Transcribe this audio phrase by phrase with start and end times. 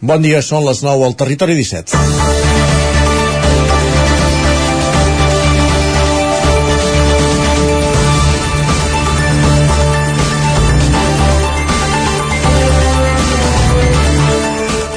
[0.00, 1.92] Bon dia, són les 9 al Territori 17.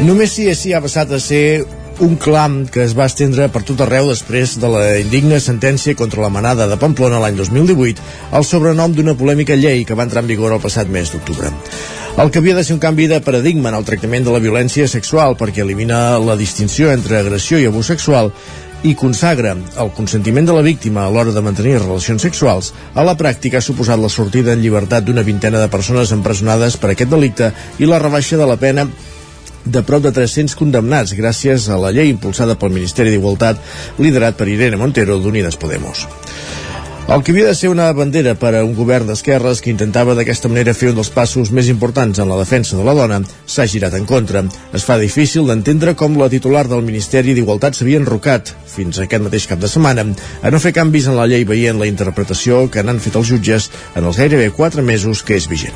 [0.07, 1.65] Només si sí ha passat a ser
[1.99, 6.23] un clam que es va estendre per tot arreu després de la indigna sentència contra
[6.23, 7.99] la manada de Pamplona l'any 2018
[8.39, 11.51] al sobrenom d'una polèmica llei que va entrar en vigor el passat mes d'octubre.
[12.13, 14.85] El que havia de ser un canvi de paradigma en el tractament de la violència
[14.87, 18.29] sexual perquè elimina la distinció entre agressió i abús sexual
[18.85, 23.15] i consagra el consentiment de la víctima a l'hora de mantenir relacions sexuals, a la
[23.17, 27.49] pràctica ha suposat la sortida en llibertat d'una vintena de persones empresonades per aquest delicte
[27.79, 28.85] i la rebaixa de la pena
[29.65, 33.57] de prop de 300 condemnats gràcies a la llei impulsada pel Ministeri d'Igualtat
[33.97, 36.05] liderat per Irene Montero d'Unides Podemos.
[37.05, 40.47] El que havia de ser una bandera per a un govern d'esquerres que intentava d'aquesta
[40.47, 43.97] manera fer un dels passos més importants en la defensa de la dona s'ha girat
[43.97, 44.45] en contra.
[44.71, 49.49] Es fa difícil d'entendre com la titular del Ministeri d'Igualtat s'havia enrocat, fins aquest mateix
[49.51, 50.07] cap de setmana,
[50.41, 53.67] a no fer canvis en la llei veient la interpretació que n'han fet els jutges
[53.99, 55.75] en els gairebé 4 mesos que és vigent.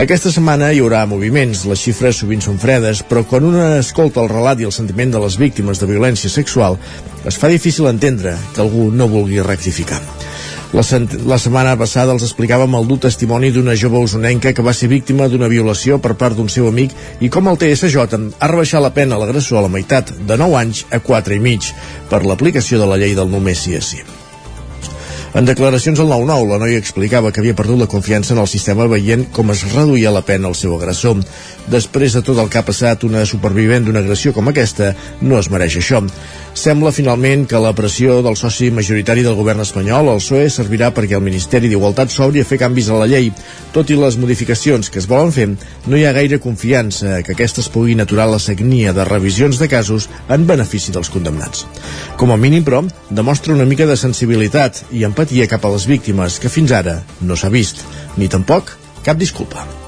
[0.00, 4.32] Aquesta setmana hi haurà moviments, les xifres sovint són fredes, però quan una escolta el
[4.32, 6.80] relat i el sentiment de les víctimes de violència sexual,
[7.28, 10.00] es fa difícil entendre que algú no vulgui rectificar.
[10.70, 10.84] La,
[11.26, 15.26] la setmana passada els explicàvem el dur testimoni d'una jove usonenca que va ser víctima
[15.26, 19.18] d'una violació per part d'un seu amic i com el TSJ ha rebaixat la pena
[19.18, 21.72] a l'agressor a la meitat, de 9 anys a 4 i mig,
[22.06, 24.04] per l'aplicació de la llei del només sí és sí.
[25.30, 28.88] En declaracions al 9-9, la noia explicava que havia perdut la confiança en el sistema
[28.90, 31.20] veient com es reduïa la pena al seu agressor.
[31.70, 34.90] Després de tot el que ha passat, una supervivent d'una agressió com aquesta
[35.22, 36.00] no es mereix això.
[36.58, 41.14] Sembla finalment que la pressió del soci majoritari del govern espanyol, el PSOE, servirà perquè
[41.18, 43.30] el Ministeri d'Igualtat s'obri a fer canvis a la llei.
[43.74, 45.46] Tot i les modificacions que es volen fer,
[45.86, 50.08] no hi ha gaire confiança que aquestes puguin aturar la sagnia de revisions de casos
[50.28, 51.68] en benefici dels condemnats.
[52.18, 56.40] Com a mínim, però, demostra una mica de sensibilitat i empatia cap a les víctimes
[56.42, 57.86] que fins ara no s'ha vist,
[58.18, 58.74] ni tampoc
[59.06, 59.79] cap disculpa.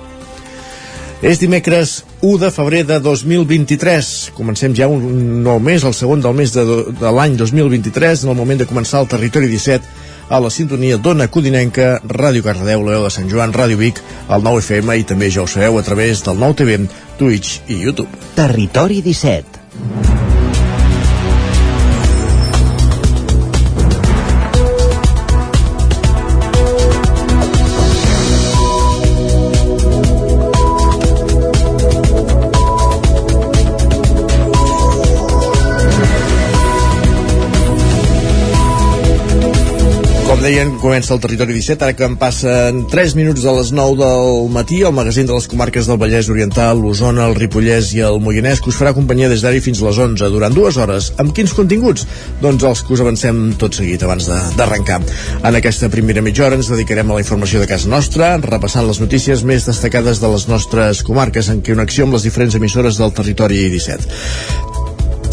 [1.23, 4.33] És dimecres 1 de febrer de 2023.
[4.35, 6.65] Comencem ja un nou mes, el segon del mes de,
[6.99, 11.29] de l'any 2023, en el moment de començar el Territori 17 a la sintonia d'Ona
[11.31, 14.03] Codinenca, Ràdio Cardedeu, la de Sant Joan, Ràdio Vic,
[14.35, 16.83] el 9 FM i també ja ho sabeu a través del 9 TV,
[17.23, 18.11] Twitch i YouTube.
[18.35, 20.32] Territori 17.
[40.53, 44.51] Deien, comença el Territori 17, ara que en passen 3 minuts de les 9 del
[44.53, 48.61] matí, el magazín de les comarques del Vallès Oriental, l'Osona, el Ripollès i el Moianès,
[48.61, 51.13] que us farà companyia des d'ara fins a les 11, durant dues hores.
[51.23, 52.05] Amb quins continguts?
[52.43, 55.01] Doncs els que us avancem tot seguit abans d'arrencar.
[55.41, 59.01] En aquesta primera mitja hora ens dedicarem a la informació de casa nostra, repassant les
[59.01, 63.65] notícies més destacades de les nostres comarques en connexió amb les diferents emissores del Territori
[63.73, 64.72] 17.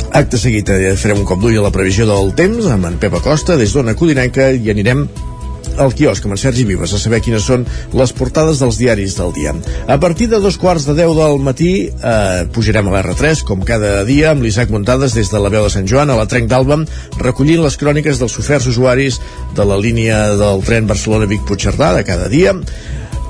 [0.09, 3.14] Acte seguit eh, farem un cop d'ull a la previsió del temps amb en Pep
[3.20, 5.03] Acosta des d'Ona Codinenca i anirem
[5.80, 7.64] al quiosc amb en Sergi Vives a saber quines són
[7.96, 9.53] les portades dels diaris del dia.
[9.88, 14.02] A partir de dos quarts de deu del matí eh, pujarem a l'R3, com cada
[14.08, 16.81] dia, amb l'Isaac Muntades des de la veu de Sant Joan a la Trenc d'Alba,
[17.22, 19.22] recollint les cròniques dels soferts usuaris
[19.56, 22.58] de la línia del tren Barcelona-Vic-Puigcerdà de cada dia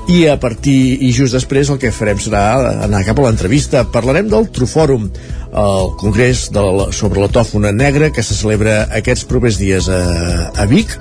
[0.10, 2.42] i a partir i just després el que farem serà
[2.88, 3.84] anar cap a l'entrevista.
[3.94, 5.06] Parlarem del Trufòrum,
[5.54, 10.02] el congrés de la, sobre la tòfona negra que se celebra aquests propers dies a,
[10.50, 10.98] a Vic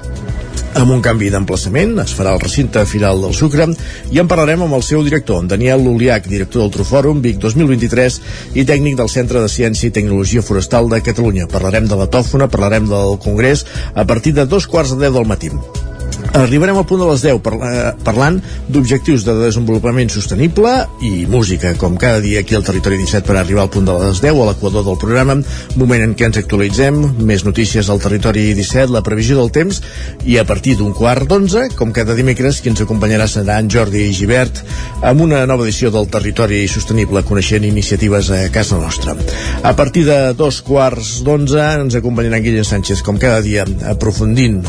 [0.79, 3.67] amb un canvi d'emplaçament, es farà el recinte final del Sucre
[4.13, 8.21] i en parlarem amb el seu director, en Daniel Luliac, director del Trufòrum Vic 2023
[8.61, 11.49] i tècnic del Centre de Ciència i Tecnologia Forestal de Catalunya.
[11.51, 13.65] Parlarem de la tòfona, parlarem del congrés
[13.95, 15.51] a partir de dos quarts de deu del matí.
[16.39, 17.69] Arribarem al punt de les 10 parla,
[18.07, 18.37] parlant
[18.71, 20.71] d'objectius de desenvolupament sostenible
[21.03, 24.21] i música, com cada dia aquí al Territori 17 per arribar al punt de les
[24.23, 25.35] 10 a l'equador del programa,
[25.75, 29.81] moment en què ens actualitzem, més notícies al Territori 17, la previsió del temps
[30.31, 34.07] i a partir d'un quart d'onze, com cada dimecres, qui ens acompanyarà serà en Jordi
[34.15, 34.63] Givert
[35.03, 39.19] amb una nova edició del Territori Sostenible, coneixent iniciatives a casa nostra.
[39.67, 44.63] A partir de dos quarts d'onze ens acompanyarà Guillem Sánchez, com cada dia, aprofundint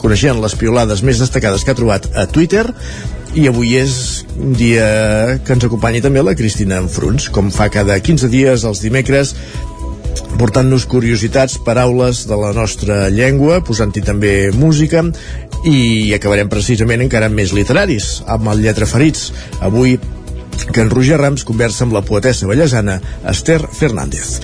[0.00, 2.66] coneixent les piolades més destacades que ha trobat a Twitter
[3.36, 4.86] i avui és un dia
[5.44, 9.34] que ens acompanyi també la Cristina Enfruns, com fa cada 15 dies els dimecres
[10.36, 15.04] portant-nos curiositats, paraules de la nostra llengua, posant-hi també música
[15.66, 19.30] i acabarem precisament encara més literaris, amb el Lletra Ferits.
[19.64, 19.96] Avui
[20.72, 24.40] que en Roger Rams conversa amb la poetessa ballesana Esther Fernández.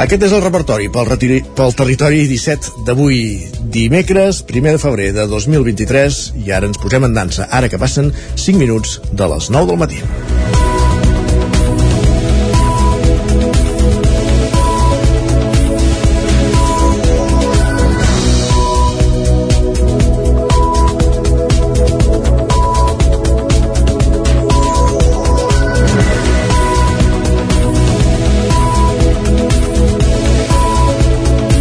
[0.00, 3.20] Aquest és el repertori pel, retiri, pel territori 17 d'avui
[3.74, 8.14] dimecres, 1 de febrer de 2023 i ara ens posem en dansa, ara que passen
[8.36, 10.59] 5 minuts de les 9 del matí.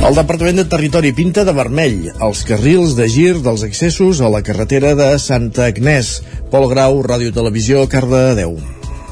[0.09, 4.39] El Departament de Territori pinta de vermell els carrils de gir dels accessos a la
[4.41, 6.23] carretera de Santa Agnès.
[6.49, 8.55] Pol Grau, Ràdio Televisió, Cardedeu.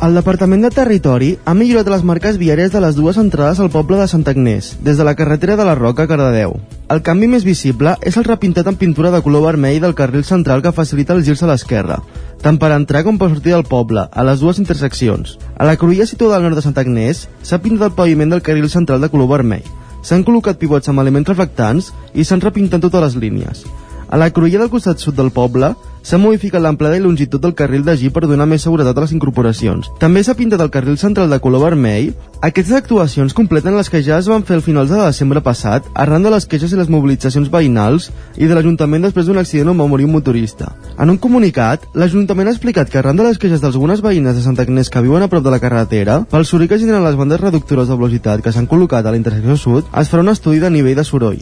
[0.01, 4.01] El Departament de Territori ha millorat les marques viàries de les dues entrades al poble
[4.01, 6.57] de Santa Agnès, des de la carretera de la Roca a Cardedeu.
[6.89, 10.65] El canvi més visible és el repintat en pintura de color vermell del carril central
[10.65, 12.01] que facilita els girs a l'esquerra,
[12.41, 15.37] tant per entrar com per sortir del poble, a les dues interseccions.
[15.61, 18.71] A la cruïlla situada al nord de Santa Agnès s'ha pintat el paviment del carril
[18.73, 23.15] central de color vermell, S'han col·locat pivots amb elements reflectants i s'han repintat totes les
[23.15, 23.65] línies.
[24.07, 25.73] A la cruïlla del costat sud del poble
[26.07, 29.89] s'ha modificat l'amplada i longitud del carril de per donar més seguretat a les incorporacions.
[29.99, 32.13] També s'ha pintat el carril central de color vermell.
[32.37, 36.21] Aquestes actuacions completen les que ja es van fer al finals de desembre passat, arran
[36.21, 39.87] de les queixes i les mobilitzacions veïnals i de l'Ajuntament després d'un accident on va
[39.89, 40.67] morir un motorista.
[41.01, 44.67] En un comunicat, l'Ajuntament ha explicat que arran de les queixes d'algunes veïnes de Santa
[44.67, 47.89] Agnès que viuen a prop de la carretera, pel soroll que generen les bandes reductores
[47.89, 51.01] de velocitat que s'han col·locat a la intersecció sud, es farà un estudi de nivell
[51.01, 51.41] de soroll.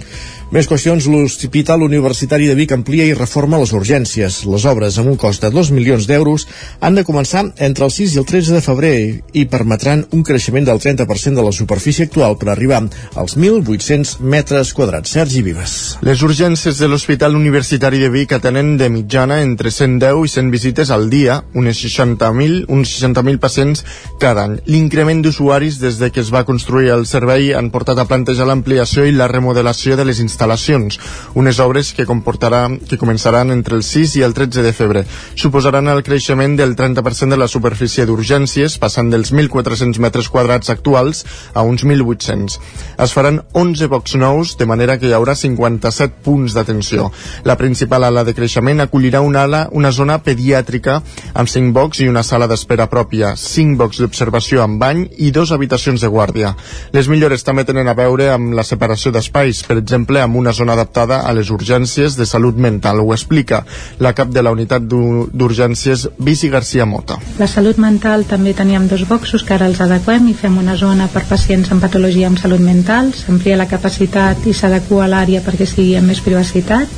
[0.55, 4.45] Més qüestions, l'Hospital Universitari de Vic amplia i reforma les urgències.
[4.47, 6.47] Les obres, amb un cost de 2 milions d'euros,
[6.79, 8.97] han de començar entre el 6 i el 13 de febrer
[9.33, 12.83] i permetran un creixement del 30% de la superfície actual per arribar
[13.15, 15.15] als 1.800 metres quadrats.
[15.15, 15.97] Sergi Vives.
[16.05, 20.91] Les urgències de l'Hospital Universitari de Vic atenen de mitjana entre 110 i 100 visites
[20.93, 23.83] al dia, unes 60.000 uns 60.000 pacients
[24.19, 24.59] cada any.
[24.69, 29.05] L'increment d'usuaris des de que es va construir el servei han portat a plantejar l'ampliació
[29.05, 30.99] i la remodelació de les instal·lacions,
[31.35, 35.05] unes obres que comportarà, que començaran entre el 6 i el 13 de febrer.
[35.35, 41.23] Suposaran el creixement del 30% de la superfície d'urgències, passant dels 1.400 metres quadrats actuals
[41.53, 42.59] a uns 1.800.
[43.01, 47.09] Es faran 11 bocs nous, de manera que hi haurà 57 punts d'atenció.
[47.43, 51.01] La principal ala de creixement acollirà una ala, una zona pediàtrica
[51.33, 55.51] amb 5 bocs i una sala d'espera pròpia, 5 bocs d'observació amb bany i dos
[55.55, 56.53] habitacions de guàrdia.
[56.95, 60.73] Les millores també tenen a veure amb la separació d'espais, per exemple, amb una zona
[60.73, 62.99] adaptada a les urgències de salut mental.
[62.99, 63.63] Ho explica
[63.99, 67.19] la cap de la unitat d'urgències, Bici García Mota.
[67.39, 71.05] La salut mental també teníem dos boxos que ara els adequem i fem una zona
[71.13, 75.93] per pacients amb patologia amb salut mental, s'amplia la capacitat i s'adequa l'àrea perquè sigui
[75.99, 76.89] amb més privacitat.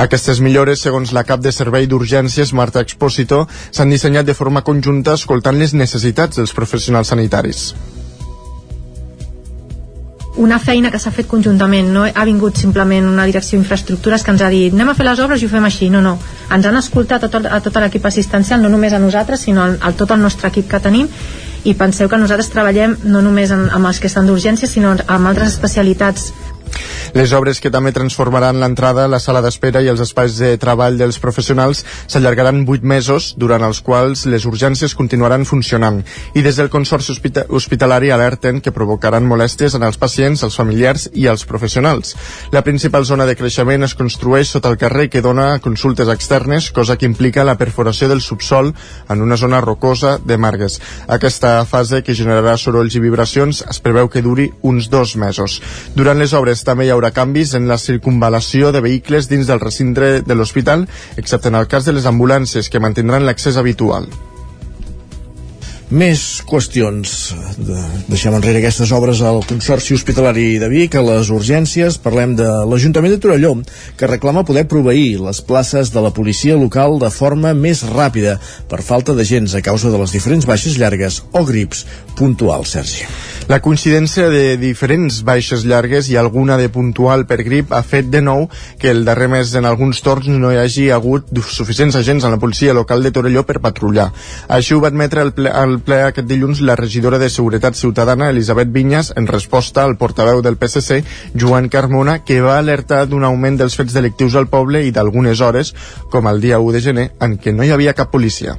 [0.00, 5.18] Aquestes millores, segons la cap de servei d'urgències, Marta Exposito, s'han dissenyat de forma conjunta
[5.20, 7.74] escoltant les necessitats dels professionals sanitaris.
[10.40, 14.40] Una feina que s'ha fet conjuntament, no ha vingut simplement una direcció d'infraestructures que ens
[14.40, 16.16] ha dit anem a fer les obres i ho fem així, no, no.
[16.48, 19.72] Ens han escoltat a tot, a tot l'equip assistencial no només a nosaltres, sinó a,
[19.76, 21.12] a tot el nostre equip que tenim
[21.64, 25.30] i penseu que nosaltres treballem no només en, amb els que estan d'urgència sinó amb
[25.30, 26.32] altres especialitats
[27.14, 31.18] les obres que també transformaran l'entrada, la sala d'espera i els espais de treball dels
[31.22, 36.02] professionals s'allargaran 8 mesos, durant els quals les urgències continuaran funcionant.
[36.34, 37.14] I des del Consorci
[37.48, 42.16] Hospitalari alerten que provocaran molèsties en els pacients, els familiars i els professionals.
[42.52, 46.96] La principal zona de creixement es construeix sota el carrer que dona consultes externes, cosa
[46.96, 48.72] que implica la perforació del subsol
[49.08, 50.80] en una zona rocosa de Margues.
[51.08, 55.60] Aquesta fase, que generarà sorolls i vibracions, es preveu que duri uns dos mesos.
[55.96, 60.20] Durant les obres també hi haurà canvis en la circunvalació de vehicles dins del recinte
[60.22, 64.08] de l'hospital, excepte en el cas de les ambulàncies, que mantindran l'accés habitual.
[65.92, 67.10] Més qüestions.
[68.08, 71.98] Deixem enrere aquestes obres al Consorci Hospitalari de Vic, a les urgències.
[72.00, 73.50] Parlem de l'Ajuntament de Torelló,
[74.00, 78.38] que reclama poder proveir les places de la policia local de forma més ràpida
[78.72, 81.84] per falta de gens a causa de les diferents baixes llargues o grips
[82.16, 83.04] puntuals, Sergi.
[83.50, 88.20] La coincidència de diferents baixes llargues i alguna de puntual per grip ha fet de
[88.22, 88.46] nou
[88.78, 92.38] que el darrer mes en alguns torns no hi hagi hagut suficients agents a la
[92.38, 94.08] policia local de Torelló per patrullar.
[94.48, 98.30] Així ho va admetre el ple, el ple aquest dilluns la regidora de Seguretat Ciutadana,
[98.30, 101.02] Elisabet Vinyas, en resposta al portaveu del PSC,
[101.38, 105.74] Joan Carmona, que va alertar d'un augment dels fets delictius al poble i d'algunes hores,
[106.10, 108.56] com el dia 1 de gener, en què no hi havia cap policia.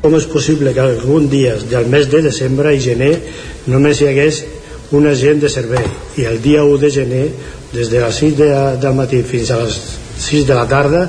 [0.00, 3.12] Com és possible que algun dia del mes de desembre i gener
[3.68, 4.44] només hi hagués
[4.96, 5.86] un agent de servei
[6.18, 7.26] i el dia 1 de gener
[7.72, 8.48] des de les 6 de,
[8.82, 9.76] del matí fins a les
[10.20, 11.04] 6 de la tarda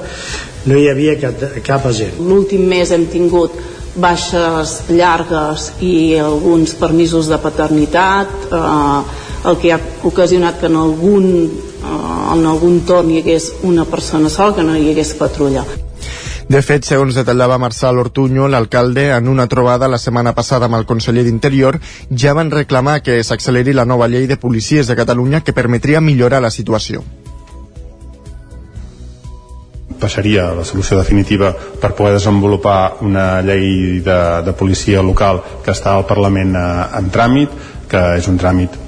[0.66, 2.20] no hi havia cap, cap agent.
[2.22, 3.56] L'últim mes hem tingut
[3.96, 9.02] baixes llargues i alguns permisos de paternitat, eh,
[9.50, 14.30] el que ha ocasionat que en algun, eh, en algun torn hi hagués una persona
[14.30, 15.66] sola, que no hi hagués patrulla.
[16.52, 20.86] De fet, segons detallava Marçal Ortuño, l'alcalde, en una trobada la setmana passada amb el
[20.86, 21.80] conseller d'Interior,
[22.12, 26.42] ja van reclamar que s'acceleri la nova llei de policies de Catalunya que permetria millorar
[26.42, 27.04] la situació
[30.02, 35.96] passaria la solució definitiva per poder desenvolupar una llei de, de policia local que està
[35.96, 37.60] al Parlament eh, en tràmit,
[37.92, 38.80] que és un tràmit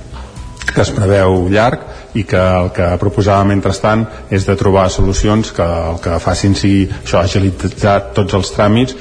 [0.73, 1.83] que es preveu llarg
[2.17, 6.85] i que el que proposava mentrestant és de trobar solucions que el que facin sigui
[7.01, 8.97] això, agilitzar tots els tràmits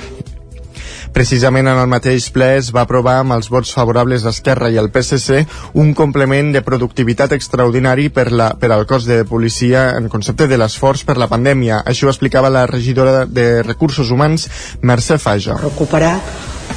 [1.12, 4.88] Precisament en el mateix ple es va aprovar amb els vots favorables d'Esquerra i el
[4.94, 5.42] PSC
[5.82, 10.56] un complement de productivitat extraordinari per, la, per al cos de policia en concepte de
[10.56, 11.82] l'esforç per la pandèmia.
[11.84, 14.48] Això ho explicava la regidora de Recursos Humans,
[14.80, 15.58] Mercè Faja.
[15.60, 16.14] Recuperar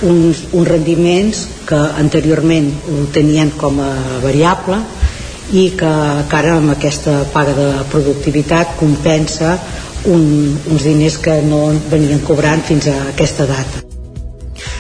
[0.04, 3.92] uns, uns rendiments que anteriorment ho tenien com a
[4.24, 4.82] variable
[5.54, 5.94] i que,
[6.27, 9.56] que ara amb aquesta paga de productivitat compensa
[10.12, 10.27] un,
[10.70, 13.85] uns diners que no venien cobrant fins a aquesta data.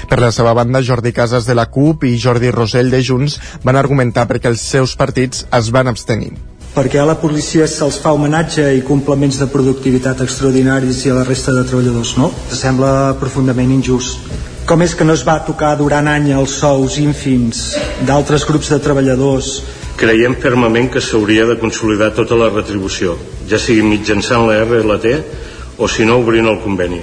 [0.09, 3.79] Per la seva banda, Jordi Casas de la CUP i Jordi Rosell de Junts van
[3.79, 6.33] argumentar perquè els seus partits es van abstenir
[6.75, 11.23] perquè a la policia se'ls fa homenatge i complements de productivitat extraordinaris i a la
[11.23, 12.27] resta de treballadors no?
[12.51, 14.27] Sembla profundament injust.
[14.67, 17.63] Com és que no es va tocar durant any els sous ínfims
[18.03, 19.53] d'altres grups de treballadors
[19.95, 23.15] Creiem fermament que s'hauria de consolidar tota la retribució,
[23.47, 25.13] ja sigui mitjançant la RLT
[25.79, 26.99] o si no obrint el conveni.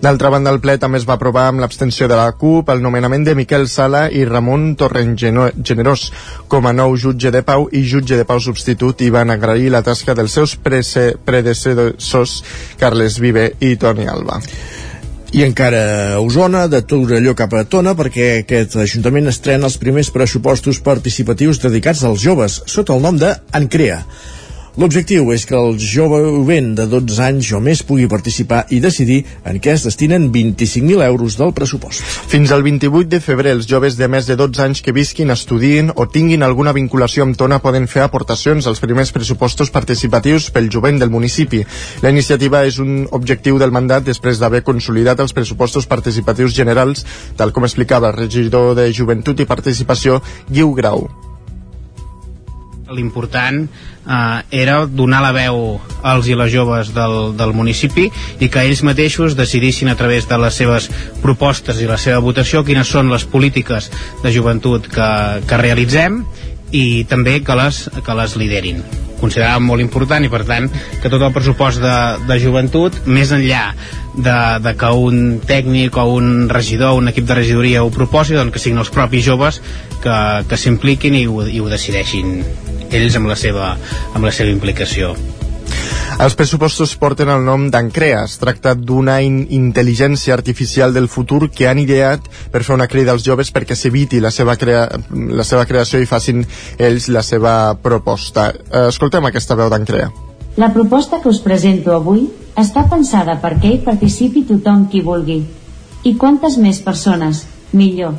[0.00, 3.26] D'altra banda, el ple també es va aprovar amb l'abstenció de la CUP el nomenament
[3.26, 6.06] de Miquel Sala i Ramon Torrent Generós
[6.48, 9.82] com a nou jutge de pau i jutge de pau substitut i van agrair la
[9.84, 12.38] tasca dels seus predecessors
[12.80, 14.40] Carles Vive i Toni Alba.
[15.36, 15.84] I encara
[16.16, 21.60] a Osona, de Torelló cap a Tona, perquè aquest Ajuntament estrena els primers pressupostos participatius
[21.62, 24.00] dedicats als joves, sota el nom de Encrea.
[24.78, 29.58] L'objectiu és que el jovent de 12 anys o més pugui participar i decidir en
[29.58, 32.04] què es destinen 25.000 euros del pressupost.
[32.30, 35.90] Fins al 28 de febrer, els joves de més de 12 anys que visquin, estudien
[35.96, 41.02] o tinguin alguna vinculació amb Tona poden fer aportacions als primers pressupostos participatius pel jovent
[41.02, 41.64] del municipi.
[42.04, 47.02] La iniciativa és un objectiu del mandat després d'haver consolidat els pressupostos participatius generals,
[47.36, 51.08] tal com explicava el regidor de Joventut i Participació, Guiu Grau.
[52.90, 58.08] L'important eh, era donar la veu als i les joves del, del municipi
[58.40, 60.90] i que ells mateixos decidissin a través de les seves
[61.22, 63.90] propostes i la seva votació quines són les polítiques
[64.24, 65.10] de joventut que,
[65.46, 66.24] que realitzem
[66.76, 68.82] i també que les, que les liderin
[69.20, 70.68] consideràvem molt important i per tant
[71.02, 71.96] que tot el pressupost de,
[72.28, 73.66] de joventut més enllà
[74.16, 78.54] de, de que un tècnic o un regidor un equip de regidoria ho proposi doncs
[78.54, 79.60] que siguin els propis joves
[80.00, 80.16] que,
[80.48, 82.40] que s'impliquin i, ho, i ho decideixin
[82.90, 83.74] ells amb la seva,
[84.14, 85.14] amb la seva implicació.
[86.20, 88.24] Els pressupostos porten el nom d'Encrea.
[88.28, 93.14] Es tracta d'una in intel·ligència artificial del futur que han ideat per fer una crida
[93.14, 96.44] als joves perquè s'eviti la, seva crea la seva creació i facin
[96.78, 98.50] ells la seva proposta.
[98.86, 100.10] Escoltem aquesta veu d'Encrea.
[100.60, 102.26] La proposta que us presento avui
[102.58, 105.40] està pensada perquè hi participi tothom qui vulgui.
[106.04, 108.18] I quantes més persones, millor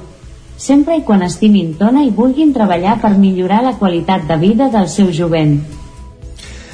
[0.61, 4.89] sempre i quan estimin Tona i vulguin treballar per millorar la qualitat de vida del
[4.93, 5.55] seu jovent.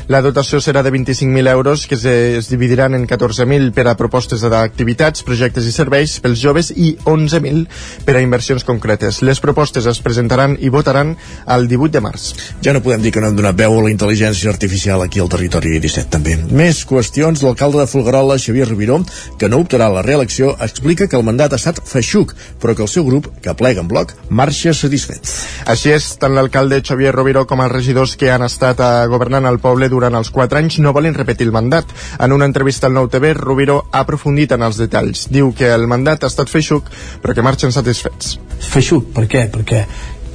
[0.07, 5.25] La dotació serà de 25.000 euros que es dividiran en 14.000 per a propostes d'activitats,
[5.27, 7.65] projectes i serveis pels joves i 11.000
[8.07, 9.19] per a inversions concretes.
[9.19, 11.11] Les propostes es presentaran i votaran
[11.43, 12.27] el 18 de març.
[12.63, 15.27] Ja no podem dir que no hem donat veu a la intel·ligència artificial aquí al
[15.27, 16.37] territori 17 també.
[16.55, 19.01] Més qüestions, l'alcalde de Folguerola, Xavier Rubiró,
[19.37, 22.31] que no optarà a la reelecció, explica que el mandat ha estat feixuc,
[22.63, 25.35] però que el seu grup, que plega en bloc, marxa satisfet.
[25.67, 29.59] Així és, tant l'alcalde Xavier Rubiró com els regidors que han estat eh, governant el
[29.59, 31.91] poble durant els quatre anys no volen repetir el mandat.
[32.21, 35.27] En una entrevista al Nou TV, Rovira ha aprofundit en els detalls.
[35.33, 38.37] Diu que el mandat ha estat feixuc, però que marxen satisfets.
[38.71, 39.47] Feixuc, per què?
[39.53, 39.85] Perquè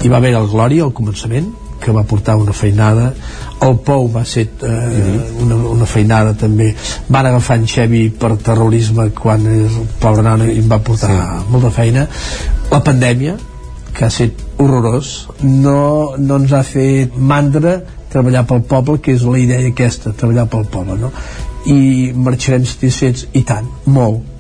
[0.03, 1.53] hi va haver el Glòria al començament,
[1.83, 3.09] que va portar una feinada
[3.67, 5.41] el Pou va ser eh, mhm.
[5.45, 6.71] una, una feinada també
[7.09, 11.49] van agafar en Xevi per terrorisme quan el pobre nano i va portar sí.
[11.51, 12.07] molta feina
[12.71, 13.35] la pandèmia
[13.93, 15.11] que ha estat horrorós
[15.43, 17.81] no, no ens ha fet mandra
[18.13, 21.13] treballar pel poble, que és la idea aquesta, treballar pel poble, no?
[21.73, 24.32] I marxarem satisfets, i tant, molt.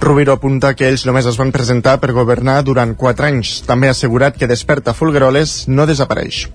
[0.00, 3.58] Rubiro apunta que ells només es van presentar per governar durant 4 anys.
[3.66, 6.46] També ha assegurat que Desperta Folgueroles no desapareix.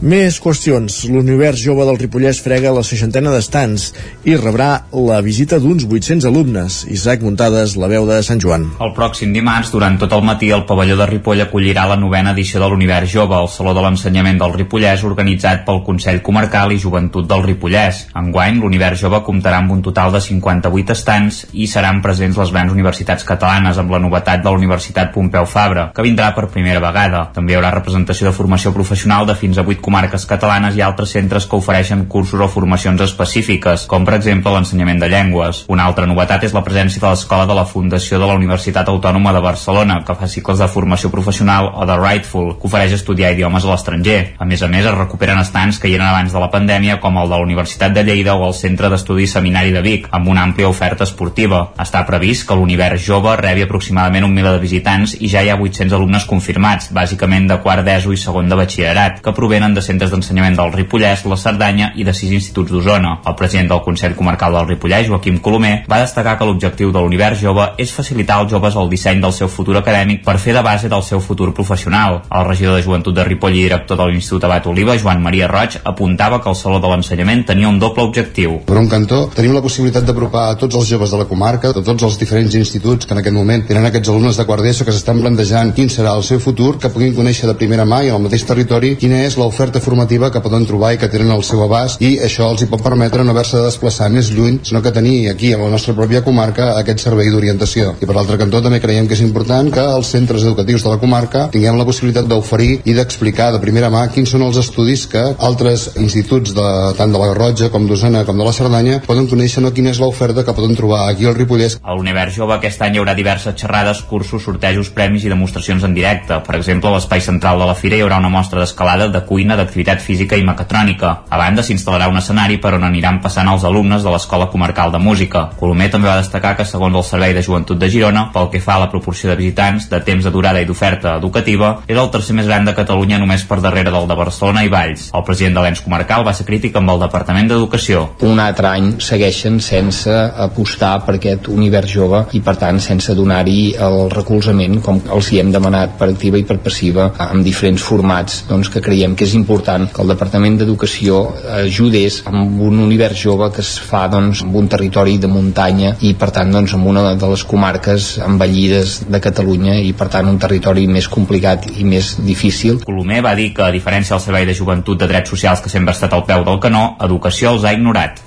[0.00, 0.94] Més qüestions.
[1.12, 3.90] L'univers jove del Ripollès frega la seixantena d'estants
[4.24, 6.78] i rebrà la visita d'uns 800 alumnes.
[6.88, 8.64] Isaac Muntades, la veu de Sant Joan.
[8.80, 12.62] El pròxim dimarts, durant tot el matí, el pavelló de Ripoll acollirà la novena edició
[12.62, 17.28] de l'Univers Jove, el Saló de l'Ensenyament del Ripollès, organitzat pel Consell Comarcal i Joventut
[17.28, 18.06] del Ripollès.
[18.16, 22.72] Enguany, l'Univers Jove comptarà amb un total de 58 estants i seran presents les grans
[22.72, 27.26] universitats catalanes, amb la novetat de la Universitat Pompeu Fabra, que vindrà per primera vegada.
[27.34, 31.14] També hi haurà representació de formació professional de fins a 8 comarques catalanes i altres
[31.16, 35.64] centres que ofereixen cursos o formacions específiques, com per exemple l'ensenyament de llengües.
[35.68, 39.32] Una altra novetat és la presència de l'Escola de la Fundació de la Universitat Autònoma
[39.36, 43.64] de Barcelona, que fa cicles de formació professional, o de Rightful, que ofereix estudiar idiomes
[43.64, 44.18] a l'estranger.
[44.38, 47.18] A més a més, es recuperen estants que hi eren abans de la pandèmia, com
[47.20, 50.44] el de la Universitat de Lleida o el Centre d'Estudi Seminari de Vic, amb una
[50.46, 51.70] àmplia oferta esportiva.
[51.80, 55.58] Està previst que l'univers jove rebi aproximadament un miler de visitants i ja hi ha
[55.60, 60.10] 800 alumnes confirmats, bàsicament de quart d'ESO i segon de batxillerat, que provenen de centres
[60.12, 63.16] d'ensenyament del Ripollès, la Cerdanya i de sis instituts d'Osona.
[63.26, 67.40] El president del Consell Comarcal del Ripollès, Joaquim Colomer, va destacar que l'objectiu de l'univers
[67.40, 70.88] jove és facilitar als joves el disseny del seu futur acadèmic per fer de base
[70.88, 72.22] del seu futur professional.
[72.30, 75.80] El regidor de Joventut de Ripoll i director de l'Institut Abat Oliva, Joan Maria Roig,
[75.84, 78.60] apuntava que el Saló de l'Ensenyament tenia un doble objectiu.
[78.66, 81.84] Per un cantó, tenim la possibilitat d'apropar a tots els joves de la comarca, de
[81.84, 84.92] tots els diferents instituts que en aquest moment tenen aquests alumnes de quart d'ESO que
[84.94, 88.22] s'estan plantejant quin serà el seu futur, que puguin conèixer de primera mà i al
[88.22, 92.02] mateix territori quina és l'oferta formativa que poden trobar i que tenen al seu abast
[92.06, 95.30] i això els hi pot permetre no haver-se de desplaçar més lluny, sinó que tenir
[95.30, 97.96] aquí a la nostra pròpia comarca aquest servei d'orientació.
[98.00, 101.00] I per l'altre cantó també creiem que és important que els centres educatius de la
[101.02, 105.24] comarca tinguem la possibilitat d'oferir i d'explicar de primera mà quins són els estudis que
[105.50, 106.68] altres instituts de,
[107.00, 109.98] tant de la Garrotja com d'Osona com de la Cerdanya poden conèixer no quina és
[110.02, 111.80] l'oferta que poden trobar aquí al Ripollès.
[111.82, 115.94] A l'Univers Jove aquest any hi haurà diverses xerrades, cursos, sortejos, premis i demostracions en
[115.96, 116.36] directe.
[116.44, 119.56] Per exemple, a l'espai central de la fira hi haurà una mostra d'escalada, de cuina,
[119.56, 121.14] d'activitat física i mecatrònica.
[121.30, 125.00] A banda s'instal·larà un escenari per on aniran passant els alumnes de l'Escola Comarcal de
[125.00, 125.46] Música.
[125.60, 128.76] Colomer també va destacar que segons el Servei de Joventut de Girona, pel que fa
[128.76, 132.36] a la proporció de visitants, de temps de durada i d'oferta educativa, és el tercer
[132.36, 135.08] més gran de Catalunya només per darrere del de Barcelona i Valls.
[135.16, 138.10] El president de l'ENS comarcal va ser crític amb el Departament d'Educació.
[138.28, 143.74] Un altre any segueixen sense apostar per aquest univers jove i per tant sense donar-hi
[143.86, 148.42] el recolzament com els hi hem demanat per activa i per passiva amb diferents formats
[148.48, 151.20] doncs, que creiem que és important que el Departament d'Educació
[151.60, 156.14] ajudés amb un univers jove que es fa doncs, en un territori de muntanya i
[156.18, 160.38] per tant doncs, en una de les comarques envellides de Catalunya i per tant un
[160.42, 162.80] territori més complicat i més difícil.
[162.86, 165.94] Colomer va dir que a diferència del Servei de Joventut de Drets Socials que sempre
[165.94, 168.20] ha estat al peu del canó, Educació els ha ignorat.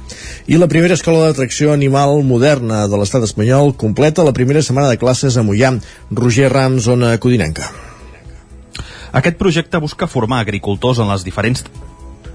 [0.43, 4.97] I la primera escola d'atracció animal moderna de l'estat espanyol completa la primera setmana de
[4.99, 5.69] classes a Mollà.
[6.11, 7.69] Roger Rams, zona codinenca.
[9.15, 11.63] Aquest projecte busca formar agricultors en les diferents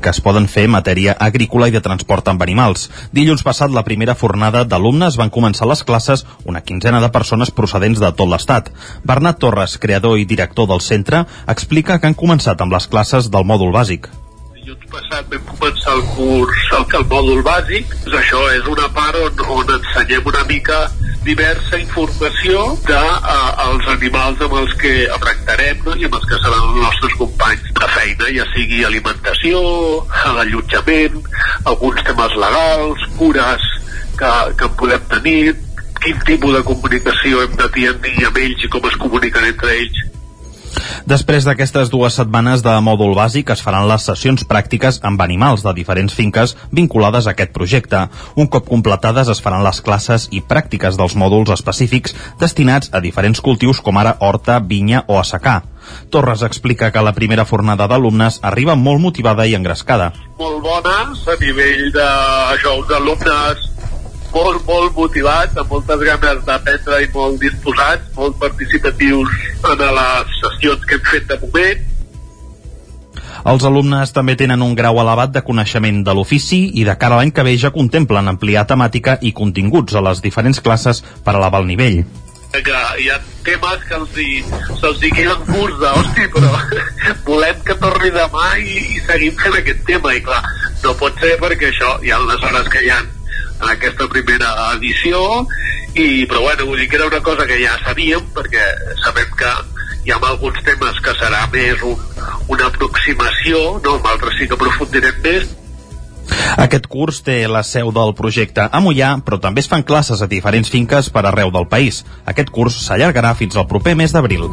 [0.01, 2.87] que es poden fer matèria agrícola i de transport amb animals.
[3.13, 8.01] Dilluns passat, la primera fornada d'alumnes van començar les classes una quinzena de persones procedents
[8.01, 8.71] de tot l'estat.
[9.05, 13.45] Bernat Torres, creador i director del centre, explica que han començat amb les classes del
[13.45, 14.09] mòdul bàsic
[14.69, 17.93] dilluns passat vam començar el curs, el, el mòdul bàsic.
[18.05, 20.81] Doncs això és una part on, on ensenyem una mica
[21.25, 24.93] diversa informació dels de, els animals amb els que
[25.25, 25.95] tractarem no?
[25.97, 29.63] i amb els que seran els nostres companys de feina, ja sigui alimentació,
[30.37, 31.17] l'allotjament,
[31.73, 33.71] alguns temes legals, cures
[34.21, 35.41] que, que podem tenir,
[36.03, 40.05] quin tipus de comunicació hem de tenir amb ells i com es comuniquen entre ells
[41.09, 45.73] Després d'aquestes dues setmanes de mòdul bàsic es faran les sessions pràctiques amb animals de
[45.77, 48.05] diferents finques vinculades a aquest projecte.
[48.37, 53.41] Un cop completades es faran les classes i pràctiques dels mòduls específics destinats a diferents
[53.41, 55.63] cultius com ara horta, vinya o assecar.
[56.11, 60.13] Torres explica que la primera fornada d'alumnes arriba molt motivada i engrescada.
[60.39, 62.09] Molt bones a nivell de
[62.53, 63.78] això, alumnes
[64.35, 69.39] molt, molt motivats, amb moltes ganes d'aprendre i molt disposats, molt participatius
[69.73, 71.87] en les sessions que hem fet de moment.
[73.49, 77.23] Els alumnes també tenen un grau elevat de coneixement de l'ofici i de cara a
[77.23, 81.63] l'any que ve ja contemplen ampliar temàtica i continguts a les diferents classes per elevar
[81.63, 82.03] el nivell
[82.49, 84.31] que hi ha temes que els hi,
[84.81, 86.53] se'ls hi queden curts de, hosti, però
[87.29, 90.41] volem que torni demà i, i seguim fent aquest tema i clar,
[90.83, 93.03] no pot ser perquè això hi ha les hores que hi ha
[93.59, 95.21] en aquesta primera edició
[95.95, 98.65] i, però bueno, vull dir que era una cosa que ja sabíem perquè
[99.05, 99.53] sabem que
[100.07, 101.97] hi ha alguns temes que serà més un,
[102.49, 103.99] una aproximació, no?
[103.99, 105.57] amb altres sí que aprofundirem més
[106.61, 110.29] Aquest curs té la seu del projecte a Mollà, però també es fan classes a
[110.31, 112.03] diferents finques per arreu del país.
[112.27, 114.49] Aquest curs s'allargarà fins al proper mes d'abril.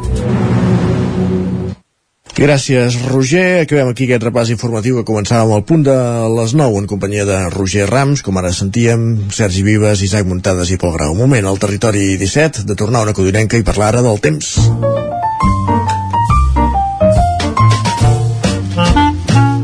[2.36, 3.62] Gràcies, Roger.
[3.64, 5.96] Acabem aquí aquest repàs informatiu que començàvem al punt de
[6.36, 10.76] les 9 en companyia de Roger Rams, com ara sentíem, Sergi Vives, Isaac Muntades i
[10.76, 11.14] Pol Grau.
[11.14, 14.52] Un moment al territori 17 de tornar a una codinenca i parlar ara del temps.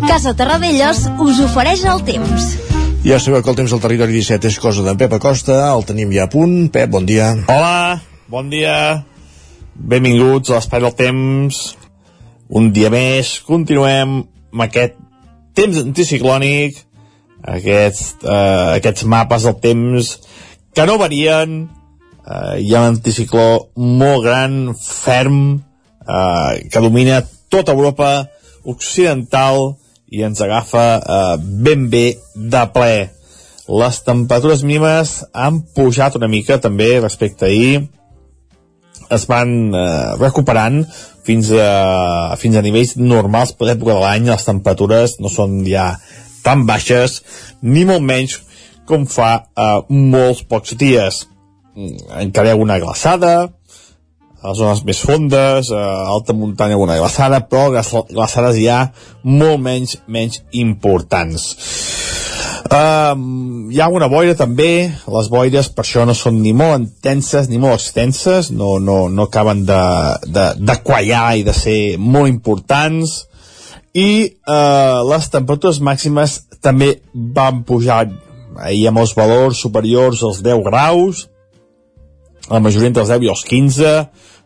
[0.08, 2.48] Casa Terradellos us ofereix el temps.
[3.04, 6.08] Ja sabeu que el temps del territori 17 és cosa d'en Pep Acosta, el tenim
[6.16, 6.72] ja a punt.
[6.72, 7.34] Pep, bon dia.
[7.52, 8.00] Hola,
[8.32, 9.04] bon dia.
[9.76, 11.62] Benvinguts a l'Espai del Temps.
[12.52, 14.18] Un dia més, continuem
[14.52, 14.98] amb aquest
[15.56, 16.82] temps anticiclònic,
[17.48, 20.10] aquests, eh, aquests mapes del temps
[20.76, 25.62] que no varien, eh, hi ha un anticicló molt gran, ferm,
[26.04, 28.28] eh, que domina tota Europa
[28.64, 29.78] occidental
[30.12, 33.10] i ens agafa eh, ben bé de ple.
[33.68, 37.88] Les temperatures mínimes han pujat una mica també respecte a ahir,
[39.14, 40.82] es van eh, recuperant
[41.26, 45.92] fins a, fins a nivells normals per l'època de l'any, les temperatures no són ja
[46.42, 47.20] tan baixes,
[47.62, 48.40] ni molt menys
[48.88, 51.24] com fa eh, molts pocs dies.
[51.72, 53.34] Encara hi ha una glaçada,
[54.42, 57.70] a les zones més fondes, a alta muntanya alguna glaçada, però
[58.10, 58.88] glaçades ja
[59.22, 61.46] molt menys, menys importants.
[62.70, 67.48] Um, hi ha una boira també, les boires per això no són ni molt intenses
[67.50, 69.82] ni molt extenses, no, no, no acaben de,
[70.28, 73.24] de, de quallar i de ser molt importants,
[73.92, 78.04] i uh, les temperatures màximes també van pujar
[78.62, 81.26] ahir amb els valors superiors als 10 graus,
[82.48, 83.96] la majoria entre els 10 i els 15,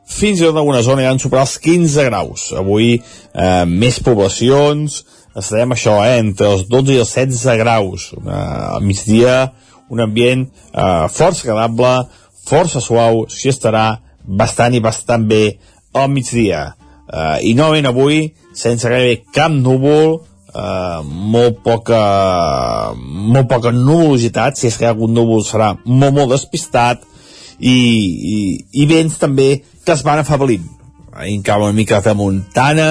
[0.06, 2.48] fins i tot en alguna zona ja han superat els 15 graus.
[2.56, 5.02] Avui eh, més poblacions,
[5.36, 8.10] estarem això, eh, entre els 12 i els 16 graus.
[8.16, 8.40] Una,
[8.76, 9.52] al migdia,
[9.88, 12.08] un ambient eh, força agradable,
[12.46, 13.86] força suau, s'hi estarà
[14.26, 15.58] bastant i bastant bé
[15.94, 16.74] al migdia.
[17.06, 18.24] Eh, I novament avui,
[18.56, 20.18] sense gairebé cap núvol,
[20.52, 22.00] eh, molt poca
[22.96, 27.04] molt poca nuvolositat, si és que hi ha algun núvol serà molt, molt despistat,
[27.58, 28.38] i, i,
[28.82, 30.66] i vents també que es van afablint.
[31.16, 32.90] Encara una mica de muntana,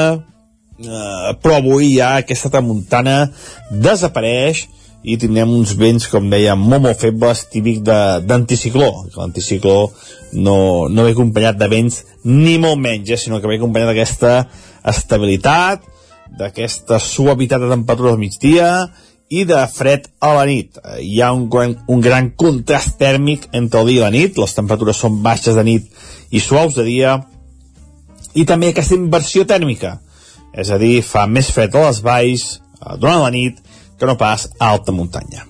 [0.80, 3.30] eh, però avui ja aquesta tramuntana
[3.70, 4.66] desapareix
[5.06, 8.90] i tindrem uns vents, com deia, molt, molt febles, típic d'anticicló.
[9.14, 9.92] L'anticicló
[10.34, 10.58] no,
[10.90, 14.34] no ve acompanyat de vents ni molt menys, eh, sinó que ve acompanyat d'aquesta
[14.90, 15.86] estabilitat,
[16.40, 18.70] d'aquesta suavitat de temperatura al migdia
[19.30, 20.80] i de fred a la nit.
[20.82, 24.42] Eh, hi ha un gran, un gran contrast tèrmic entre el dia i la nit,
[24.42, 27.20] les temperatures són baixes de nit i suaus de dia,
[28.36, 30.00] i també aquesta inversió tèrmica,
[30.56, 33.60] és a dir, fa més fred a les valls eh, durant la nit
[34.00, 35.46] que no pas a alta muntanya.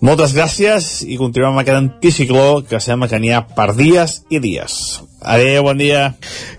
[0.00, 4.40] Moltes gràcies i continuem amb aquest anticicló que sembla que n'hi ha per dies i
[4.40, 4.76] dies.
[5.20, 6.14] Adéu, bon dia.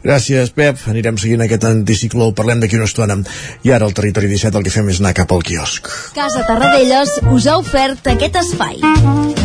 [0.05, 0.77] Gràcies, Pep.
[0.91, 2.29] Anirem seguint aquest anticicló.
[2.37, 3.17] Parlem d'aquí una estona.
[3.65, 5.89] I ara al Territori 17 el que fem és anar cap al quiosc.
[6.17, 9.40] Casa Tarradellas us ha ofert aquest espai.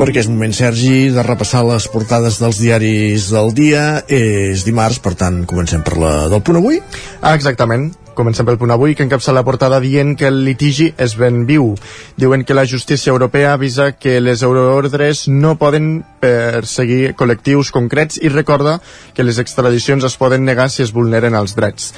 [0.00, 3.82] Perquè és moment, Sergi, de repassar les portades dels diaris del dia.
[4.08, 6.80] És dimarts, per tant, comencem per la del punt avui.
[7.20, 7.90] Ah, exactament.
[8.16, 11.74] Comencem pel punt avui, que encapça la portada dient que el litigi és ben viu.
[12.20, 18.32] Diuen que la justícia europea avisa que les euroordres no poden perseguir col·lectius concrets i
[18.32, 18.78] recorda
[19.14, 21.92] que les extradicions es poden negar si es vulneren els drets.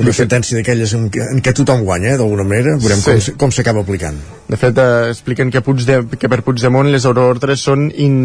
[0.00, 2.76] Una sentència d'aquelles en, en què tothom guanya, eh, d'alguna manera.
[2.80, 3.34] Veurem sí.
[3.34, 4.16] com, com s'acaba aplicant.
[4.48, 8.16] De fet, eh, expliquen que, Puigde, que per Puigdemont les euroordres són in,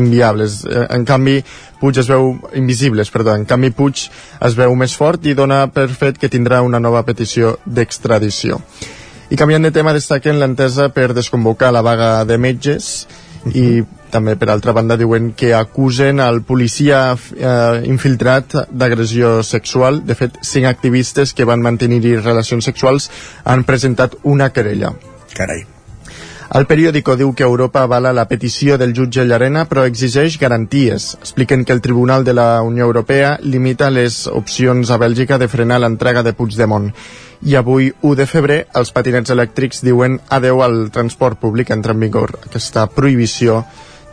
[0.00, 0.62] inviables.
[0.64, 1.36] Eh, en canvi,
[1.80, 3.36] Puig es veu invisibles, perdó.
[3.36, 7.04] En canvi, Puig es veu més fort i dona per fet que tindrà una nova
[7.04, 8.60] petició d'extradició.
[9.30, 13.04] I canviant de tema, destaquen l'entesa per desconvocar la vaga de metges
[13.52, 20.18] i també per altra banda diuen que acusen al policia eh, infiltrat d'agressió sexual de
[20.18, 23.10] fet cinc activistes que van mantenir relacions sexuals
[23.44, 24.94] han presentat una querella
[25.36, 25.66] carai
[26.50, 31.12] el periòdico diu que Europa avala la petició del jutge Llarena però exigeix garanties.
[31.20, 35.78] Expliquen que el Tribunal de la Unió Europea limita les opcions a Bèlgica de frenar
[35.78, 36.88] l'entrega de Puigdemont.
[37.46, 42.02] I avui, 1 de febrer, els patinets elèctrics diuen adeu al transport públic entra en
[42.02, 43.62] vigor aquesta prohibició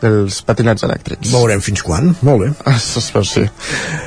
[0.02, 1.32] dels patinets elèctrics.
[1.32, 2.12] Veurem fins quan.
[2.26, 2.50] Molt bé.
[2.74, 3.44] Espero sí.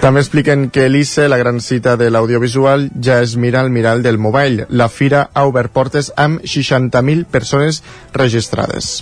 [0.01, 4.17] També expliquen que l'ICE, la gran cita de l'audiovisual, ja es mira al mirall del
[4.17, 4.67] mobile.
[4.69, 9.01] La fira ha obert portes amb 60.000 persones registrades.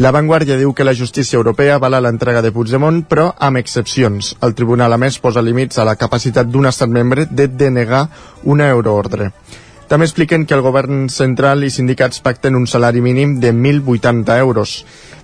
[0.00, 4.30] La Vanguardia diu que la justícia europea avala l'entrega de Puigdemont, però amb excepcions.
[4.40, 8.06] El tribunal, a més, posa límits a la capacitat d'un estat membre de denegar
[8.44, 9.32] una euroordre.
[9.90, 14.74] També expliquen que el govern central i sindicats pacten un salari mínim de 1.080 euros.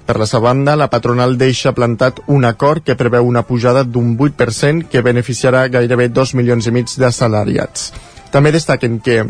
[0.06, 4.16] Per la seva banda, la patronal deixa plantat un acord que preveu una pujada d'un
[4.18, 7.92] 8% que beneficiarà gairebé 2 milions i mig d'assalariats.
[8.34, 9.20] També destaquen que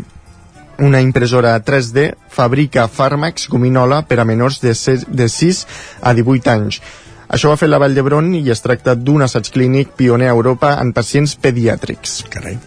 [0.81, 5.65] una impressora 3D fabrica fàrmacs gominola per a menors de 6, de 6
[6.01, 6.81] a 18 anys.
[7.29, 10.79] Això ha fet la Vall d'Hebron i es tracta d'un assaig clínic pioner a Europa
[10.81, 12.23] en pacients pediàtrics.
[12.25, 12.57] Carai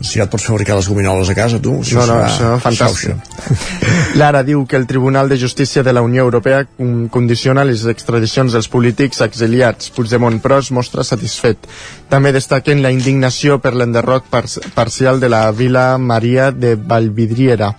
[0.00, 1.78] si ja et pots fabricar les gominoles a casa, tu.
[1.80, 3.16] Això no, no, això, fantàstic.
[4.20, 6.64] Lara diu que el Tribunal de Justícia de la Unió Europea
[7.10, 9.90] condiciona les extradicions dels polítics exiliats.
[9.96, 11.68] Puigdemont, però, es mostra satisfet.
[12.12, 17.72] També destaquen la indignació per l'enderroc par parcial de la Vila Maria de Valvidriera.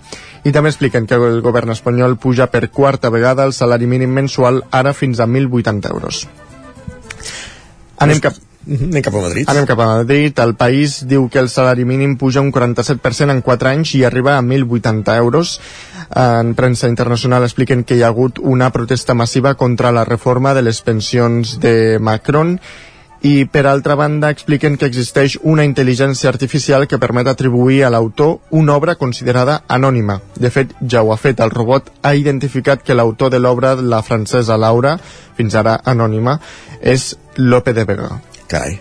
[0.44, 4.62] I també expliquen que el govern espanyol puja per quarta vegada el salari mínim mensual,
[4.70, 6.26] ara fins a 1.080 euros.
[7.98, 8.36] Anem cap,
[8.68, 9.48] Anem cap a Madrid.
[9.48, 10.40] Anem cap a Madrid.
[10.44, 14.36] El país diu que el salari mínim puja un 47% en 4 anys i arriba
[14.36, 15.60] a 1.080 euros.
[16.14, 20.62] En premsa internacional expliquen que hi ha hagut una protesta massiva contra la reforma de
[20.62, 22.58] les pensions de Macron
[23.20, 28.38] i per altra banda expliquen que existeix una intel·ligència artificial que permet atribuir a l'autor
[28.54, 30.20] una obra considerada anònima.
[30.36, 31.40] De fet, ja ho ha fet.
[31.40, 34.98] El robot ha identificat que l'autor de l'obra, la francesa Laura,
[35.34, 36.38] fins ara anònima,
[36.80, 38.18] és Lope de Vega.
[38.48, 38.78] Carai.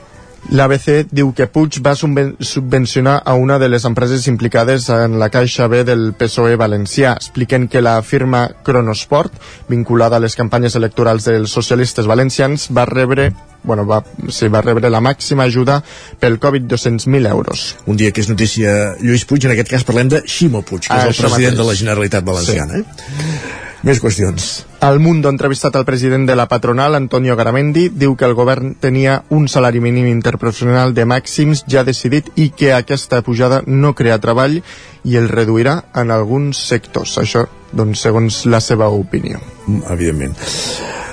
[0.47, 5.67] L'ABC diu que Puig va subvencionar a una de les empreses implicades en la caixa
[5.67, 7.17] B del PSOE valencià.
[7.19, 9.33] Expliquen que la firma Cronosport,
[9.67, 13.33] vinculada a les campanyes electorals dels socialistes valencians, va rebre
[13.67, 13.99] bueno, va,
[14.31, 15.81] sí, va rebre la màxima ajuda
[16.21, 17.75] pel Covid 200.000 euros.
[17.85, 20.95] Un dia que és notícia Lluís Puig, en aquest cas parlem de Ximo Puig, que
[20.95, 21.59] ah, és el president mateix.
[21.59, 22.79] de la Generalitat Valenciana.
[22.79, 22.85] Sí.
[22.85, 23.66] Eh?
[23.85, 24.47] Més qüestions.
[24.81, 28.73] El Mundo ha entrevistat el president de la patronal, Antonio Garamendi, diu que el govern
[28.81, 34.17] tenia un salari mínim interprofessional de màxims ja decidit i que aquesta pujada no crea
[34.23, 34.59] treball
[35.05, 37.17] i el reduirà en alguns sectors.
[37.21, 39.41] Això, doncs, segons la seva opinió.
[39.67, 40.37] Mm, evidentment.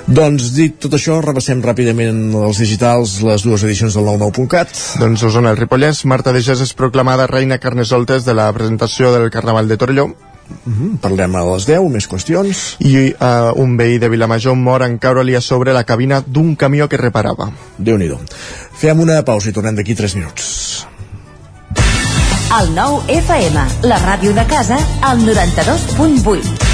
[0.05, 4.77] Doncs dit tot això, repassem ràpidament els digitals, les dues edicions del 99.cat.
[5.01, 9.31] Doncs Osona, el Ripollès, Marta de Gés és proclamada reina Carnesoltes de la presentació del
[9.33, 10.13] Carnaval de Torelló
[10.45, 10.99] Uh mhm, -huh.
[11.01, 12.77] Parlem a les 10, més qüestions.
[12.81, 16.89] I uh, un veí de Vilamajor mor en caure-li a sobre la cabina d'un camió
[16.89, 17.51] que reparava.
[17.79, 18.11] déu nhi
[18.73, 20.87] Fem una pausa i tornem d'aquí 3 minuts.
[22.61, 26.74] El nou FM, la ràdio de casa, al 92.8.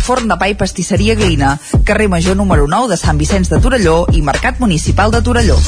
[0.00, 4.04] Forn de pa i pastisseria Glina, carrer Major número 9 de Sant Vicenç de Torelló
[4.16, 5.58] i Mercat Municipal de Torelló.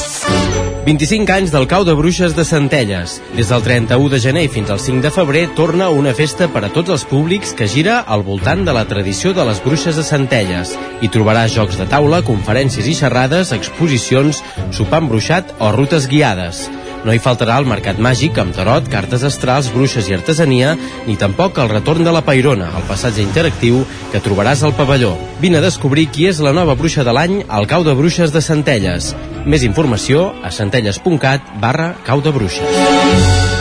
[0.83, 3.21] 25 anys del cau de bruixes de Centelles.
[3.37, 6.71] Des del 31 de gener fins al 5 de febrer torna una festa per a
[6.75, 10.75] tots els públics que gira al voltant de la tradició de les bruixes de Centelles.
[10.99, 14.43] Hi trobaràs jocs de taula, conferències i xerrades, exposicions,
[14.75, 16.67] sopar embruixat o rutes guiades.
[17.03, 20.73] No hi faltarà el mercat màgic amb tarot, cartes astrals, bruixes i artesania,
[21.07, 25.11] ni tampoc el retorn de la Pairona, el passatge interactiu que trobaràs al pavelló.
[25.43, 28.41] Vine a descobrir qui és la nova bruixa de l'any al cau de bruixes de
[28.41, 29.11] Centelles.
[29.43, 32.81] Més informació a centelles.cat barra cau de bruixes.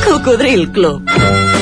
[0.07, 1.62] Cocodril Club.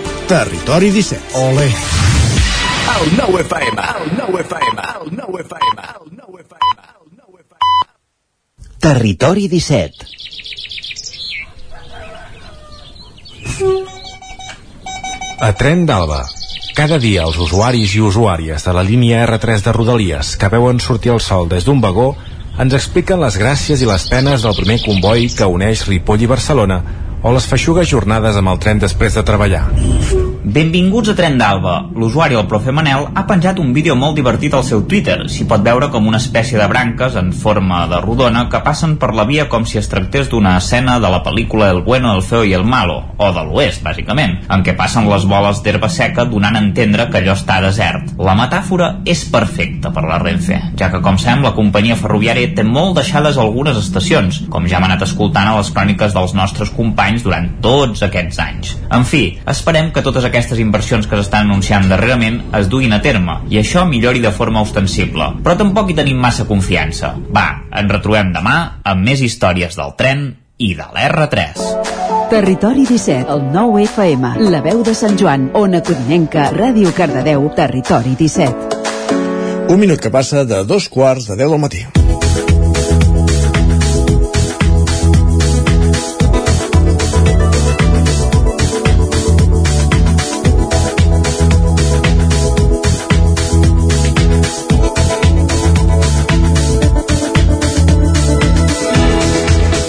[0.27, 1.21] Territori 17.
[1.35, 1.65] Ole.
[1.65, 8.79] El 9 FM, el 9 FM, el 9 FM, el 9 FM, el 9 FM.
[8.79, 10.05] Territori 17.
[15.39, 16.25] A Tren d'Alba.
[16.75, 21.11] Cada dia els usuaris i usuàries de la línia R3 de Rodalies que veuen sortir
[21.11, 22.15] el sol des d'un vagó
[22.59, 26.77] ens expliquen les gràcies i les penes del primer comboi que uneix Ripoll i Barcelona
[27.21, 29.67] o les feixugues jornades amb el tren després de treballar.
[30.41, 31.75] Benvinguts a Tren d'Alba.
[31.95, 35.19] L'usuari, el profe Manel, ha penjat un vídeo molt divertit al seu Twitter.
[35.29, 39.11] S'hi pot veure com una espècie de branques en forma de rodona que passen per
[39.13, 42.41] la via com si es tractés d'una escena de la pel·lícula El bueno, el feo
[42.43, 46.57] i el malo, o de l'oest, bàsicament, en què passen les boles d'herba seca donant
[46.57, 48.11] a entendre que allò està desert.
[48.17, 52.65] La metàfora és perfecta per la Renfe, ja que, com sembla, la companyia ferroviària té
[52.65, 57.10] molt deixades algunes estacions, com ja hem anat escoltant a les cròniques dels nostres companys
[57.19, 58.71] durant tots aquests anys.
[58.95, 63.41] En fi, esperem que totes aquestes inversions que s'estan anunciant darrerament es duguin a terme
[63.51, 65.27] i això millori de forma ostensible.
[65.43, 67.11] Però tampoc hi tenim massa confiança.
[67.35, 70.29] Va, ens retrobem demà amb més històries del tren
[70.61, 71.67] i de l'R3.
[72.31, 78.15] Territori 17, el 9 FM, la veu de Sant Joan, Ona Codinenca, Ràdio Cardedeu, Territori
[78.15, 78.79] 17.
[79.67, 82.00] Un minut que passa de dos quarts de 10 del matí.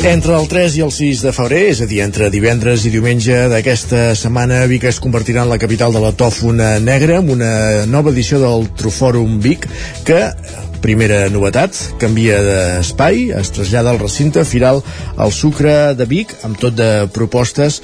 [0.02, 3.36] Entre el 3 i el 6 de febrer, és a dir, entre divendres i diumenge
[3.52, 7.52] d'aquesta setmana, Vic es convertirà en la capital de la tòfona negra amb una
[7.86, 9.68] nova edició del Trofòrum Vic
[10.02, 10.24] que
[10.82, 14.80] Primera novetat, canvia d'espai, es trasllada al recinte firal
[15.14, 17.76] al Sucre de Vic, amb tot de propostes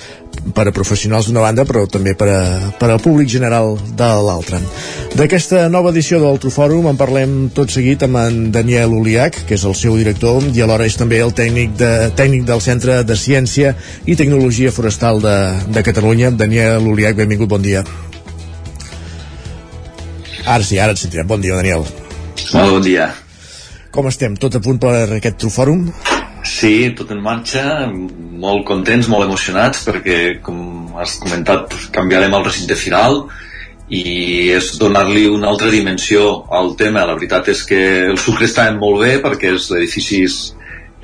[0.54, 2.40] per a professionals d'una banda, però també per, a,
[2.80, 4.58] per al públic general de l'altra.
[5.14, 9.68] D'aquesta nova edició del Trofòrum en parlem tot seguit amb en Daniel Uliac, que és
[9.68, 13.76] el seu director, i alhora és també el tècnic, de, tècnic del Centre de Ciència
[14.10, 15.38] i Tecnologia Forestal de,
[15.70, 16.34] de Catalunya.
[16.34, 17.86] Daniel Uliac, benvingut, bon dia.
[20.48, 21.30] Ara sí, ara et sentirem.
[21.30, 21.86] Bon dia, Daniel.
[22.54, 23.10] Molt bon dia.
[23.92, 24.36] Com estem?
[24.40, 25.88] Tot a punt per aquest Trofòrum?
[26.48, 32.76] Sí, tot en marxa, molt contents, molt emocionats, perquè, com has comentat, canviarem el recinte
[32.78, 33.24] final
[33.88, 37.06] i és donar-li una altra dimensió al tema.
[37.08, 37.80] La veritat és que
[38.12, 40.38] el sucre està molt bé perquè l'edifici és,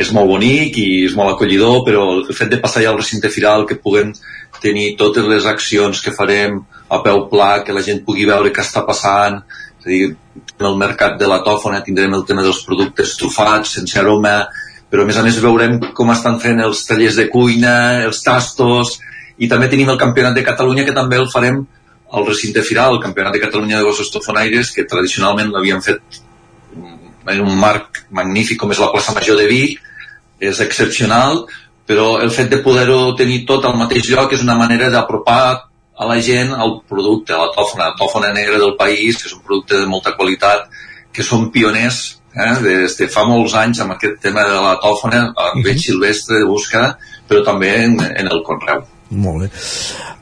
[0.01, 3.33] és molt bonic i és molt acollidor, però el fet de passar ja al recinte
[3.33, 4.15] final, que puguem
[4.63, 8.63] tenir totes les accions que farem a peu pla, que la gent pugui veure què
[8.65, 9.43] està passant,
[9.85, 10.17] és a dir,
[10.59, 14.47] en el mercat de la tòfona tindrem el tema dels productes trufats, sense aroma,
[14.91, 18.99] però a més a més veurem com estan fent els tallers de cuina, els tastos,
[19.37, 21.65] i també tenim el Campionat de Catalunya que també el farem
[22.15, 26.21] al recinte firal, el Campionat de Catalunya de gossos tofonaires, que tradicionalment l'havíem fet
[27.27, 29.81] en un marc magnífic com és la plaça Major de Vic,
[30.41, 31.45] és excepcional,
[31.85, 36.09] però el fet de poder-ho tenir tot al mateix lloc és una manera d'apropar a
[36.11, 39.79] la gent el producte, la tòfona, la tòfona negra del país, que és un producte
[39.79, 40.67] de molta qualitat,
[41.15, 42.01] que són pioners
[42.35, 46.43] eh, des de fa molts anys amb aquest tema de la tòfona a nivell silvestre
[46.43, 46.97] de búsqueda,
[47.29, 48.83] però també en, en el conreu.
[49.15, 49.51] Molt bé.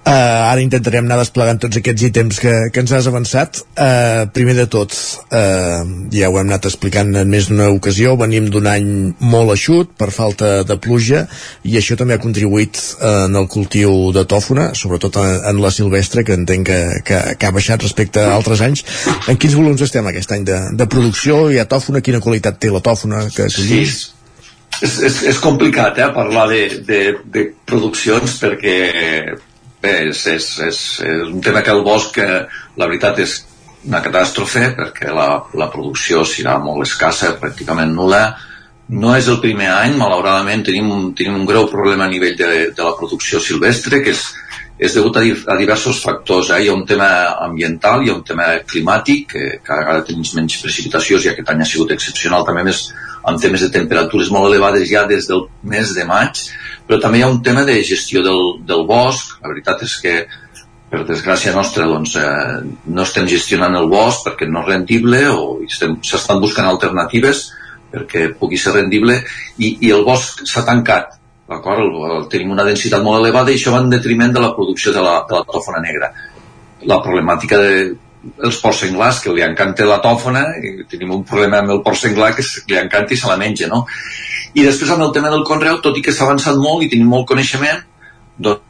[0.03, 3.61] Uh, ara intentarem anar desplegant tots aquests ítems que, que ens has avançat.
[3.79, 4.97] Uh, primer de tot,
[5.31, 8.89] uh, ja ho hem anat explicant en més d'una ocasió, venim d'un any
[9.23, 11.23] molt eixut per falta de pluja
[11.63, 15.71] i això també ha contribuït uh, en el cultiu de tòfona, sobretot en, en la
[15.71, 18.83] silvestre, que entenc que, que, que ha baixat respecte a altres anys.
[19.31, 21.45] En quins volums estem aquest any de, de producció?
[21.47, 22.03] Hi ha tòfona?
[22.03, 23.87] Quina qualitat té la tòfona que collim?
[23.87, 24.12] Sí,
[24.81, 28.77] és, és, és complicat eh, parlar de, de, de produccions perquè
[29.83, 32.45] bé, és, és, és, és un tema que el bosc eh,
[32.79, 33.41] la veritat és
[33.89, 38.25] una catàstrofe perquè la, la producció serà molt escassa, pràcticament nula
[38.93, 42.85] no és el primer any, malauradament tenim, tenim un greu problema a nivell de, de
[42.85, 44.27] la producció silvestre que és,
[44.83, 46.51] és degut a, a diversos factors.
[46.51, 46.65] Eh?
[46.65, 47.09] Hi ha un tema
[47.45, 51.63] ambiental, hi ha un tema climàtic, que cada vegada tenim menys precipitacions i aquest any
[51.63, 52.89] ha sigut excepcional, també més
[53.31, 56.43] amb temes de temperatures molt elevades ja des del mes de maig,
[56.89, 59.37] però també hi ha un tema de gestió del, del bosc.
[59.45, 60.17] La veritat és que
[60.91, 62.59] per desgràcia nostra doncs, eh,
[62.93, 67.47] no estem gestionant el bosc perquè no és rendible o s'estan buscant alternatives
[67.93, 69.23] perquè pugui ser rendible
[69.57, 71.22] i, i el bosc s'ha tancat
[71.57, 72.29] d'acord?
[72.33, 75.21] Tenim una densitat molt elevada i això va en detriment de la producció de la,
[75.29, 76.11] de la tòfona negra.
[76.91, 77.77] La problemàtica de,
[78.47, 81.99] els porcs senglars, que li encanta la tòfona, i tenim un problema amb el porc
[81.99, 83.85] senglar que li encanta i se la menja, no?
[84.55, 87.09] I després amb el tema del conreu, tot i que s'ha avançat molt i tenim
[87.09, 87.83] molt coneixement,
[88.39, 88.69] doncs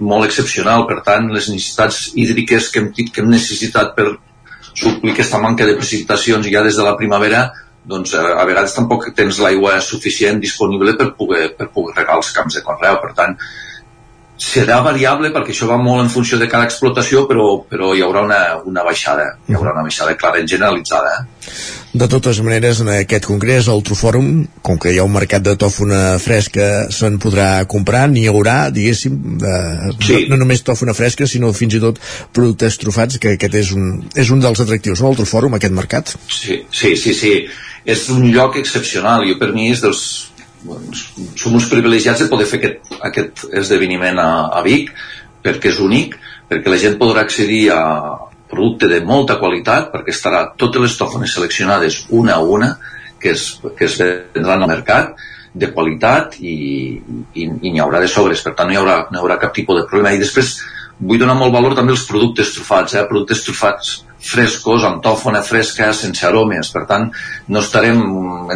[0.00, 4.14] molt excepcional, per tant, les necessitats hídriques que hem, que hem necessitat per
[4.70, 7.50] suplir aquesta manca de precipitacions ja des de la primavera
[7.90, 12.30] doncs a, a vegades tampoc tens l'aigua suficient disponible per poder, per poder regar els
[12.36, 13.00] camps de conreu.
[13.02, 13.36] Per tant,
[14.40, 18.24] serà variable perquè això va molt en funció de cada explotació, però, però hi haurà
[18.24, 21.12] una, una baixada, hi haurà una baixada clara, generalitzada.
[21.20, 21.52] Eh?
[22.00, 24.30] De totes maneres, en aquest congrés, el Trofòrum,
[24.64, 29.18] com que hi ha un mercat de tòfona fresca, se'n podrà comprar, n'hi haurà, diguéssim,
[29.42, 29.56] de,
[30.00, 30.22] sí.
[30.22, 32.00] no, no només tòfona fresca, sinó fins i tot
[32.32, 36.14] productes trofats, que aquest és un, és un dels atractius, no?, el Trofòrum, aquest mercat.
[36.30, 37.34] Sí, sí, sí, sí
[37.84, 39.26] és un lloc excepcional.
[39.28, 40.02] Jo per mi és dels...
[41.40, 44.90] Som uns privilegiats de poder fer aquest, aquest esdeveniment a, a Vic
[45.40, 46.18] perquè és únic,
[46.50, 47.80] perquè la gent podrà accedir a
[48.50, 52.74] producte de molta qualitat, perquè estarà totes les tòfones seleccionades una a una
[53.20, 55.14] que es, que es vendran al mercat
[55.52, 56.54] de qualitat i,
[57.34, 59.54] i, i n'hi haurà de sobres, per tant no hi haurà, no hi haurà cap
[59.56, 60.12] tipus de problema.
[60.12, 60.58] I després
[61.00, 63.06] vull donar molt valor també als productes trufats, eh?
[63.08, 66.70] productes trufats frescos, amb tòfona fresca, sense aromes.
[66.74, 67.08] Per tant,
[67.48, 68.02] no estarem,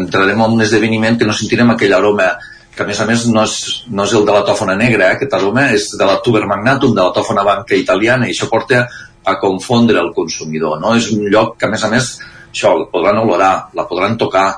[0.00, 2.34] entrarem en un esdeveniment que no sentirem aquell aroma
[2.74, 3.56] que a més a més no és,
[3.86, 5.16] no és el de la tòfona negra, eh?
[5.16, 8.82] aquest aroma és de la tuber magnatum, de la tòfona banca italiana, i això porta
[9.24, 10.80] a confondre el consumidor.
[10.82, 10.96] No?
[10.98, 12.16] És un lloc que a més a més
[12.50, 14.48] això, la podran olorar, la podran tocar,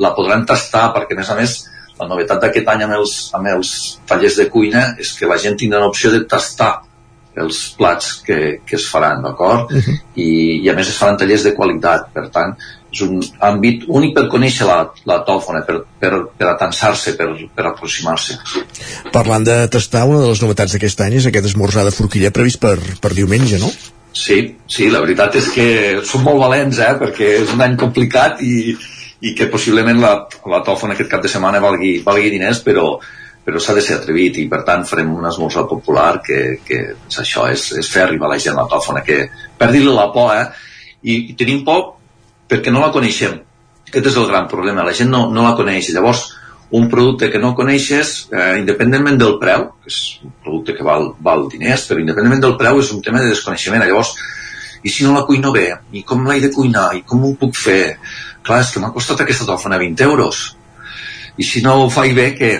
[0.00, 1.56] la podran tastar, perquè a més a més
[2.00, 3.70] la novetat d'aquest any amb els, amb els
[4.08, 6.74] tallers de cuina és que la gent tindrà l'opció de tastar
[7.36, 9.72] els plats que, que es faran, d'acord?
[9.72, 9.96] Uh -huh.
[10.14, 10.28] I,
[10.64, 12.56] I a més es faran tallers de qualitat, per tant,
[12.92, 17.66] és un àmbit únic per conèixer la, la tòfona, per, per, per atansar-se, per, per
[17.66, 18.38] aproximar-se.
[19.12, 22.60] Parlant de tastar, una de les novetats d'aquest any és aquest esmorzar de forquilla previst
[22.60, 23.70] per, per diumenge, no?
[24.16, 25.66] Sí, sí, la veritat és que
[26.08, 28.72] som molt valents, eh, perquè és un any complicat i,
[29.20, 30.14] i que possiblement la,
[30.48, 32.96] la tòfona aquest cap de setmana valgui, valgui diners, però,
[33.46, 37.18] però s'ha de ser atrevit i per tant farem un esmorzar popular que, que és
[37.22, 39.20] això, és, és fer arribar a la gent la tòfona, que
[39.60, 40.48] perdi-li la por, eh?
[41.06, 41.84] I, I tenim por
[42.50, 43.36] perquè no la coneixem.
[43.86, 45.92] Aquest és el gran problema, la gent no, no la coneix.
[45.94, 46.24] Llavors,
[46.74, 51.12] un producte que no coneixes, eh, independentment del preu, que és un producte que val,
[51.22, 53.86] val diners, però independentment del preu és un tema de desconeixement.
[53.86, 54.16] Llavors,
[54.82, 55.68] i si no la cuino bé?
[55.94, 56.88] I com l'he de cuinar?
[56.98, 58.00] I com ho puc fer?
[58.42, 60.55] Clar, és que m'ha costat aquesta tòfona 20 euros
[61.36, 62.50] i si no ho faig bé, que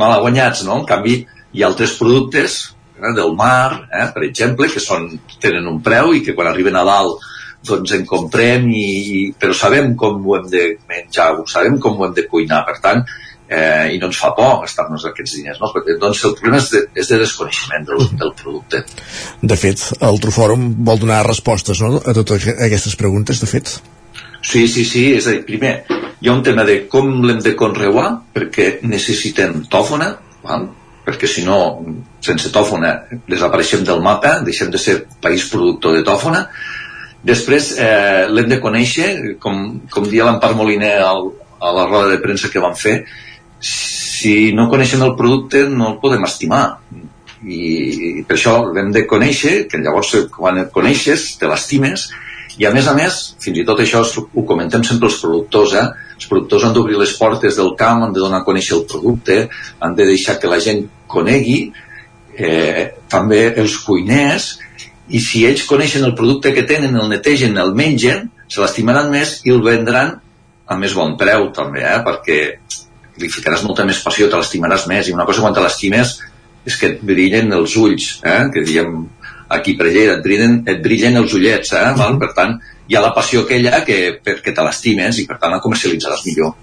[0.00, 0.80] malaguanyats, no?
[0.80, 1.20] En canvi,
[1.52, 5.10] hi ha altres productes eh, del mar, eh, per exemple, que són,
[5.42, 7.24] tenen un preu i que quan arriben a dalt
[7.68, 8.84] doncs en comprem i,
[9.18, 12.76] i, però sabem com ho hem de menjar, sabem com ho hem de cuinar, per
[12.84, 13.02] tant
[13.48, 15.72] eh, i no ens fa por gastar-nos aquests diners no?
[15.74, 18.84] Perquè, doncs el problema és de, és de desconeixement del, del producte
[19.42, 21.96] De fet, el Trofòrum vol donar respostes no?
[21.98, 23.78] a totes aquestes preguntes, de fet
[24.48, 25.72] Sí, sí, sí, és a dir, primer,
[26.20, 30.70] hi ha un tema de com l'hem de conreuar, perquè necessitem tòfona, val?
[31.04, 31.58] perquè si no,
[32.24, 32.94] sense tòfona,
[33.28, 36.42] desapareixem del mapa, deixem de ser país productor de tòfona.
[37.28, 39.08] Després eh, l'hem de conèixer,
[39.40, 41.30] com, com dia l'Empar Moliner al,
[41.60, 43.02] a la roda de premsa que vam fer,
[43.60, 46.62] si no coneixem el producte no el podem estimar
[47.44, 47.60] i,
[48.20, 52.08] i per això l'hem de conèixer que llavors quan et coneixes te l'estimes
[52.58, 55.86] i a més a més, fins i tot això ho comentem sempre els productors, eh?
[56.18, 59.44] els productors han d'obrir les portes del camp, han de donar a conèixer el producte,
[59.78, 61.60] han de deixar que la gent conegui,
[62.34, 64.56] eh, també els cuiners,
[65.08, 69.38] i si ells coneixen el producte que tenen, el netegen, el mengen, se l'estimaran més
[69.46, 70.16] i el vendran
[70.68, 72.00] a més bon preu també, eh?
[72.04, 72.40] perquè
[73.18, 76.18] li ficaràs molta més passió, te l'estimaràs més, i una cosa quan te l'estimes
[76.68, 78.42] és que et brillen els ulls, eh?
[78.52, 78.98] que diem
[79.48, 81.86] aquí per allà et brillen, et brillen els ullets, eh?
[81.98, 82.18] Val?
[82.20, 85.60] Per tant, hi ha la passió aquella que, perquè te l'estimes i per tant la
[85.64, 86.54] comercialitzaràs millor.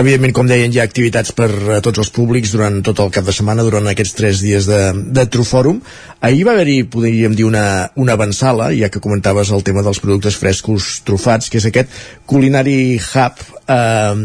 [0.00, 3.26] Evidentment, com deien, hi ha activitats per a tots els públics durant tot el cap
[3.26, 4.80] de setmana, durant aquests tres dies de,
[5.18, 5.80] de Trufòrum.
[6.26, 7.64] Ahir va haver-hi, podríem dir, una,
[7.98, 12.80] una avançala, ja que comentaves el tema dels productes frescos trufats, que és aquest culinari
[12.98, 14.16] hub eh,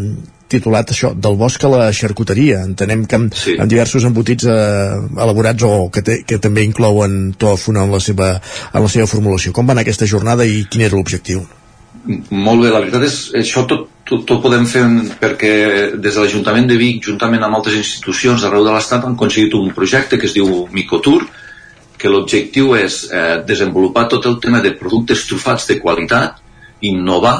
[0.51, 2.61] titulat això, del bosc a la xarcuteria.
[2.67, 3.55] Entenem que amb, sí.
[3.59, 8.35] amb diversos embotits eh, elaborats o que, te, que també inclouen tòfona en la, seva,
[8.71, 9.53] en la seva formulació.
[9.55, 11.45] Com va anar aquesta jornada i quin era l'objectiu?
[12.05, 14.83] Molt bé, la veritat és això tot, tot, tot podem fer
[15.21, 15.53] perquè
[15.97, 19.71] des de l'Ajuntament de Vic, juntament amb altres institucions arreu de l'Estat, han aconseguit un
[19.73, 21.25] projecte que es diu Micotour,
[21.97, 26.37] que l'objectiu és eh, desenvolupar tot el tema de productes trufats de qualitat,
[26.85, 27.39] innovar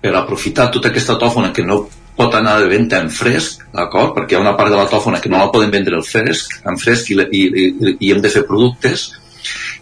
[0.00, 1.82] per aprofitar tota aquesta tòfona que no
[2.16, 4.14] pot anar de venda en fresc, d'acord?
[4.16, 6.58] Perquè hi ha una part de la tòfona que no la poden vendre en fresc,
[6.64, 9.10] en fresc i, i, i, i hem de fer productes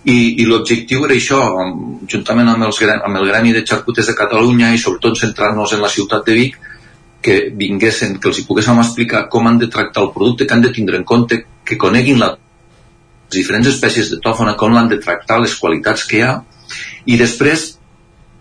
[0.04, 1.40] i, i l'objectiu era això,
[2.10, 5.92] juntament amb, els, amb el Gremi de Xarcutes de Catalunya i sobretot centrar-nos en la
[5.92, 6.58] ciutat de Vic,
[7.24, 10.64] que vinguessin, que els hi poguéssim explicar com han de tractar el producte, que han
[10.64, 15.00] de tindre en compte, que coneguin la, les diferents espècies de tòfona, com l'han de
[15.00, 16.34] tractar, les qualitats que hi ha,
[17.08, 17.70] i després,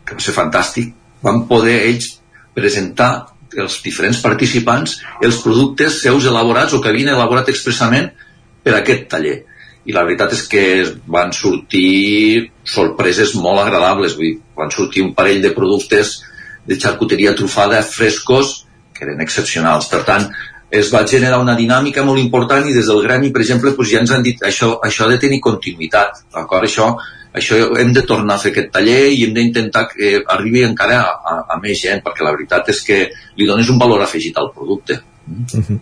[0.03, 0.91] que va ser fantàstic,
[1.23, 2.17] van poder ells
[2.53, 3.13] presentar
[3.59, 8.11] els diferents participants els productes seus elaborats o que havien elaborat expressament
[8.63, 9.41] per aquest taller.
[9.85, 10.63] I la veritat és que
[11.11, 14.15] van sortir sorpreses molt agradables.
[14.15, 16.21] Vull dir, van sortir un parell de productes
[16.65, 18.61] de xarcuteria trufada frescos
[18.95, 19.89] que eren excepcionals.
[19.91, 20.29] Per tant
[20.73, 23.99] es va generar una dinàmica molt important i des del gremi, per exemple, doncs ja
[24.01, 26.23] ens han dit això, això ha de tenir continuïtat?
[26.33, 26.87] Això,
[27.33, 31.13] això hem de tornar a fer aquest taller i hem d'intentar que arribi encara a,
[31.31, 32.99] a, a més gent, perquè la veritat és que
[33.39, 35.01] li dones un valor afegit al producte.
[35.27, 35.79] Mm -hmm.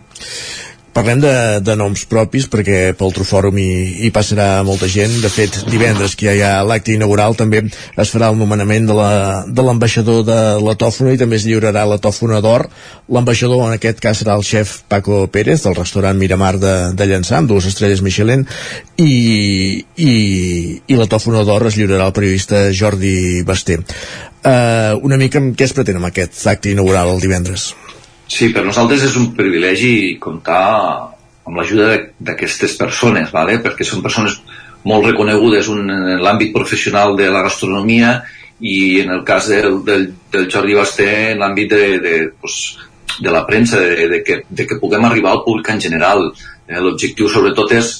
[0.92, 1.32] Parlem de,
[1.64, 3.68] de noms propis perquè pel Trofòrum hi,
[4.04, 5.14] hi passarà molta gent.
[5.22, 9.64] De fet, divendres que ja hi ha l'acte inaugural també es farà el nomenament de
[9.64, 12.66] l'ambaixador de, de la tòfona i també es lliurarà la tòfona d'or.
[13.08, 17.40] L'ambaixador en aquest cas serà el xef Paco Pérez del restaurant Miramar de, de Llançà
[17.40, 18.44] amb dues estrelles Michelin
[19.00, 19.14] i,
[19.96, 20.12] i,
[20.84, 23.80] i la tòfona d'or es lliurarà al periodista Jordi Basté.
[24.42, 27.70] Uh, una mica què es pretén amb aquest acte inaugural el divendres?
[28.32, 30.62] Sí, per nosaltres és un privilegi comptar
[31.42, 31.88] amb l'ajuda
[32.22, 33.58] d'aquestes persones, vale?
[33.60, 34.38] perquè són persones
[34.88, 38.14] molt reconegudes un, en l'àmbit professional de la gastronomia
[38.62, 42.56] i en el cas del, del, del Jordi Basté en l'àmbit de, de, pues,
[43.18, 46.30] de la premsa, de, de, que, de que puguem arribar al públic en general.
[46.68, 47.92] Eh, L'objectiu sobretot és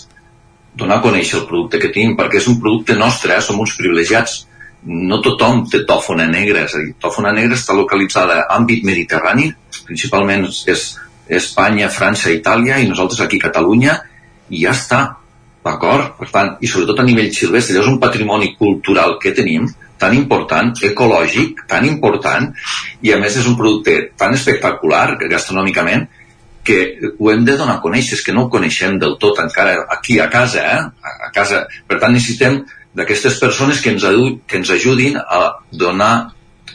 [0.79, 3.45] donar a conèixer el producte que tenim, perquè és un producte nostre, eh?
[3.45, 4.47] som uns privilegiats.
[4.83, 9.53] No tothom té tòfona negra, és a dir, tòfona negra està localitzada a àmbit mediterrani,
[9.87, 10.87] principalment és
[11.33, 13.95] Espanya, França, Itàlia i nosaltres aquí a Catalunya
[14.51, 15.03] i ja està,
[15.63, 16.17] d'acord?
[16.19, 19.69] Per tant, i sobretot a nivell silvestre, és un patrimoni cultural que tenim
[20.03, 22.51] tan important, ecològic, tan important,
[23.07, 26.09] i a més és un producte tan espectacular gastronòmicament
[26.67, 26.79] que
[27.19, 30.19] ho hem de donar a conèixer, és que no ho coneixem del tot encara aquí
[30.23, 31.11] a casa, eh?
[31.27, 31.65] a casa.
[31.87, 32.63] Per tant, necessitem
[32.97, 34.05] d'aquestes persones que ens,
[34.47, 36.15] que ens ajudin a donar,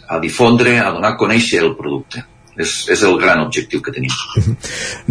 [0.07, 2.24] a difondre, a donar a conèixer el producte
[2.57, 4.13] és, és el gran objectiu que tenim.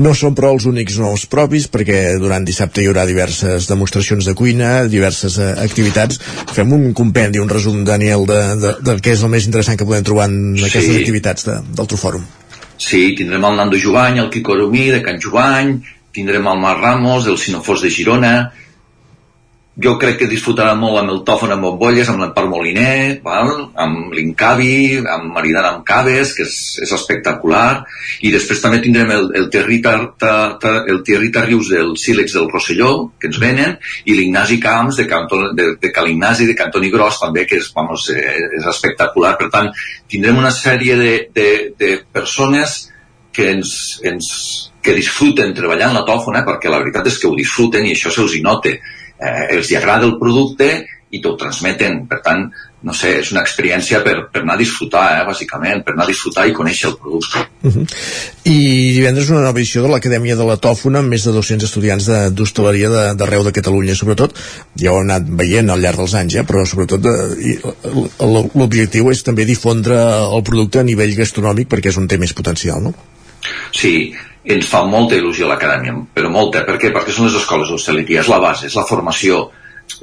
[0.03, 4.35] No són però els únics nous propis, perquè durant dissabte hi haurà diverses demostracions de
[4.39, 6.21] cuina, diverses uh, activitats.
[6.53, 9.89] Fem un compendi, un resum, Daniel, de, de, de què és el més interessant que
[9.89, 11.01] podem trobar en aquestes sí.
[11.05, 12.27] activitats de, del Trofòrum.
[12.77, 15.79] Sí, tindrem el Nando Jovany, el Quico Aromí de Can Jovany,
[16.17, 18.35] tindrem el Mar Ramos, el Sinofors de Girona,
[19.77, 23.51] jo crec que disfrutarà molt amb el tòfon amb bombolles, amb l'Empar Moliner, val?
[23.77, 26.57] amb l'Incavi, amb Maridana amb Caves, que és,
[26.87, 27.85] és espectacular,
[28.25, 32.49] i després també tindrem el, el Territa, ta, ta, el Territa Rius del Sílex del
[32.53, 33.77] Rosselló, que ens venen,
[34.09, 37.69] i l'Ignasi Camps de, Canton, de, de Cal Ignasi, de Cantoni Gros, també, que és,
[37.77, 39.37] vamos, eh, és espectacular.
[39.37, 39.69] Per tant,
[40.09, 42.87] tindrem una sèrie de, de, de persones
[43.37, 43.73] que ens,
[44.09, 44.29] ens
[44.81, 48.39] que disfruten treballant la tòfona, perquè la veritat és que ho disfruten i això se'ls
[48.39, 48.73] hi nota
[49.19, 50.71] eh, els hi agrada el producte
[51.15, 52.01] i t'ho transmeten.
[52.11, 52.47] Per tant,
[52.87, 56.11] no sé, és una experiència per, per anar a disfrutar, eh, bàsicament, per anar a
[56.11, 57.45] disfrutar i conèixer el producte.
[57.63, 57.87] Uh -huh.
[58.51, 58.59] I
[58.99, 62.89] divendres una nova edició de l'Acadèmia de la Tòfona amb més de 200 estudiants d'hostaleria
[63.15, 64.39] d'arreu de, de Catalunya, sobretot,
[64.77, 67.01] ja ho heu anat veient al llarg dels anys, eh, però sobretot
[68.55, 69.95] l'objectiu és també difondre
[70.37, 72.95] el producte a nivell gastronòmic perquè és un té més potencial, no?
[73.73, 74.13] Sí,
[74.47, 76.63] ens fa molta il·lusió l'acadèmia, però molta.
[76.67, 76.93] Per què?
[76.95, 79.47] Perquè són les escoles d'hostaleria, és la base, és la formació.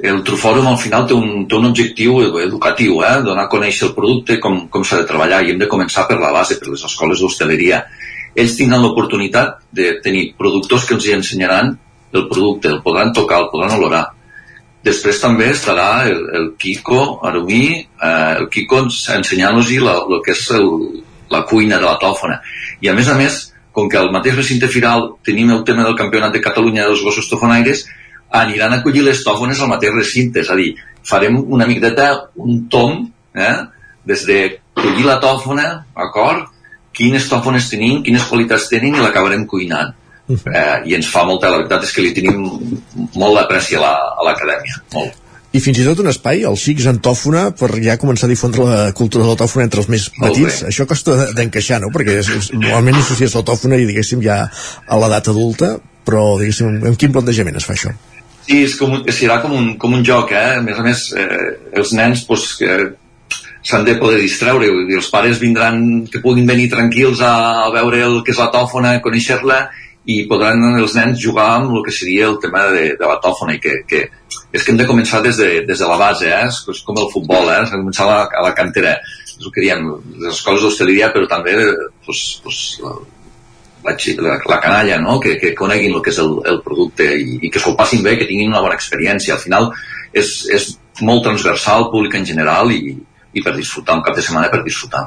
[0.04, 3.20] El Trufòrum al final té un, té un objectiu educatiu, eh?
[3.24, 6.18] donar a conèixer el producte, com, com s'ha de treballar, i hem de començar per
[6.20, 7.84] la base, per les escoles d'hostaleria.
[8.34, 11.72] Ells tindran l'oportunitat de tenir productors que els hi ensenyaran
[12.14, 14.04] el producte, el podran tocar, el podran olorar.
[14.84, 20.68] Després també estarà el, el Kiko Arumí, eh, el Kiko ensenyant-los el que és el,
[21.32, 22.42] la cuina de la tòfona.
[22.84, 25.96] I a més a més, com que al mateix recinte firal tenim el tema del
[25.98, 27.84] campionat de Catalunya dels gossos tofonaires,
[28.34, 30.72] aniran a collir les tòfones al mateix recinte, és a dir,
[31.06, 33.02] farem una miqueta, un tom,
[33.34, 33.56] eh?
[34.06, 34.38] des de
[34.78, 35.66] collir la tòfona,
[35.96, 36.48] d'acord?
[36.94, 39.94] Quines tòfones tenim, quines qualitats tenen i l'acabarem cuinant.
[40.30, 42.38] Eh, I ens fa molta, la veritat és que li tenim
[43.18, 43.82] molt d'apreci a
[44.24, 45.23] l'acadèmia, la, molt
[45.54, 48.64] i fins i tot un espai, els xics en tòfona, per ja començar a difondre
[48.66, 50.64] la cultura de la tòfona entre els més petits.
[50.66, 51.92] Això costa d'encaixar, no?
[51.94, 56.82] Perquè és, és, normalment associes la tòfona i, diguéssim, ja a l'edat adulta, però, diguéssim,
[56.90, 57.94] amb quin plantejament es fa això?
[58.44, 60.58] Sí, és com, serà com un, com un joc, eh?
[60.58, 62.74] A més a més, eh, els nens pues, que
[63.64, 65.78] s'han de poder distreure, vull dir, els pares vindran,
[66.10, 69.62] que puguin venir tranquils a, a veure el que és la tòfona, a conèixer-la,
[70.04, 73.56] i podran els nens jugar amb el que seria el tema de, de la tòfona,
[73.56, 74.02] i que, que
[74.52, 76.44] és que hem de començar des de, des de la base, eh?
[76.50, 77.62] és, com el futbol, eh?
[77.64, 79.88] s'ha de començar a la, a la cantera, és el que diem,
[80.20, 81.56] les escoles d'hostaleria, però també
[82.04, 85.18] pues, pues, la, la, la canalla, no?
[85.20, 88.18] que, que coneguin el que és el, el producte i, i que s'ho passin bé,
[88.20, 89.38] que tinguin una bona experiència.
[89.38, 89.72] Al final
[90.12, 90.70] és, és
[91.02, 92.94] molt transversal, públic en general i,
[93.34, 95.02] i per disfrutar, un cap de setmana per disfrutar.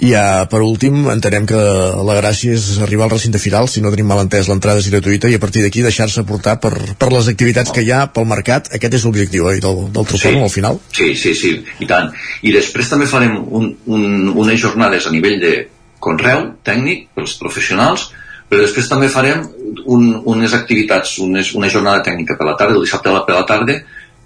[0.00, 1.60] I ja, per últim, entenem que
[2.08, 5.28] la gràcia és arribar al recinte firal, si no tenim mal entès, l'entrada és gratuïta
[5.28, 8.72] i a partir d'aquí deixar-se portar per, per les activitats que hi ha pel mercat.
[8.76, 10.80] Aquest és l'objectiu, oi, del, del Trofòrum, al final?
[10.96, 11.52] Sí, sí, sí,
[11.84, 12.08] i tant.
[12.42, 15.54] I després també farem un, un, unes jornades a nivell de
[16.00, 18.08] conreu tècnic pels professionals,
[18.50, 19.44] però després també farem
[19.84, 23.36] un, unes activitats, unes, una jornada tècnica per la tarda, el dissabte a la, per
[23.36, 23.76] la tarda,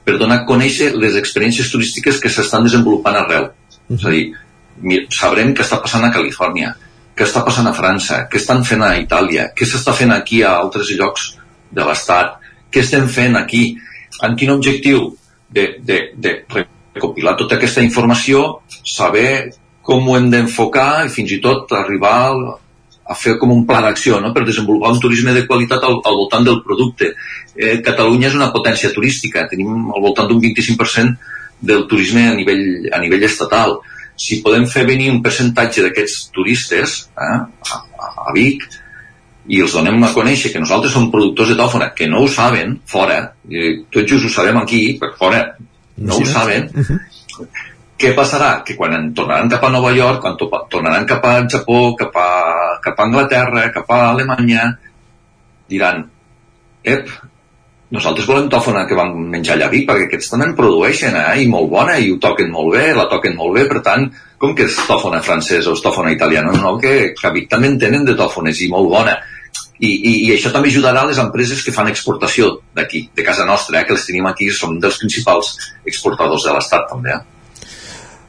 [0.04, 3.48] per donar a conèixer les experiències turístiques que s'estan desenvolupant arreu.
[3.94, 4.24] És a dir,
[5.12, 6.74] sabrem què està passant a Califòrnia,
[7.16, 10.54] què està passant a França, què estan fent a Itàlia, què s'està fent aquí a
[10.58, 11.34] altres llocs
[11.74, 12.38] de l'Estat,
[12.70, 13.64] què estem fent aquí,
[14.22, 15.12] amb quin objectiu
[15.54, 16.34] de, de, de
[16.94, 18.44] recopilar tota aquesta informació,
[18.84, 22.18] saber com ho hem d'enfocar i fins i tot arribar
[23.04, 24.32] a fer com un pla d'acció no?
[24.32, 27.12] per desenvolupar un turisme de qualitat al, al voltant del producte.
[27.54, 31.32] Eh, Catalunya és una potència turística, tenim al voltant d'un 25%
[31.64, 33.78] del turisme a nivell, a nivell estatal.
[34.16, 37.38] Si podem fer venir un percentatge d'aquests turistes eh,
[37.68, 37.82] a,
[38.28, 38.64] a Vic
[39.52, 42.78] i els donem a conèixer que nosaltres som productors de tòfona, que no ho saben
[42.88, 45.42] fora, eh, tots just ho sabem aquí, però fora
[45.96, 46.70] no ho saben,
[48.04, 48.50] què passarà?
[48.66, 52.16] Que quan en tornaran cap a Nova York, quan to- tornaran cap a Japó, cap
[52.20, 52.30] a,
[52.84, 54.66] cap a Anglaterra, cap a Alemanya,
[55.72, 56.04] diran,
[56.84, 57.08] ep,
[57.94, 61.42] nosaltres volem tòfona que vam menjar Vic, perquè aquests també en produeixen, eh?
[61.42, 64.54] i molt bona, i ho toquen molt bé, la toquen molt bé, per tant, com
[64.56, 66.52] que és tòfona francesa o és tòfona italiana?
[66.60, 69.18] No, que, que també en tenen de tòfones, i molt bona.
[69.78, 73.80] I, i, i això també ajudarà les empreses que fan exportació d'aquí, de casa nostra,
[73.80, 73.86] eh?
[73.86, 75.54] que els tenim aquí, som dels principals
[75.86, 77.14] exportadors de l'Estat també.
[77.14, 77.33] Eh?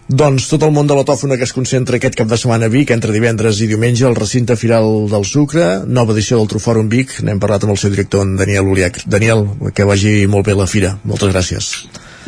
[0.05, 2.69] Doncs tot el món de la tòfona que es concentra aquest cap de setmana a
[2.69, 7.15] Vic, entre divendres i diumenge, al recinte Firal del Sucre, nova edició del Trofòrum Vic.
[7.25, 9.01] N'hem parlat amb el seu director, en Daniel Uliac.
[9.09, 10.93] Daniel, que vagi molt bé la fira.
[11.09, 11.71] Moltes gràcies.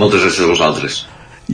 [0.02, 1.00] Moltes gràcies a vosaltres.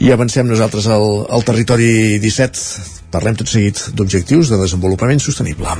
[0.00, 2.88] I avancem nosaltres al, al territori 17.
[3.12, 5.76] Parlem tot seguit d'objectius de desenvolupament sostenible.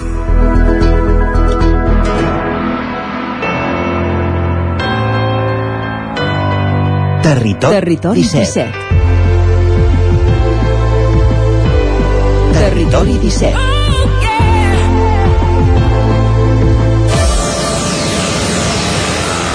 [7.25, 8.45] Territori, Territori 17.
[8.45, 8.84] 17.
[12.75, 13.74] Territori 17.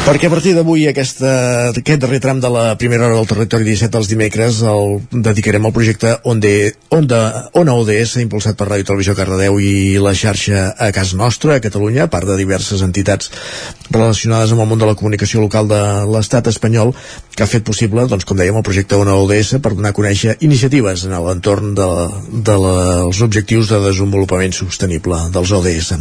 [0.09, 4.07] Perquè a partir d'avui aquest darrer tram de la primera hora del territori 17 dels
[4.09, 6.53] dimecres el dedicarem al projecte Onda,
[6.97, 7.19] Onda,
[7.61, 12.07] Ona ODS impulsat per Ràdio Televisió Cardedeu i la xarxa a casa nostra a Catalunya,
[12.07, 13.29] a part de diverses entitats
[13.93, 16.95] relacionades amb el món de la comunicació local de l'estat espanyol
[17.35, 20.39] que ha fet possible, doncs, com dèiem, el projecte Ona ODS per donar a conèixer
[20.41, 21.89] iniciatives en l'entorn de,
[22.49, 22.57] de
[23.05, 25.93] els objectius de desenvolupament sostenible dels ODS.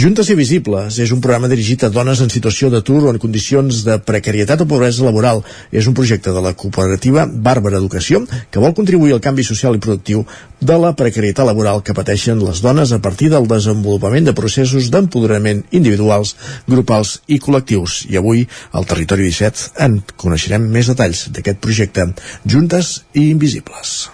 [0.00, 3.49] Juntes i Visibles és un programa dirigit a dones en situació d'atur o en condicions
[3.50, 5.42] de precarietat o pobresa laboral.
[5.72, 9.82] És un projecte de la cooperativa Bàrbara Educació que vol contribuir al canvi social i
[9.82, 10.22] productiu
[10.60, 15.64] de la precarietat laboral que pateixen les dones a partir del desenvolupament de processos d'empoderament
[15.72, 16.36] individuals,
[16.68, 18.04] grupals i col·lectius.
[18.12, 22.12] I avui, al Territori 17, en coneixerem més detalls d'aquest projecte
[22.46, 24.10] Juntes i Invisibles.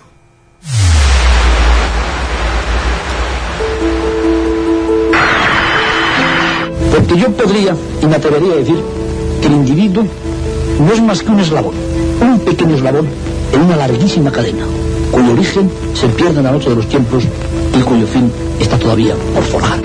[6.97, 8.96] Porque yo podría y me atrevería a decir
[9.47, 10.05] el individuo
[10.81, 11.75] no es más que un eslabón,
[12.21, 13.07] un pequeño eslabón
[13.53, 14.65] en una larguísima cadena,
[15.11, 17.25] cuyo origen se pierde en la noche de los tiempos
[17.79, 18.31] y cuyo fin
[18.61, 19.81] está todavía por forjar.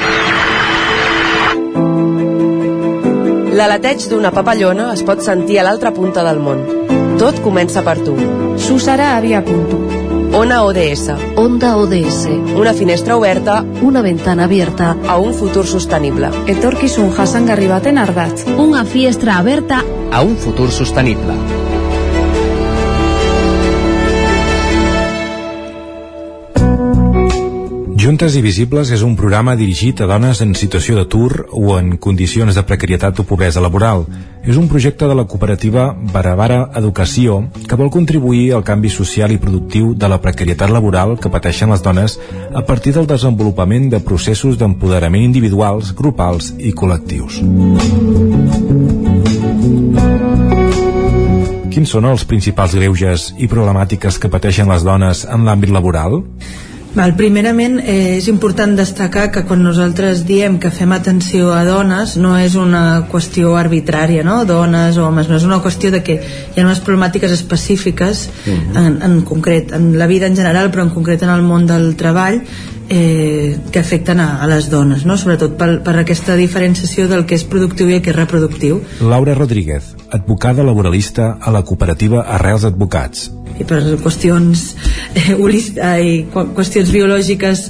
[3.51, 6.63] L'aleteig d'una papallona es pot sentir a l'altra punta del món.
[7.21, 8.15] Tot comença per tu.
[8.57, 10.00] Susara había punto.
[10.33, 11.09] Ona ODS.
[11.35, 12.27] Onda ODS.
[12.55, 14.95] Una finestra oberta Una ventana abierta.
[15.07, 16.29] a un futur sostenible.
[16.47, 18.45] Etorkizun jasangarri baten ardatz.
[18.57, 21.33] Una fiestra aberta A un futur sostenible.
[28.11, 32.57] Juntes i Visibles és un programa dirigit a dones en situació d'atur o en condicions
[32.57, 34.01] de precarietat o pobresa laboral.
[34.43, 37.37] És un projecte de la cooperativa Baravara Educació
[37.69, 41.85] que vol contribuir al canvi social i productiu de la precarietat laboral que pateixen les
[41.85, 42.17] dones
[42.51, 47.39] a partir del desenvolupament de processos d'empoderament individuals, grupals i col·lectius.
[51.71, 56.19] Quins són els principals greuges i problemàtiques que pateixen les dones en l'àmbit laboral?
[56.91, 62.17] Val, primerament eh, és important destacar que quan nosaltres diem que fem atenció a dones
[62.19, 64.41] no és una qüestió arbitrària, no?
[64.45, 68.51] dones o homes, no és una qüestió de que hi ha unes problemàtiques específiques uh
[68.51, 68.83] -huh.
[68.83, 71.95] en, en concret, en la vida en general però en concret en el món del
[71.95, 72.41] treball
[72.89, 75.15] eh, que afecten a, a les dones, no?
[75.15, 78.81] sobretot per, per aquesta diferenciació del que és productiu i el que és reproductiu.
[78.99, 83.29] Laura Rodríguez, advocada laboralista a la cooperativa Arrels Advocats
[83.61, 84.63] i per qüestions
[85.17, 87.63] eh, i qüestions biològiques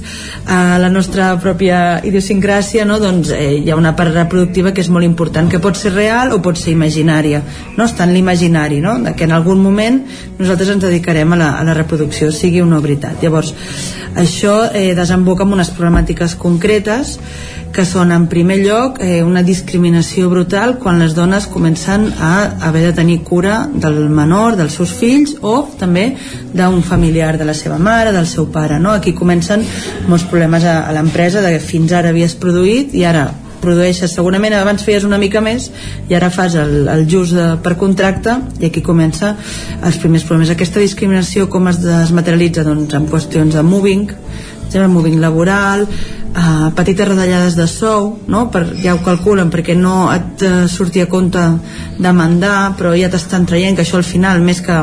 [0.46, 2.98] a la nostra pròpia idiosincràsia no?
[3.02, 6.32] doncs eh, hi ha una part reproductiva que és molt important que pot ser real
[6.32, 7.42] o pot ser imaginària
[7.76, 7.84] no?
[7.84, 8.98] està en l'imaginari no?
[9.16, 10.02] que en algun moment
[10.38, 13.54] nosaltres ens dedicarem a la, a la reproducció sigui no veritat llavors
[14.16, 17.18] això eh, desemboca en unes problemàtiques concretes
[17.72, 22.31] que són en primer lloc eh, una discriminació brutal quan les dones comencen a
[22.68, 26.12] haver de tenir cura del menor, dels seus fills o també
[26.52, 28.92] d'un familiar de la seva mare, del seu pare no?
[28.92, 29.64] aquí comencen
[30.08, 33.30] molts problemes a, a l'empresa de que fins ara havies produït i ara
[33.62, 35.68] produeixes, segurament abans feies una mica més
[36.10, 39.36] i ara fas el, el just de, per contracte i aquí comença
[39.86, 40.50] els primers problemes.
[40.52, 42.66] Aquesta discriminació com es desmaterialitza?
[42.66, 44.08] Doncs en qüestions de moving,
[44.80, 45.86] el moving laboral,
[46.36, 48.46] uh, petites retallades de sou no?
[48.50, 51.40] per, ja ho calculen perquè no et uh, surti a compte
[52.02, 54.78] demandar però ja t'estan traient que això al final més que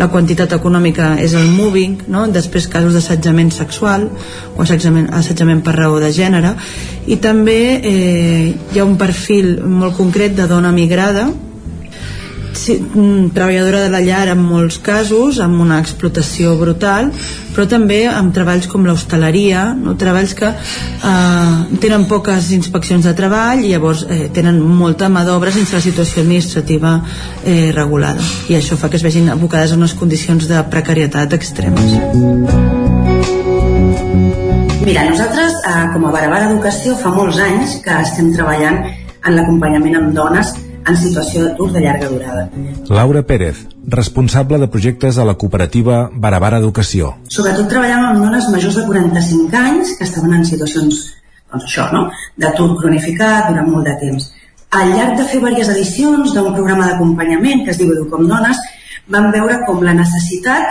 [0.00, 2.26] la quantitat econòmica és el moving no?
[2.32, 4.08] després casos d'assetjament sexual
[4.56, 6.54] o assetjament, assetjament per raó de gènere
[7.06, 11.28] i també eh, hi ha un perfil molt concret de dona migrada
[12.52, 17.10] sí, mm, treballadora de la llar en molts casos, amb una explotació brutal,
[17.54, 19.96] però també amb treballs com l'hostaleria, no?
[19.98, 25.52] treballs que eh, tenen poques inspeccions de treball i llavors eh, tenen molta mà d'obra
[25.52, 27.00] sense la situació administrativa
[27.44, 28.22] eh, regulada.
[28.48, 31.98] I això fa que es vegin abocades a unes condicions de precarietat extremes.
[34.80, 38.82] Mira, nosaltres, eh, com a Barabar Educació, fa molts anys que estem treballant
[39.20, 40.54] en l'acompanyament amb dones
[40.90, 42.48] en situació d'atur de llarga durada.
[42.88, 47.14] Laura Pérez, responsable de projectes a la cooperativa Barabara Educació.
[47.30, 51.00] Sobretot treballant amb dones majors de 45 anys que estaven en situacions
[51.50, 52.04] doncs això, no?
[52.38, 54.28] d'atur cronificat durant molt de temps.
[54.78, 58.60] Al llarg de fer diverses edicions d'un programa d'acompanyament que es diu Educom Dones,
[59.10, 60.68] vam veure com la necessitat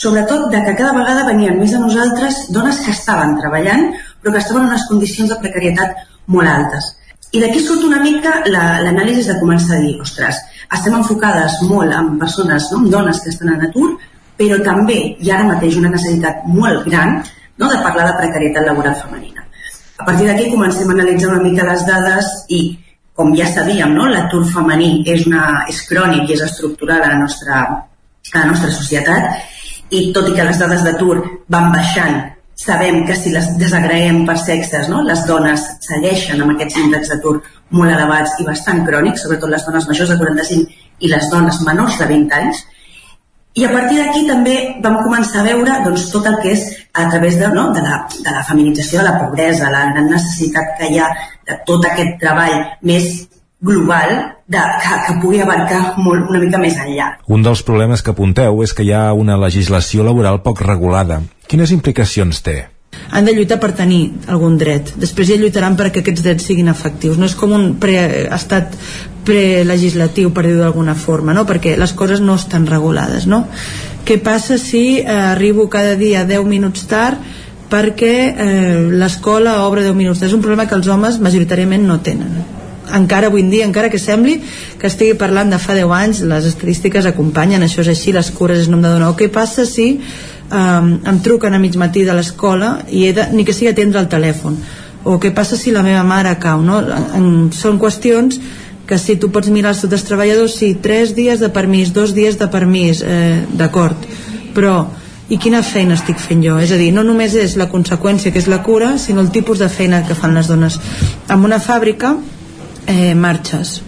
[0.00, 3.90] sobretot de que cada vegada venien més a nosaltres dones que estaven treballant
[4.20, 5.98] però que estaven en unes condicions de precarietat
[6.34, 6.94] molt altes
[7.32, 10.38] i d'aquí surt una mica l'anàlisi la, de començar a dir, ostres,
[10.74, 13.92] estem enfocades molt en persones, no, en dones que estan en atur,
[14.40, 18.66] però també hi ha ara mateix una necessitat molt gran no, de parlar de precarietat
[18.66, 19.44] laboral femenina.
[20.00, 22.60] A partir d'aquí comencem a analitzar una mica les dades i,
[23.14, 27.20] com ja sabíem, no, l'atur femení és, una, és crònic i és estructural a la
[27.20, 27.62] nostra,
[28.32, 31.20] a la nostra societat i tot i que les dades d'atur
[31.52, 32.22] van baixant
[32.60, 35.00] sabem que si les desagreguem per sexes, no?
[35.06, 37.38] les dones segueixen amb aquests índexs d'atur
[37.76, 41.96] molt elevats i bastant crònics, sobretot les dones majors de 45 i les dones menors
[42.02, 42.60] de 20 anys,
[43.58, 47.08] i a partir d'aquí també vam començar a veure doncs, tot el que és a
[47.10, 50.92] través de, no, de, la, de la feminització de la pobresa, la gran necessitat que
[50.92, 51.08] hi ha
[51.48, 53.08] de tot aquest treball més
[53.60, 54.16] global
[54.48, 57.12] de, que, que pugui abarcar molt, una mica més enllà.
[57.28, 61.72] Un dels problemes que apunteu és que hi ha una legislació laboral poc regulada Quines
[61.74, 62.60] implicacions té?
[63.10, 64.00] han de lluitar per tenir
[64.30, 67.96] algun dret després ja lluitaran perquè aquests drets siguin efectius no és com un pre,
[68.34, 68.76] estat
[69.26, 71.46] prelegislatiu per dir-ho d'alguna forma no?
[71.48, 73.44] perquè les coses no estan regulades no?
[74.06, 77.18] què passa si eh, arribo cada dia 10 minuts tard
[77.70, 82.00] perquè eh, l'escola obre 10 minuts tard és un problema que els homes majoritàriament no
[82.06, 82.59] tenen
[82.96, 84.38] encara avui en dia, encara que sembli
[84.80, 88.64] que estigui parlant de fa 10 anys, les estadístiques acompanyen, això és així, les cures
[88.64, 89.10] és nom de dona.
[89.10, 93.28] O què passa si um, em truquen a mig matí de l'escola i he de,
[93.34, 94.58] ni que sigui atendre el telèfon
[95.04, 96.80] o què passa si la meva mare cau no?
[97.16, 98.40] En, són qüestions
[98.86, 102.36] que si tu pots mirar els teus treballadors sí, tres dies de permís, dos dies
[102.40, 104.08] de permís eh, d'acord,
[104.56, 104.74] però
[105.30, 106.56] i quina feina estic fent jo?
[106.58, 109.62] És a dir, no només és la conseqüència que és la cura, sinó el tipus
[109.62, 110.80] de feina que fan les dones.
[111.30, 112.16] En una fàbrica
[112.86, 113.80] eh, marxes.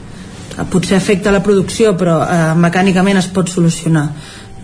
[0.71, 4.11] Potser afecta la producció, però eh, mecànicament es pot solucionar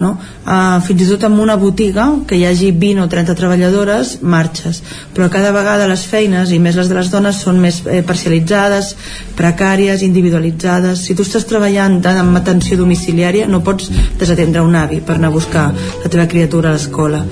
[0.00, 0.16] no?
[0.46, 4.82] Uh, fins i tot en una botiga que hi hagi 20 o 30 treballadores marxes,
[5.14, 8.94] però cada vegada les feines i més les de les dones són més eh, parcialitzades,
[9.38, 15.18] precàries individualitzades, si tu estàs treballant en atenció domiciliària no pots desatendre un avi per
[15.18, 17.24] anar a buscar la teva criatura a l'escola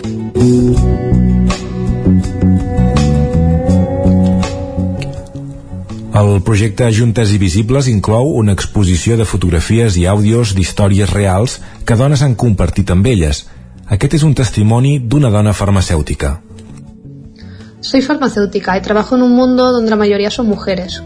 [6.16, 11.96] El projecte Juntes i Visibles inclou una exposició de fotografies i àudios d'històries reals que
[12.00, 13.42] dones han compartit amb elles.
[13.96, 16.30] Aquest és un testimoni d'una dona farmacèutica.
[17.82, 21.02] Soy farmacéutica y trabajo en un mundo donde la mayoría son mujeres.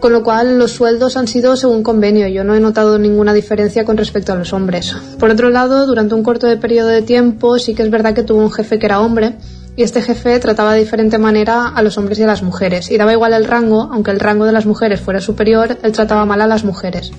[0.00, 2.26] Con lo cual los sueldos han sido según convenio.
[2.26, 4.96] Yo no he notado ninguna diferencia con respecto a los hombres.
[5.20, 8.24] Por otro lado, durante un corto de periodo de tiempo sí que es verdad que
[8.24, 9.36] tuve un jefe que era hombre
[9.76, 12.90] y este jefe trataba de diferente manera a los hombres y a las mujeres.
[12.90, 16.24] Y daba igual el rango, aunque el rango de las mujeres fuera superior, él trataba
[16.24, 17.12] mal a las mujeres.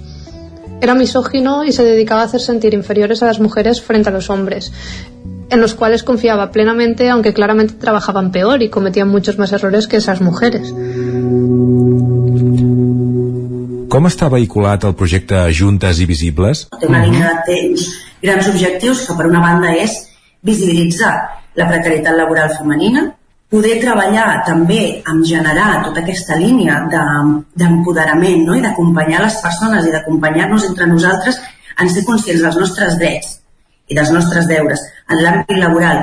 [0.82, 4.30] Era misógino y se dedicaba a hacer sentir inferiores a las mujeres frente a los
[4.32, 4.74] hombres,
[5.49, 9.97] en los cuales confiaba plenamente, aunque claramente trabajaban peor y cometían muchos más errores que
[9.97, 10.74] esas mujeres.
[13.88, 16.66] Com està vehiculat el projecte Juntes i Visibles?
[16.76, 17.86] Té una línia de temps,
[18.22, 19.95] grans objectius que per una banda és
[20.45, 21.16] visibilitzar
[21.58, 23.08] la precarietat laboral femenina,
[23.49, 28.58] poder treballar també en generar tota aquesta línia d'empoderament de, no?
[28.58, 31.39] i d'acompanyar les persones i d'acompanyar-nos entre nosaltres
[31.80, 33.38] en ser conscients dels nostres drets
[33.88, 36.01] i dels nostres deures en l'àmbit laboral,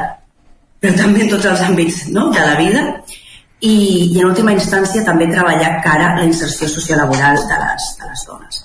[0.81, 2.31] però també en tots els àmbits no?
[2.33, 2.87] de la vida,
[3.65, 3.75] i,
[4.13, 8.25] i en última instància també treballar cara a la inserció sociolaboral de les, de les
[8.29, 8.63] dones.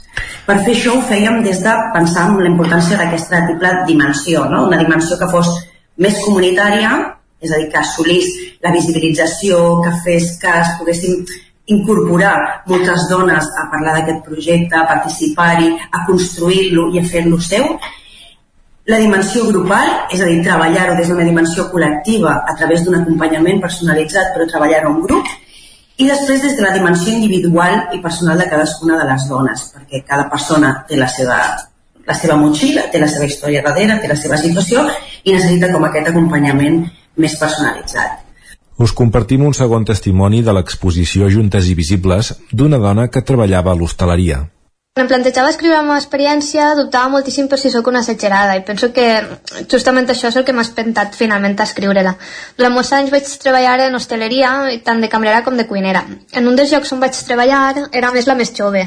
[0.48, 4.66] Per fer això ho fèiem des de pensar en la importància d'aquesta triple dimensió, no?
[4.68, 5.52] una dimensió que fos
[6.00, 6.95] més comunitària,
[7.39, 8.28] és a dir, que assolís
[8.64, 11.24] la visibilització, que fes que es poguessin
[11.70, 17.68] incorporar moltes dones a parlar d'aquest projecte, a participar-hi, a construir-lo i a fer-lo seu,
[18.89, 23.62] la dimensió grupal, és a dir, treballar-ho des d'una dimensió col·lectiva a través d'un acompanyament
[23.62, 25.30] personalitzat, però treballar-ho en grup,
[26.00, 30.02] i després des de la dimensió individual i personal de cadascuna de les dones, perquè
[30.08, 31.38] cada persona té la seva,
[32.10, 34.88] la seva motxilla, té la seva història darrere, té la seva situació
[35.24, 36.82] i necessita com aquest acompanyament
[37.22, 38.26] més personalitzat.
[38.80, 43.78] Us compartim un segon testimoni de l'exposició Juntes i Visibles d'una dona que treballava a
[43.78, 44.45] l'hostaleria.
[45.00, 48.89] Em plantejava escriure la meva experiència, dubtava moltíssim per si sóc una exagerada i penso
[48.91, 49.06] que
[49.72, 52.12] justament això és el que m'ha espentat finalment a escriure-la.
[52.58, 54.50] Durant molts anys vaig treballar en hostaleria,
[54.84, 56.02] tant de cambrera com de cuinera.
[56.36, 57.62] En un dels llocs on vaig treballar
[58.02, 58.82] era més la més jove.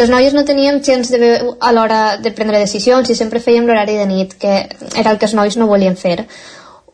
[0.00, 3.70] Les noies no teníem gens de veu a l'hora de prendre decisions i sempre fèiem
[3.70, 4.56] l'horari de nit, que
[4.96, 6.24] era el que els nois no volien fer.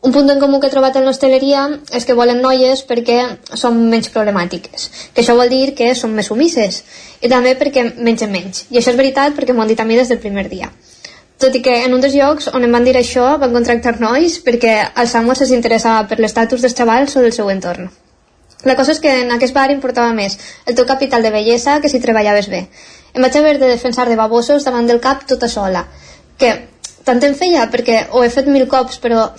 [0.01, 1.65] Un punt en comú que he trobat en l'hostaleria
[1.97, 3.17] és que volen noies perquè
[3.61, 6.77] són menys problemàtiques, que això vol dir que són més sumisses,
[7.19, 8.63] i també perquè mengen menys.
[8.71, 10.71] I això és veritat perquè m'ho han dit a mi des del primer dia.
[11.39, 14.39] Tot i que en un dels llocs on em van dir això van contractar nois
[14.47, 14.73] perquè
[15.03, 17.91] els amos es interessava per l'estatus dels xavals o del seu entorn.
[18.63, 21.91] La cosa és que en aquest bar importava més el teu capital de bellesa que
[21.91, 22.65] si treballaves bé.
[23.11, 25.87] Em vaig haver de defensar de babosos davant del cap tota sola,
[26.39, 26.55] que
[27.03, 29.31] tant em feia perquè ho he fet mil cops però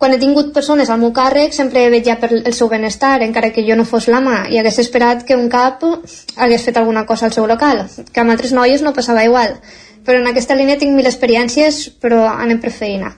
[0.00, 3.50] quan he tingut persones al meu càrrec sempre he vetllat per el seu benestar, encara
[3.52, 7.28] que jo no fos l'ama, i hagués esperat que un cap hagués fet alguna cosa
[7.28, 9.58] al seu local, que amb altres noies no passava igual.
[10.06, 13.12] Però en aquesta línia tinc mil experiències, però anem per feina.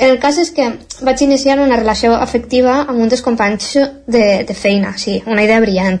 [0.00, 0.70] El cas és que
[1.04, 3.74] vaig iniciar una relació afectiva amb un dels companys
[4.08, 6.00] de, de feina, sí, una idea brillant.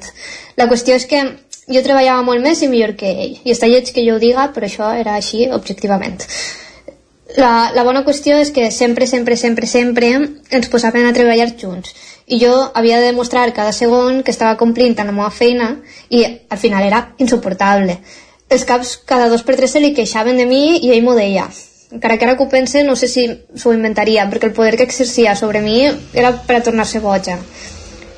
[0.56, 1.20] La qüestió és que
[1.68, 4.48] jo treballava molt més i millor que ell, i està lleig que jo ho diga,
[4.56, 6.24] però això era així objectivament.
[7.34, 11.90] La, la bona qüestió és que sempre, sempre, sempre, sempre ens posaven a treballar junts
[12.26, 15.72] i jo havia de demostrar cada segon que estava complint amb la meva feina
[16.08, 17.98] i al final era insuportable.
[18.48, 21.48] Els caps cada dos per tres se li queixaven de mi i ell m'ho deia.
[21.94, 23.26] Encara que ara que ho pense no sé si
[23.58, 25.82] s'ho inventaria perquè el poder que exercia sobre mi
[26.14, 27.40] era per a tornar-se boja.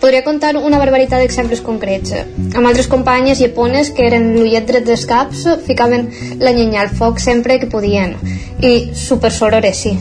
[0.00, 2.12] Podria contar una barbaritat d'exemples concrets.
[2.54, 7.18] Amb altres companyes iapones que eren l'ullet dret dels caps ficaven la llenya al foc
[7.22, 8.14] sempre que podien.
[8.60, 9.96] I super sorores, sí.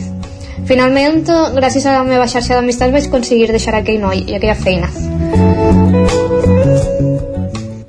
[0.66, 1.24] Finalment,
[1.56, 4.90] gràcies a la meva xarxa d'amistats vaig aconseguir deixar aquell noi i aquella feina.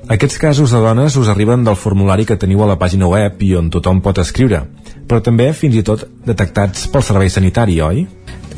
[0.07, 3.53] Aquests casos de dones us arriben del formulari que teniu a la pàgina web i
[3.59, 4.61] on tothom pot escriure,
[5.07, 8.05] però també fins i tot detectats pel servei sanitari, oi?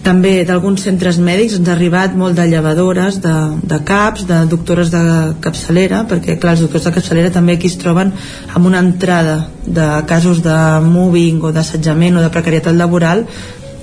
[0.04, 3.36] També d'alguns centres mèdics ens ha arribat molt de llevadores, de,
[3.72, 5.04] de CAPs, de doctores de
[5.44, 8.14] capçalera, perquè clar, els doctors de capçalera també aquí es troben
[8.54, 13.26] amb una entrada de casos de moving o d'assetjament o de precarietat laboral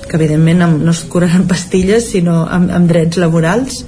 [0.06, 3.82] que evidentment no es curaran pastilles sinó amb, amb drets laborals.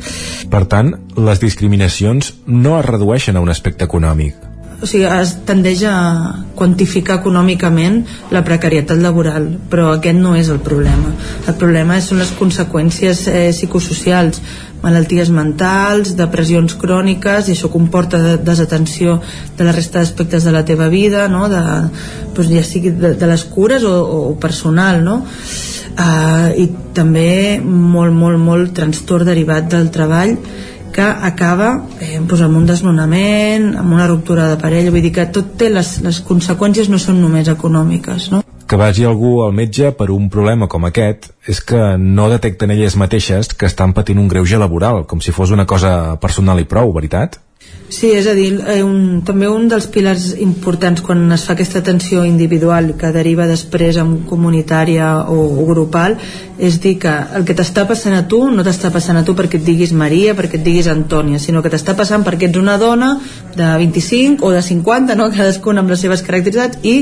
[0.50, 4.47] Per tant, les discriminacions no es redueixen a un aspecte econòmic
[4.80, 5.94] o sigui, es tendeix a
[6.58, 7.98] quantificar econòmicament
[8.34, 11.10] la precarietat laboral, però aquest no és el problema.
[11.50, 14.38] El problema són les conseqüències eh, psicosocials,
[14.82, 19.18] malalties mentals, depressions cròniques, i això comporta de, desatenció
[19.58, 21.48] de la resta d'aspectes de la teva vida, no?
[21.50, 21.62] de,
[22.36, 23.96] doncs ja sigui de, de les cures o,
[24.30, 25.24] o personal, no?
[25.98, 30.36] Uh, i també molt, molt, molt trastorn derivat del treball
[30.98, 35.28] que acaba eh, doncs amb un desnonament, amb una ruptura de parella, vull dir que
[35.30, 38.42] tot té les, les conseqüències no són només econòmiques, no?
[38.68, 42.98] que vagi algú al metge per un problema com aquest és que no detecten elles
[43.00, 46.90] mateixes que estan patint un greuge laboral, com si fos una cosa personal i prou,
[46.92, 47.38] veritat?
[47.88, 51.80] Sí, és a dir, eh, un, també un dels pilars importants quan es fa aquesta
[51.80, 56.18] atenció individual que deriva després en comunitària o, o grupal
[56.58, 59.56] és dir que el que t'està passant a tu no t'està passant a tu perquè
[59.60, 63.12] et diguis Maria, perquè et diguis Antònia, sinó que t'està passant perquè ets una dona
[63.56, 65.30] de 25 o de 50, no?
[65.32, 66.96] cadascuna amb les seves caracteritats i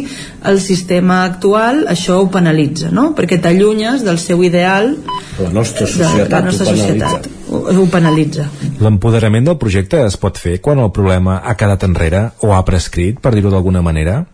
[0.46, 3.10] el sistema actual això ho penalitza, no?
[3.16, 4.92] perquè t'allunyes del seu ideal
[5.40, 8.46] la nostra societat, de, la nostra ho societat ho, ho penalitza.
[8.82, 13.20] L'empoderament del projecte es pot fer quan el problema ha quedat enrere o ha prescrit,
[13.20, 14.24] per dir-ho d'alguna manera?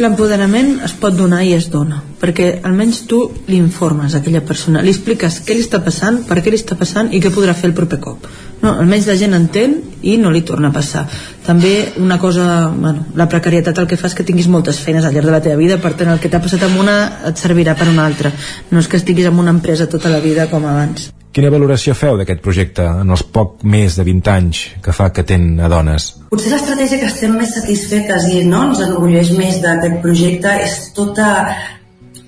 [0.00, 3.18] L'empoderament es pot donar i es dona, perquè almenys tu
[3.50, 6.78] li informes a aquella persona, li expliques què li està passant, per què li està
[6.78, 8.30] passant i què podrà fer el proper cop.
[8.62, 11.04] No, almenys la gent entén i no li torna a passar.
[11.44, 15.16] També una cosa, bueno, la precarietat el que fa és que tinguis moltes feines al
[15.16, 16.98] llarg de la teva vida, per tant el que t'ha passat amb una
[17.32, 18.32] et servirà per una altra.
[18.70, 21.10] No és que estiguis en una empresa tota la vida com abans.
[21.30, 25.22] Quina valoració feu d'aquest projecte en els poc més de 20 anys que fa que
[25.22, 26.08] ten a dones?
[26.32, 31.28] Potser l'estratègia que estem més satisfetes i no, ens enorgulleix més d'aquest projecte és tota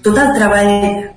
[0.02, 0.70] tot el treball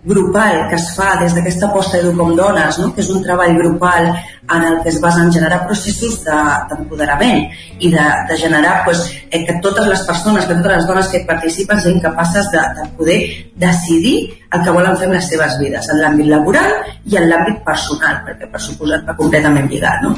[0.06, 2.92] grupal que es fa des d'aquesta aposta Edu com dones, no?
[2.94, 7.64] que és un treball grupal en el que es basa en generar processos d'empoderament de,
[7.80, 11.24] i de, de generar pues, eh, que totes les persones, que totes les dones que
[11.26, 13.20] participen siguin capaces de, de poder
[13.56, 14.18] decidir
[14.54, 16.76] el que volen fer amb les seves vides, en l'àmbit laboral
[17.10, 20.06] i en l'àmbit personal, perquè per suposat va completament lligat.
[20.06, 20.14] No?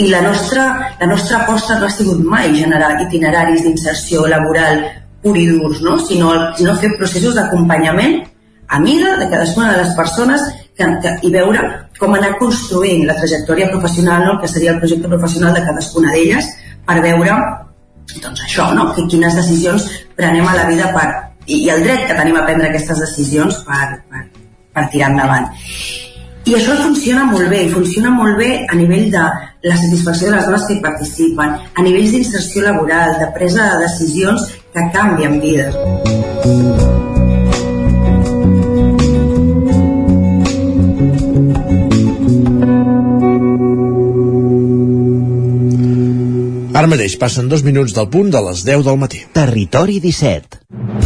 [0.00, 4.86] I la nostra, la nostra aposta no ha sigut mai generar itineraris d'inserció laboral
[5.22, 5.98] pur i durs, no?
[5.98, 8.22] sinó, sinó fer processos d'acompanyament
[8.68, 10.42] a mida de cadascuna de les persones
[10.76, 11.62] que, que, i veure
[11.98, 14.40] com anar construint la trajectòria professional, no?
[14.40, 16.50] que seria el projecte professional de cadascuna d'elles,
[16.86, 17.36] per veure
[18.22, 18.90] doncs això, no?
[18.94, 19.86] que quines decisions
[20.18, 21.06] prenem a la vida per,
[21.46, 24.26] i, i el dret que tenim a prendre aquestes decisions per, per,
[24.74, 25.48] per tirar endavant.
[26.46, 29.22] I això funciona molt bé, i funciona molt bé a nivell de
[29.66, 33.80] la satisfacció de les dones que hi participen, a nivells d'inserció laboral, de presa de
[33.82, 34.44] decisions
[34.76, 35.74] que canvien vides.
[46.76, 49.24] Ara mateix passen dos minuts del punt de les 10 del matí.
[49.40, 51.05] Territori 17.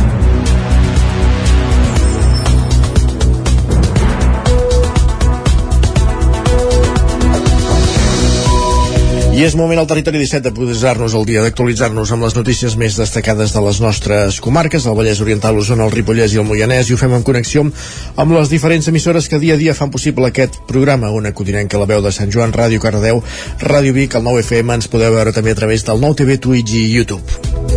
[9.41, 12.99] I és moment al territori 17 de posar-nos al dia, d'actualitzar-nos amb les notícies més
[13.01, 16.93] destacades de les nostres comarques, el Vallès Oriental, l'Osona, el Ripollès i el Moianès, i
[16.93, 20.61] ho fem en connexió amb les diferents emissores que dia a dia fan possible aquest
[20.69, 23.25] programa, una que la veu de Sant Joan, Ràdio Cardedeu,
[23.65, 26.77] Ràdio Vic, el 9 FM, ens podeu veure també a través del 9 TV, Twitch
[26.77, 27.70] i YouTube.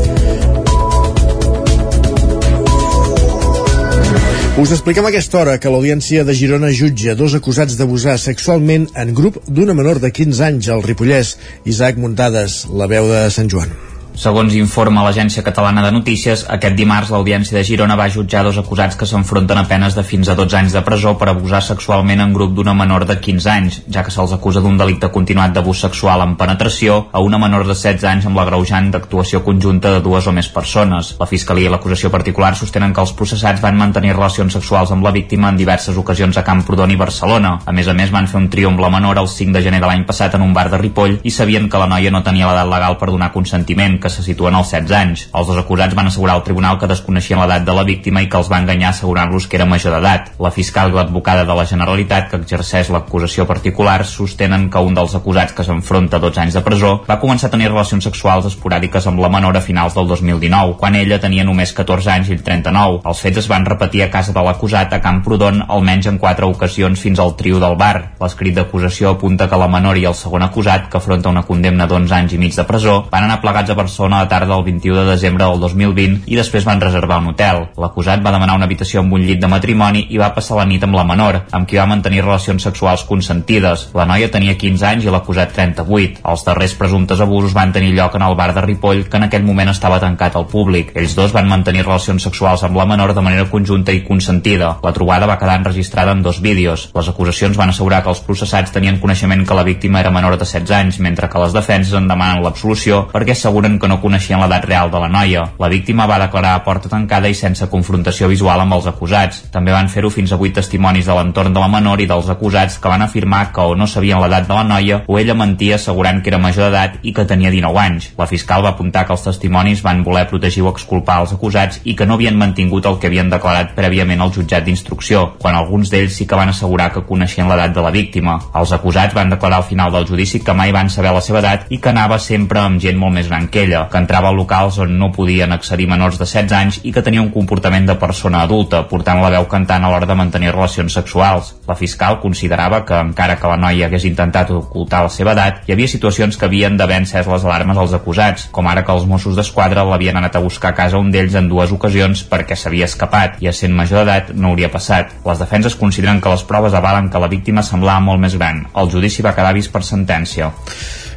[4.56, 9.14] Us expliquem a aquesta hora que l'Audiència de Girona jutja dos acusats d'abusar sexualment en
[9.18, 11.34] grup d'una menor de 15 anys al Ripollès.
[11.66, 13.74] Isaac Muntades, la veu de Sant Joan.
[14.14, 18.96] Segons informa l'Agència Catalana de Notícies, aquest dimarts l'Audiència de Girona va jutjar dos acusats
[18.96, 22.36] que s'enfronten a penes de fins a 12 anys de presó per abusar sexualment en
[22.36, 26.22] grup d'una menor de 15 anys, ja que se'ls acusa d'un delicte continuat d'abús sexual
[26.22, 30.36] amb penetració a una menor de 16 anys amb l'agreujant d'actuació conjunta de dues o
[30.38, 31.16] més persones.
[31.20, 35.16] La Fiscalia i l'acusació particular sostenen que els processats van mantenir relacions sexuals amb la
[35.18, 37.56] víctima en diverses ocasions a Camprodon i Barcelona.
[37.66, 39.82] A més a més, van fer un trio amb la menor el 5 de gener
[39.82, 42.52] de l'any passat en un bar de Ripoll i sabien que la noia no tenia
[42.52, 45.22] l'edat legal per donar consentiment, que se situen als 16 anys.
[45.32, 48.40] Els dos acusats van assegurar al tribunal que desconeixien l'edat de la víctima i que
[48.40, 50.34] els va enganyar assegurant-los que era major d'edat.
[50.44, 55.16] La fiscal i l'advocada de la Generalitat, que exerceix l'acusació particular, sostenen que un dels
[55.16, 59.08] acusats que s'enfronta a 12 anys de presó va començar a tenir relacions sexuals esporàdiques
[59.08, 62.44] amb la menor a finals del 2019, quan ella tenia només 14 anys i ell
[62.44, 63.00] 39.
[63.08, 67.00] Els fets es van repetir a casa de l'acusat a Camprodon almenys en quatre ocasions
[67.00, 67.96] fins al trio del bar.
[68.20, 72.20] L'escrit d'acusació apunta que la menor i el segon acusat, que afronta una condemna d'11
[72.20, 75.12] anys i mig de presó, van anar plegats a Barcelona a tarda del 21 de
[75.12, 77.68] desembre del 2020 i després van reservar un hotel.
[77.78, 80.84] L'acusat va demanar una habitació amb un llit de matrimoni i va passar la nit
[80.84, 83.90] amb la menor, amb qui va mantenir relacions sexuals consentides.
[83.94, 86.24] La noia tenia 15 anys i l'acusat 38.
[86.24, 89.46] Els darrers presumptes abusos van tenir lloc en el bar de Ripoll, que en aquell
[89.46, 90.94] moment estava tancat al públic.
[90.96, 94.78] Ells dos van mantenir relacions sexuals amb la menor de manera conjunta i consentida.
[94.84, 96.90] La trobada va quedar enregistrada en dos vídeos.
[96.96, 100.46] Les acusacions van assegurar que els processats tenien coneixement que la víctima era menor de
[100.46, 104.64] 16 anys, mentre que les defenses en demanen l'absolució perquè asseguren que no coneixien l'edat
[104.64, 105.44] real de la noia.
[105.60, 109.42] La víctima va declarar a porta tancada i sense confrontació visual amb els acusats.
[109.52, 112.78] També van fer-ho fins a vuit testimonis de l'entorn de la menor i dels acusats
[112.80, 116.22] que van afirmar que o no sabien l'edat de la noia o ella mentia assegurant
[116.24, 118.08] que era major d'edat i que tenia 19 anys.
[118.18, 121.98] La fiscal va apuntar que els testimonis van voler protegir o exculpar els acusats i
[122.00, 126.16] que no havien mantingut el que havien declarat prèviament al jutjat d'instrucció, quan alguns d'ells
[126.22, 128.40] sí que van assegurar que coneixien l'edat de la víctima.
[128.56, 131.68] Els acusats van declarar al final del judici que mai van saber la seva edat
[131.70, 134.78] i que anava sempre amb gent molt més gran que ella, que entrava a locals
[134.84, 138.44] on no podien accedir menors de 16 anys i que tenia un comportament de persona
[138.44, 141.54] adulta, portant la veu cantant a l'hora de mantenir relacions sexuals.
[141.68, 145.76] La fiscal considerava que, encara que la noia hagués intentat ocultar la seva edat, hi
[145.76, 149.38] havia situacions que havien d'haver encès les alarmes als acusats, com ara que els Mossos
[149.40, 153.40] d'Esquadra l'havien anat a buscar a casa un d'ells en dues ocasions perquè s'havia escapat
[153.44, 155.14] i, sent major d'edat, no hauria passat.
[155.28, 158.66] Les defenses consideren que les proves avalen que la víctima semblava molt més gran.
[158.74, 160.52] El judici va quedar vist per sentència.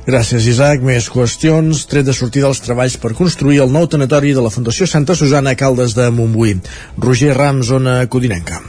[0.06, 0.84] Gràcies, Isaac.
[0.86, 1.82] Més qüestions.
[1.90, 5.56] Tret de sortir dels treballs per construir el nou tanatori de la Fundació Santa Susana
[5.56, 6.60] a Caldes de Montbui.
[7.02, 8.60] Roger Ram, zona Codinenca.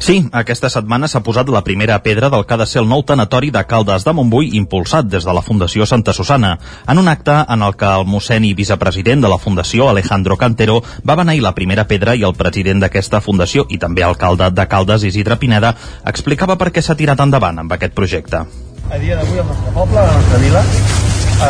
[0.00, 3.04] Sí, aquesta setmana s'ha posat la primera pedra del que ha de ser el nou
[3.04, 6.56] tanatori de Caldes de Montbui impulsat des de la Fundació Santa Susana,
[6.88, 10.80] en un acte en el que el mossèn i vicepresident de la Fundació, Alejandro Cantero,
[11.06, 15.04] va beneir la primera pedra i el president d'aquesta fundació i també alcalde de Caldes,
[15.04, 15.76] Isidre Pineda,
[16.06, 18.46] explicava per què s'ha tirat endavant amb aquest projecte.
[18.92, 20.60] A dia d'avui al nostre poble, a la nostra vila,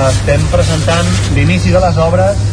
[0.08, 2.44] estem presentant l'inici de les obres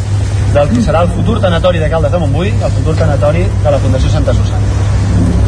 [0.56, 3.78] del que serà el futur tanatori de Caldes de Montbui, el futur tanatori de la
[3.84, 4.90] Fundació Santa Susana.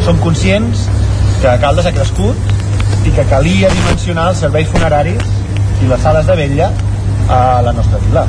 [0.05, 0.85] Som conscients
[1.41, 5.27] que Caldes ha crescut i que calia dimensionar els serveis funeraris
[5.83, 6.71] i les sales de vetlla
[7.27, 8.23] a la nostra vila.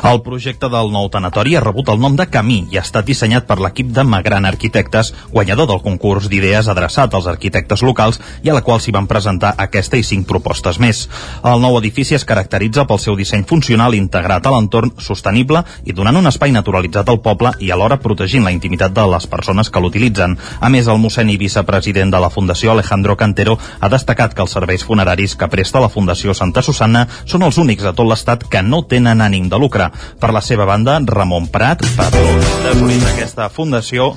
[0.00, 3.44] El projecte del nou tanatori ha rebut el nom de Camí i ha estat dissenyat
[3.46, 8.54] per l'equip de Magran Arquitectes, guanyador del concurs d'idees adreçat als arquitectes locals i a
[8.56, 11.02] la qual s'hi van presentar aquesta i cinc propostes més.
[11.44, 16.16] El nou edifici es caracteritza pel seu disseny funcional integrat a l'entorn sostenible i donant
[16.16, 20.38] un espai naturalitzat al poble i alhora protegint la intimitat de les persones que l'utilitzen.
[20.60, 24.56] A més, el mossèn i vicepresident de la Fundació, Alejandro Cantero, ha destacat que els
[24.56, 28.64] serveis funeraris que presta la Fundació Santa Susana són els únics a tot l'estat que
[28.64, 29.90] no tenen ànim de lucre.
[30.20, 32.26] Per la seva banda, Ramon Prat, patró
[32.64, 34.12] tesorer d'aquesta fundació,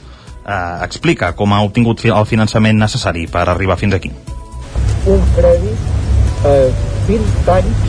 [0.45, 4.11] eh, explica com ha obtingut el finançament necessari per arribar fins aquí.
[5.05, 6.51] un crèdit a
[7.07, 7.81] 20 anys,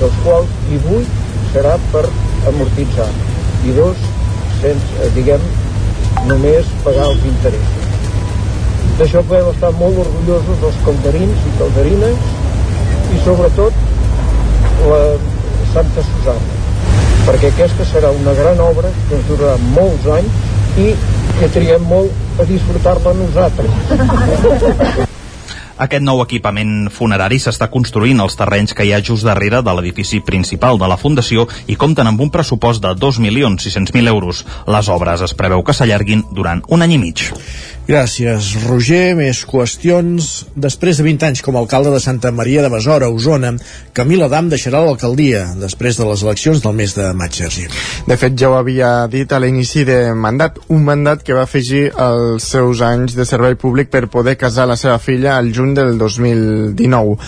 [0.00, 1.20] dels quals 18
[1.54, 2.02] serà per
[2.50, 3.08] amortitzar
[3.64, 4.02] i dos,
[4.60, 5.46] sense, eh, diguem,
[6.28, 7.88] només pagar els interessos.
[9.00, 12.28] D'això podem estar molt orgullosos els calderins i calderines
[13.16, 13.72] i sobretot
[14.90, 15.00] la
[15.72, 16.59] Santa Susana,
[17.30, 20.88] perquè aquesta serà una gran obra que ens durarà molts anys i
[21.38, 25.06] que triem molt a disfrutar-la nosaltres.
[25.80, 30.18] Aquest nou equipament funerari s'està construint als terrenys que hi ha just darrere de l'edifici
[30.20, 34.42] principal de la Fundació i compten amb un pressupost de 2.600.000 euros.
[34.68, 37.30] Les obres es preveu que s'allarguin durant un any i mig.
[37.90, 39.16] Gràcies, Roger.
[39.18, 40.26] Més qüestions.
[40.54, 43.50] Després de 20 anys com a alcalde de Santa Maria de Besora, Osona,
[43.98, 47.66] Camil Adam deixarà l'alcaldia després de les eleccions del mes de maig, Sergi.
[48.06, 51.88] De fet, ja ho havia dit a l'inici de mandat, un mandat que va afegir
[51.90, 55.98] els seus anys de servei públic per poder casar la seva filla al juny del
[55.98, 57.18] 2019.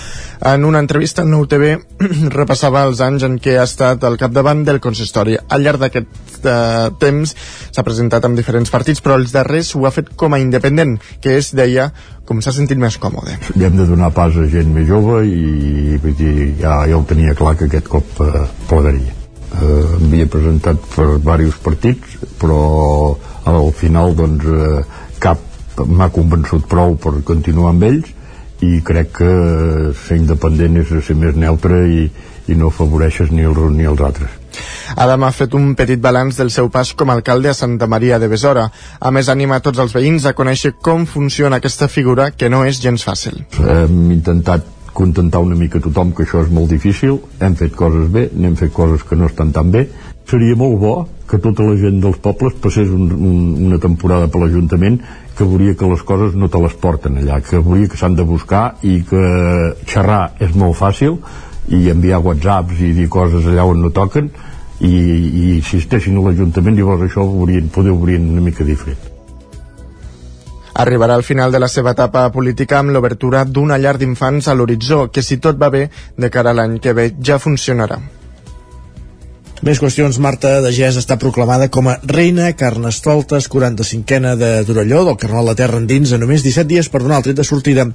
[0.53, 1.75] En una entrevista al Nou TV
[2.39, 5.37] repassava els anys en què ha estat al capdavant del consistori.
[5.43, 7.35] Al llarg d'aquest eh, temps
[7.71, 11.39] s'ha presentat amb diferents partits, però els darrers ho ha fet com a independent, que
[11.41, 11.89] és, deia,
[12.29, 13.39] com s'ha sentit més còmode.
[13.57, 17.05] Li hem de donar pas a gent més jove i vull dir, ja, ja ho
[17.09, 19.17] tenia clar que aquest cop eh, plegaria.
[19.53, 22.61] Eh, M'havia presentat per diversos partits, però
[23.49, 25.41] al final doncs, eh, cap
[25.89, 28.13] m'ha convençut prou per continuar amb ells
[28.63, 29.33] i crec que
[30.05, 32.05] ser independent és ser més neutre i,
[32.53, 34.42] i no afavoreixes ni els uns ni els altres.
[34.97, 38.19] Adam ha fet un petit balanç del seu pas com a alcalde a Santa Maria
[38.19, 38.69] de Besora.
[39.01, 42.81] A més, anima tots els veïns a conèixer com funciona aquesta figura, que no és
[42.83, 43.43] gens fàcil.
[43.59, 48.29] Hem intentat contentar una mica tothom que això és molt difícil, hem fet coses bé,
[48.37, 49.87] n'hem fet coses que no estan tan bé.
[50.29, 50.95] Seria molt bo
[51.29, 53.39] que tota la gent dels pobles passés un, un,
[53.69, 55.01] una temporada per l'Ajuntament
[55.37, 58.27] que veuria que les coses no te les porten allà, que veuria que s'han de
[58.29, 59.23] buscar i que
[59.89, 61.17] xerrar és molt fàcil
[61.69, 64.31] i enviar whatsapps i dir coses allà on no toquen
[64.83, 69.11] i, i si estessin a l'Ajuntament llavors això ho haurien, poder obrir una mica diferent.
[70.83, 75.05] Arribarà al final de la seva etapa política amb l'obertura d'una llar d'infants a l'horitzó,
[75.13, 75.85] que si tot va bé,
[76.17, 78.01] de cara a l'any que ve ja funcionarà.
[79.63, 80.17] Més qüestions.
[80.19, 85.55] Marta de Gès està proclamada com a reina Carnestoltes 45a de Torelló del Carnal de
[85.61, 87.87] Terra endins a només 17 dies per donar el tret de sortida.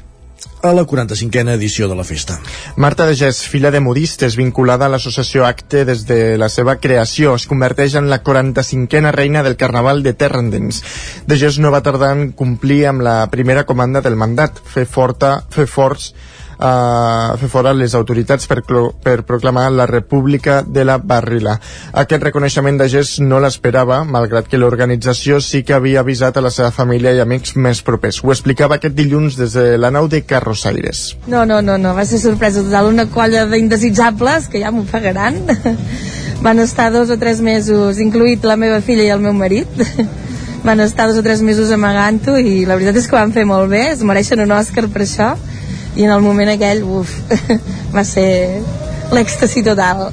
[0.62, 2.40] A la 45a edició de la festa.
[2.76, 7.36] Marta de Gès, filla de modistes vinculada a l'associació Acte des de la seva creació,
[7.36, 10.84] es converteix en la 45a reina del Carnaval de Terrendens.
[11.28, 15.40] De Gès no va tardar en complir amb la primera comanda del mandat, fer, forta,
[15.54, 16.14] fer forts
[16.60, 18.62] a fer fora les autoritats per,
[19.04, 21.58] per proclamar la República de la Barrila.
[21.94, 26.52] Aquest reconeixement de gest no l'esperava, malgrat que l'organització sí que havia avisat a la
[26.54, 28.24] seva família i amics més propers.
[28.24, 31.16] Ho explicava aquest dilluns des de la nau de Carrossaires.
[31.28, 32.90] No, no, no, no, va ser sorpresa total.
[32.94, 35.44] Una colla d'indesitjables, que ja m'ho pagaran,
[36.46, 39.70] van estar dos o tres mesos, incluït la meva filla i el meu marit,
[40.68, 43.70] van estar dos o tres mesos amagant-ho i la veritat és que van fer molt
[43.72, 45.36] bé, es mereixen un Òscar per això
[45.98, 47.14] i en el moment aquell, uf,
[47.96, 48.28] va ser
[49.12, 50.10] l'èxtasi total.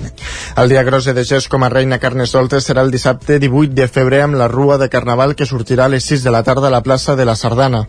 [0.57, 4.23] El dia gros de gest com a reina Carnesoltes serà el dissabte 18 de febrer
[4.25, 6.83] amb la rua de Carnaval que sortirà a les 6 de la tarda a la
[6.83, 7.85] plaça de la Sardana.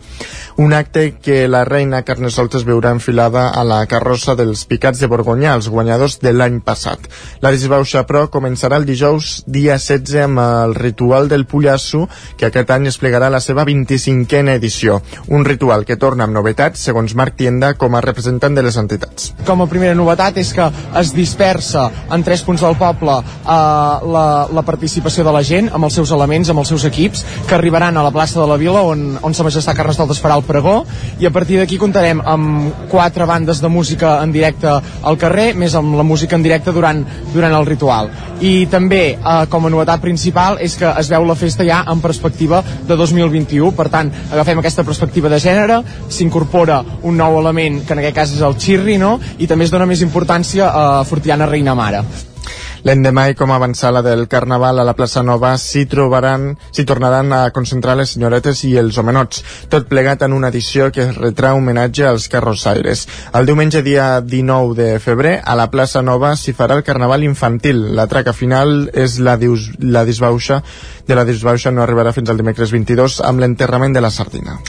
[0.57, 5.53] Un acte que la reina Carnesoltes veurà enfilada a la carrossa dels Picats de Borgonya,
[5.53, 7.09] els guanyadors de l'any passat.
[7.41, 12.05] La disbauxa, però, començarà el dijous dia 16 amb el ritual del Pollasso,
[12.37, 15.01] que aquest any es plegarà la seva 25a edició.
[15.27, 19.33] Un ritual que torna amb novetats, segons Marc Tienda, com a representant de les entitats.
[19.45, 20.69] Com a primera novetat és que
[20.99, 25.87] es dispersa en tres punts del poble eh, la, la participació de la gent amb
[25.87, 28.83] els seus elements, amb els seus equips que arribaran a la plaça de la Vila
[28.85, 30.77] on, on sa majestat Carnestoltes farà el pregó.
[31.19, 35.75] I a partir d'aquí comptarem amb quatre bandes de música en directe al carrer més
[35.75, 37.03] amb la música en directe durant,
[37.33, 38.11] durant el ritual.
[38.41, 42.01] I també eh, com a novetat principal és que es veu la festa ja en
[42.03, 45.81] perspectiva de 2021 per tant agafem aquesta perspectiva de gènere
[46.11, 49.15] s'incorpora un nou element que en aquest cas és el xirri no?
[49.39, 52.05] i també es dona més importància a Fortiana Reina Mare.
[52.85, 57.31] L'endemà i com a avançala del Carnaval a la plaça Nova s'hi trobaran, s'hi tornaran
[57.33, 59.41] a concentrar les senyoretes i els homenots,
[59.73, 63.07] tot plegat en una edició que retrà homenatge als carrossaires.
[63.33, 67.81] El diumenge dia 19 de febrer a la plaça Nova s'hi farà el Carnaval infantil.
[67.97, 70.61] La traca final és la, dius, la disbauxa,
[71.09, 74.59] de la disbauxa no arribarà fins al dimecres 22 amb l'enterrament de la sardina.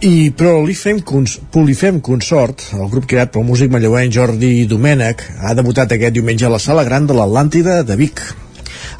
[0.00, 5.92] I Prolifem, Cons Polifem Consort, el grup creat pel músic manlleuenc Jordi Domènech, ha debutat
[5.92, 8.22] aquest diumenge a la Sala Gran de l'Atlàntida de Vic.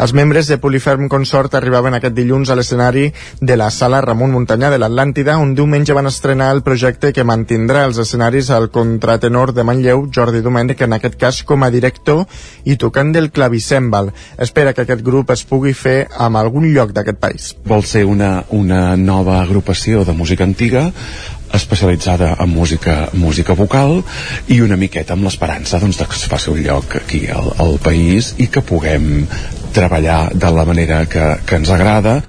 [0.00, 3.10] Els membres de Poliferm Consort arribaven aquest dilluns a l'escenari
[3.44, 7.82] de la sala Ramon Muntanyà de l'Atlàntida, on diumenge van estrenar el projecte que mantindrà
[7.84, 12.24] els escenaris al contratenor de Manlleu, Jordi Domènech, en aquest cas com a director
[12.64, 14.08] i tocant del clavicèmbal.
[14.40, 17.52] Espera que aquest grup es pugui fer amb algun lloc d'aquest país.
[17.68, 20.88] Vol ser una, una nova agrupació de música antiga
[21.56, 24.00] especialitzada en música, música vocal
[24.48, 28.34] i una miqueta amb l'esperança doncs, que es faci un lloc aquí al, al país
[28.38, 29.26] i que puguem
[29.74, 32.20] treballar de la manera que, que ens agrada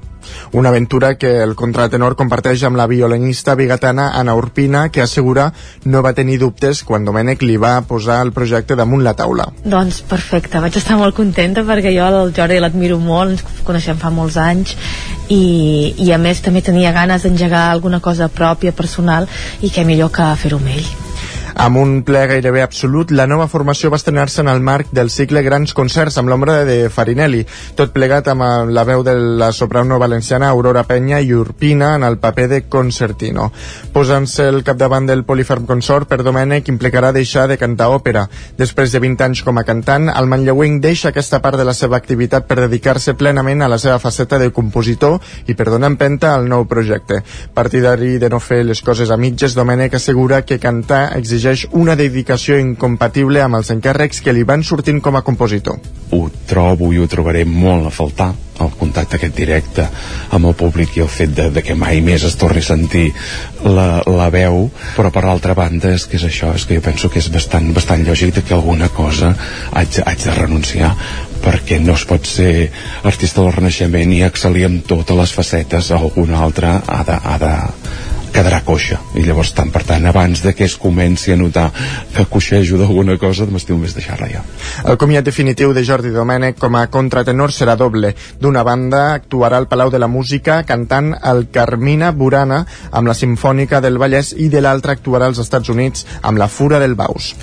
[0.54, 5.52] una aventura que el contratenor comparteix amb la violinista bigatana Ana Urpina, que assegura
[5.86, 9.48] no va tenir dubtes quan Domènec li va posar el projecte damunt la taula.
[9.64, 14.12] Doncs perfecte, vaig estar molt contenta perquè jo el Jordi l'admiro molt, ens coneixem fa
[14.12, 14.76] molts anys
[15.30, 19.30] i, i a més també tenia ganes d'engegar alguna cosa pròpia, personal
[19.62, 21.11] i què millor que fer-ho amb ell.
[21.56, 25.42] Amb un ple gairebé absolut, la nova formació va estrenar-se en el marc del cicle
[25.44, 27.42] Grans Concerts amb l'ombra de Farinelli,
[27.76, 32.18] tot plegat amb la veu de la soprano valenciana Aurora Penya i Urpina en el
[32.24, 33.50] paper de concertino.
[33.92, 38.28] Posant-se el capdavant del Poliferm Consort, per Domènec implicarà deixar de cantar òpera.
[38.58, 42.00] Després de 20 anys com a cantant, el manlleuenc deixa aquesta part de la seva
[42.00, 45.20] activitat per dedicar-se plenament a la seva faceta de compositor
[45.52, 47.20] i per donar empenta al nou projecte.
[47.54, 51.41] Partidari de no fer les coses a mitges, Domènec assegura que cantar exigeix
[51.78, 55.80] una dedicació incompatible amb els encàrrecs que li van sortint com a compositor.
[56.12, 58.32] Ho trobo i ho trobaré molt a faltar
[58.62, 59.88] el contacte aquest directe
[60.36, 63.08] amb el públic i el fet de, de que mai més es torni a sentir
[63.66, 67.10] la, la veu però per altra banda és que és això és que jo penso
[67.10, 69.34] que és bastant, bastant lògic que alguna cosa
[69.72, 70.94] haig, haig de renunciar
[71.42, 72.70] perquè no es pot ser
[73.08, 77.54] artista del Renaixement i excel·lir amb totes les facetes alguna altra ha de, ha de,
[78.32, 79.00] quedarà coixa.
[79.18, 81.68] I llavors tant per tant abans de que es comenci a notar
[82.16, 84.44] que coixejo d'alguna cosa m'estiu més deixar-la ja.
[84.88, 88.14] El comiat definitiu de Jordi Domènech com a contratenor serà doble.
[88.42, 93.82] D'una banda actuarà al Palau de la Música cantant el Carmina Burana amb la Simfònica
[93.84, 97.34] del Vallès i de l'altra actuarà als Estats Units amb la Fura del Baus.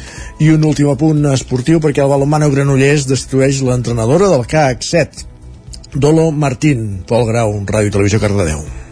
[0.40, 5.26] I un últim apunt esportiu perquè el balonmano Granollers destrueix l'entrenadora del CAC 7
[5.94, 8.87] Dolo Martín, Pol Grau, Ràdio i Televisió Cardedeu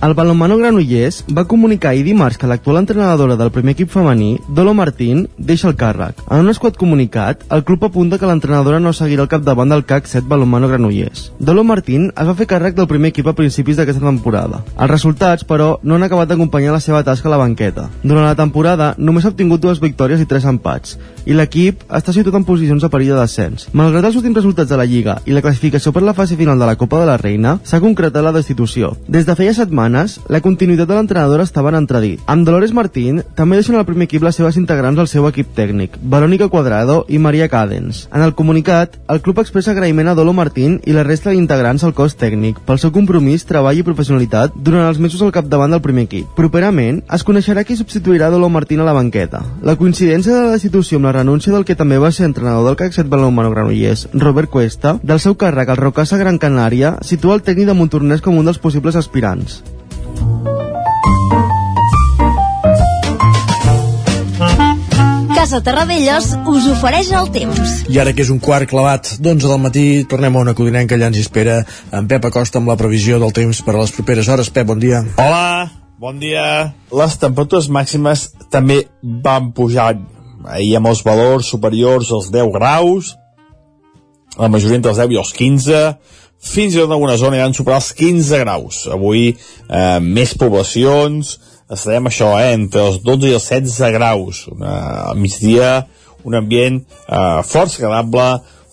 [0.00, 4.72] El balonmano Granollers va comunicar ahir dimarts que l'actual entrenadora del primer equip femení, Dolo
[4.72, 6.22] Martín, deixa el càrrec.
[6.24, 10.08] En un esquat comunicat, el club apunta que l'entrenadora no seguirà al capdavant del CAC
[10.08, 11.26] 7 balonmano Granollers.
[11.38, 14.62] Dolo Martín es va fer càrrec del primer equip a principis d'aquesta temporada.
[14.72, 17.90] Els resultats, però, no han acabat d'acompanyar la seva tasca a la banqueta.
[18.00, 20.96] Durant la temporada, només ha obtingut dues victòries i tres empats,
[21.28, 23.68] i l'equip està situat en posicions de perill de descens.
[23.76, 26.72] Malgrat els últims resultats de la Lliga i la classificació per la fase final de
[26.72, 28.94] la Copa de la Reina, s'ha concretat la destitució.
[29.04, 29.89] Des de feia setmanes,
[30.28, 32.20] la continuïtat de l'entrenadora estava en entredit.
[32.30, 35.96] Amb Dolores Martín, també deixen al primer equip les seves integrants al seu equip tècnic,
[36.00, 38.06] Verónica Cuadrado i Maria Cadens.
[38.14, 41.94] En el comunicat, el club expressa agraïment a Dolo Martín i la resta d'integrants al
[41.94, 46.06] cos tècnic pel seu compromís, treball i professionalitat durant els mesos al capdavant del primer
[46.08, 46.30] equip.
[46.36, 49.42] Properament, es coneixerà qui substituirà Dolo Martín a la banqueta.
[49.62, 52.78] La coincidència de la destitució amb la renúncia del que també va ser entrenador del
[52.80, 57.44] CAC 7 Balonmano Granollers, Robert Cuesta, del seu càrrec al Rocasa Gran Canària, situa el
[57.46, 59.60] tècnic de Montornès com un dels possibles aspirants.
[65.40, 67.70] Casa Terradellos us ofereix el temps.
[67.88, 71.08] I ara que és un quart clavat d'11 del matí, tornem a una codinenca, allà
[71.08, 71.54] ens espera
[71.96, 74.50] en Pep Acosta amb la previsió del temps per a les properes hores.
[74.52, 75.00] Pep, bon dia.
[75.16, 76.44] Hola, bon dia.
[76.92, 80.04] Les temperatures màximes també van pujant.
[80.44, 83.14] Ahir amb els valors superiors als 10 graus,
[84.36, 85.84] la majoria entre els 10 i els 15,
[86.52, 88.84] fins i tot en alguna zona ja han superat els 15 graus.
[88.92, 91.38] Avui eh, més poblacions,
[91.70, 94.44] estarem això, eh, entre els 12 i els 16 graus.
[94.50, 94.74] Una,
[95.10, 95.86] al migdia,
[96.24, 98.28] un ambient eh, força agradable,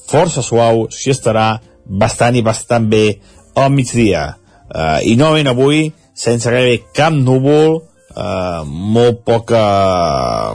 [0.08, 1.50] força suau, s'hi estarà
[1.88, 3.20] bastant i bastant bé
[3.56, 4.30] al migdia.
[4.68, 9.64] Eh, I novament avui, sense gairebé cap núvol, eh, molt poca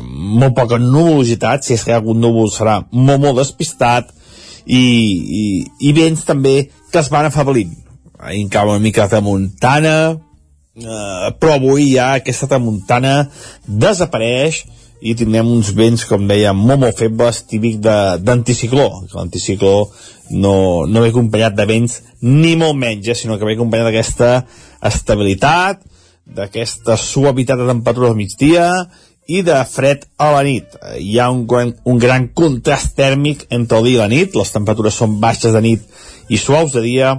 [0.03, 4.11] molt poca nuvolositat, si és que hi ha algun núvol serà molt, molt despistat,
[4.67, 5.45] i, i,
[5.89, 6.57] i vents també
[6.93, 7.75] que es van afablint.
[8.23, 9.97] Ahir encara una mica de muntana,
[10.77, 13.27] eh, però avui ja aquesta tramuntana
[13.67, 14.63] desapareix
[15.03, 18.87] i tindrem uns vents, com deia, molt, molt febles, típic d'anticicló.
[19.17, 19.89] L'anticicló
[20.31, 20.55] no,
[20.87, 24.31] no ve acompanyat de vents ni molt menys, eh, sinó que ve acompanyat d'aquesta
[24.93, 25.83] estabilitat,
[26.23, 28.69] d'aquesta suavitat de temperatura al migdia
[29.27, 30.79] i de fred a la nit.
[30.99, 34.55] Hi ha un gran, un gran contrast tèrmic entre el dia i la nit, les
[34.55, 37.17] temperatures són baixes de nit i suaus de dia,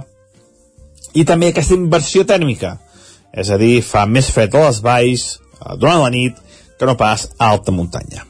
[1.14, 2.78] i també aquesta inversió tèrmica,
[3.34, 6.38] és a dir, fa més fred a les valls eh, durant la nit
[6.78, 8.24] que no pas a alta muntanya.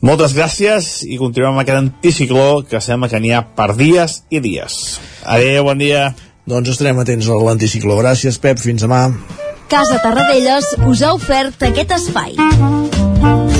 [0.00, 4.40] Moltes gràcies i continuem amb aquest anticicló que sembla que n'hi ha per dies i
[4.40, 4.80] dies.
[5.24, 6.08] Adéu, bon dia.
[6.48, 8.00] Doncs estarem atents a l'anticicló.
[8.00, 8.58] Gràcies, Pep.
[8.58, 9.04] Fins demà.
[9.70, 13.59] Casa Tarradellas us ha ofert aquest espai.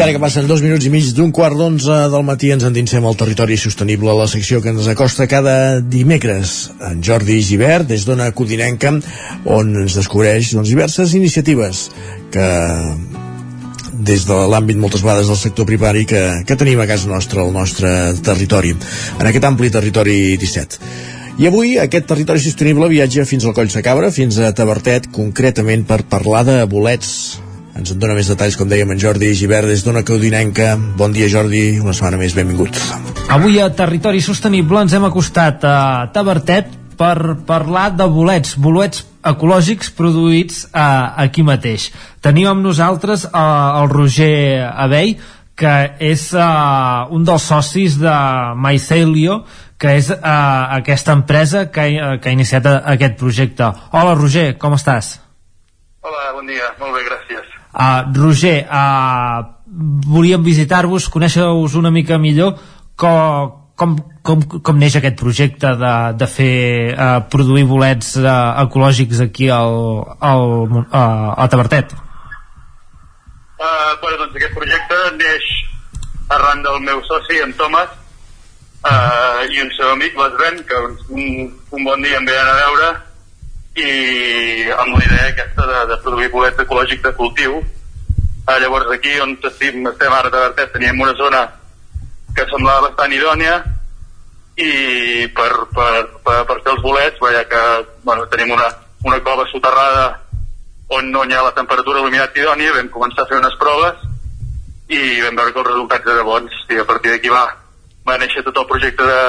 [0.00, 3.18] Ara que passen dos minuts i mig d'un quart d'onze del matí ens endinsem al
[3.20, 6.70] territori sostenible, la secció que ens acosta cada dimecres.
[6.88, 8.94] En Jordi Givert, des d'Ona Codinenca,
[9.44, 11.82] on ens descobreix doncs, diverses iniciatives
[12.32, 12.46] que
[14.08, 17.52] des de l'àmbit moltes vegades del sector primari que, que tenim a casa nostra, al
[17.52, 17.92] nostre
[18.24, 18.72] territori,
[19.18, 20.80] en aquest ampli territori 17.
[21.44, 26.06] I avui aquest territori sostenible viatja fins al Coll Cabra, fins a Tabertet, concretament per
[26.08, 27.42] parlar de bolets.
[27.80, 30.74] Ens en dona més detalls, com dèiem, en Jordi Givert, des d'Ona Caudinenca.
[31.00, 32.76] Bon dia, Jordi, una setmana més, benvingut.
[33.32, 35.76] Avui a Territori Sostenible ens hem acostat a
[36.12, 40.82] Tabertet per parlar de bolets, bolets ecològics produïts eh,
[41.24, 41.86] aquí mateix.
[42.24, 43.30] Tenim amb nosaltres eh,
[43.80, 45.14] el Roger Abell,
[45.56, 45.72] que
[46.12, 46.44] és eh,
[47.16, 48.12] un dels socis de
[48.60, 49.40] Mycelio,
[49.80, 53.72] que és eh, aquesta empresa que, ha- que ha iniciat aquest projecte.
[53.96, 55.14] Hola, Roger, com estàs?
[56.04, 56.68] Hola, bon dia.
[56.80, 57.49] Molt bé, gràcies.
[57.70, 59.46] Uh, Roger, uh,
[60.10, 62.56] volíem visitar-vos, conèixer-vos una mica millor
[62.98, 63.94] com, com,
[64.26, 66.56] com, com neix aquest projecte de, de fer
[66.92, 69.78] uh, produir bolets uh, ecològics aquí al,
[70.18, 70.46] al,
[70.82, 71.94] uh, a Tabertet.
[73.60, 75.48] Uh, bueno, doncs aquest projecte neix
[76.34, 77.94] arran del meu soci, en Thomas,
[78.82, 80.82] uh, i un seu amic, l'Esben, que
[81.14, 82.90] un, un bon dia em ve a veure,
[83.80, 87.58] i amb la idea aquesta de, de produir bolets ecològics de cultiu.
[87.60, 91.42] Uh, llavors aquí on estem, estem ara a Tabertet teníem una zona
[92.36, 93.60] que semblava bastant idònia
[94.60, 95.92] i per, per,
[96.24, 97.62] per, per fer els bolets, ja que
[98.04, 98.68] bueno, tenim una,
[99.06, 100.20] una cova soterrada
[100.90, 104.06] on no hi ha la temperatura il·luminat idònia, vam començar a fer unes proves
[104.90, 107.44] i vam veure que els resultats eren bons i a partir d'aquí va,
[108.08, 109.20] va néixer tot el projecte de,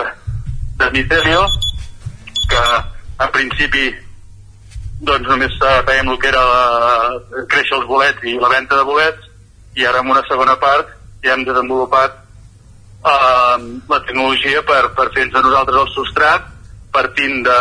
[0.81, 1.43] de Micelio
[2.49, 2.63] que
[3.21, 3.91] en principi
[5.01, 9.29] doncs només fèiem el que era la, créixer els bolets i la venda de bolets
[9.77, 10.91] i ara en una segona part
[11.25, 13.57] ja hem desenvolupat eh,
[13.89, 16.47] la tecnologia per, per fer-nos a nosaltres el substrat
[16.93, 17.59] partint de,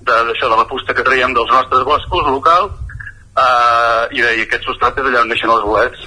[0.00, 2.72] de, d'això, de la fusta que traiem dels nostres boscos locals
[3.36, 6.06] eh, i d'aquest substrat és allà on neixen els bolets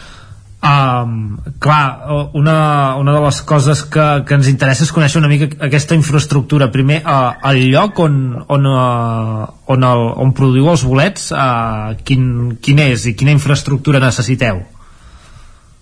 [0.60, 5.48] Um, clar, una, una de les coses que, que ens interessa és conèixer una mica
[5.64, 6.68] aquesta infraestructura.
[6.74, 12.58] Primer, uh, el lloc on, on, uh, on, el, on produïu els bolets, uh, quin,
[12.60, 14.60] quin és i quina infraestructura necessiteu?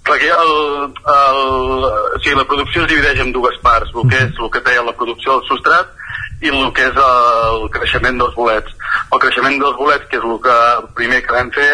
[0.06, 0.54] Clar, que el,
[1.16, 1.42] el,
[1.90, 4.86] o sigui, la producció es divideix en dues parts, el que és el que deia
[4.86, 5.90] la producció del substrat
[6.46, 8.78] i el que és el creixement dels bolets.
[9.10, 10.58] El creixement dels bolets, que és el que
[11.02, 11.72] primer que vam fer,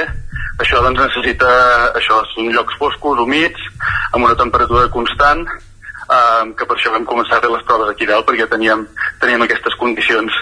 [0.62, 1.50] això doncs necessita,
[1.98, 3.70] això són llocs foscos, humits,
[4.14, 8.08] amb una temperatura constant, eh, que per això vam començar a fer les proves aquí
[8.10, 8.86] dalt perquè teníem,
[9.24, 10.34] teníem aquestes condicions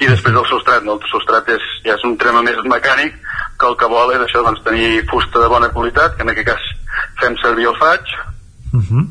[0.00, 0.96] i després el substrat, no?
[0.96, 3.16] el substrat és, ja és un trema més mecànic
[3.60, 6.52] que el que vol és això, doncs, tenir fusta de bona qualitat que en aquest
[6.52, 6.68] cas
[7.20, 8.14] fem servir el faig
[8.72, 9.04] Uh -huh.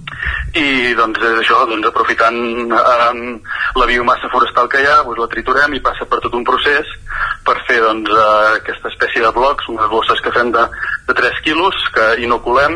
[0.56, 2.38] i doncs és això, doncs aprofitant
[2.72, 3.42] um,
[3.76, 6.88] la biomassa forestal que hi ha, doncs la triturem i passa per tot un procés
[7.44, 10.64] per fer doncs uh, aquesta espècie de blocs, unes bosses que fem de,
[11.08, 12.74] de 3 quilos que inoculem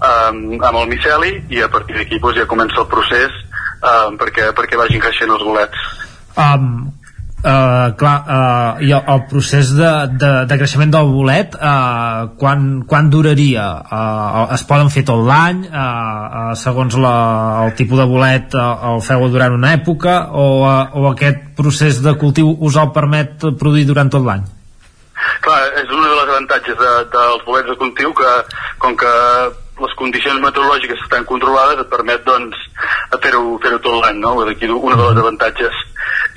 [0.00, 3.32] um, amb el miceli i a partir d'aquí doncs, ja comença el procés
[3.80, 5.78] um, perquè, perquè vagin creixent els bolets.
[6.36, 6.92] Um,
[7.40, 9.88] Uh, clar, uh, i el, el procés de,
[10.20, 13.64] de, de creixement del bolet uh, quan, quan duraria?
[13.80, 17.14] Uh, es poden fer tot l'any uh, uh, segons la,
[17.64, 22.02] el tipus de bolet uh, el feu durant una època o, uh, o aquest procés
[22.04, 24.44] de cultiu us el permet produir durant tot l'any?
[25.40, 28.36] Clar, és un dels avantatges de, dels bolets de cultiu que
[28.84, 29.16] com que
[29.80, 32.56] les condicions meteorològiques estan controlades et permet doncs
[33.22, 34.34] fer-ho fer, -ho, tot l'any no?
[34.44, 35.74] d'aquí un dels avantatges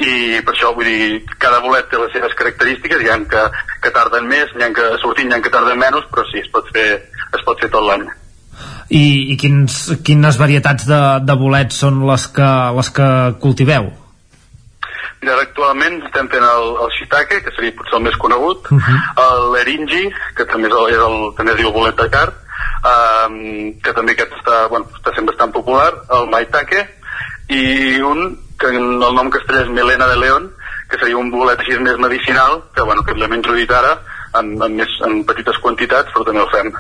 [0.02, 3.44] i per això vull dir, cada bolet té les seves característiques, hi ha que,
[3.84, 6.52] que tarden més, hi ha que sortint, hi ha que tarden menys, però sí, es
[6.54, 6.88] pot fer,
[7.38, 8.08] es pot fer tot l'any.
[8.94, 9.04] I,
[9.34, 13.10] i quins, quines varietats de, de bolets són les que, les que
[13.44, 13.92] cultiveu?
[15.24, 19.52] Mira, actualment estem fent el, el shiitake, que seria potser el més conegut, uh -huh.
[19.54, 22.43] l'eringi, que també, és el, és el, també es diu bolet de cart,
[22.84, 23.38] um,
[23.84, 26.84] que també aquest està, bueno, està sent bastant popular, el maitake,
[27.54, 27.64] i
[28.04, 30.52] un que el nom castellà és Melena de León,
[30.90, 33.98] que seria un bolet així més medicinal, que, bueno, que l'hem introduït ara
[34.40, 36.72] en, en, més, en petites quantitats, però també el fem.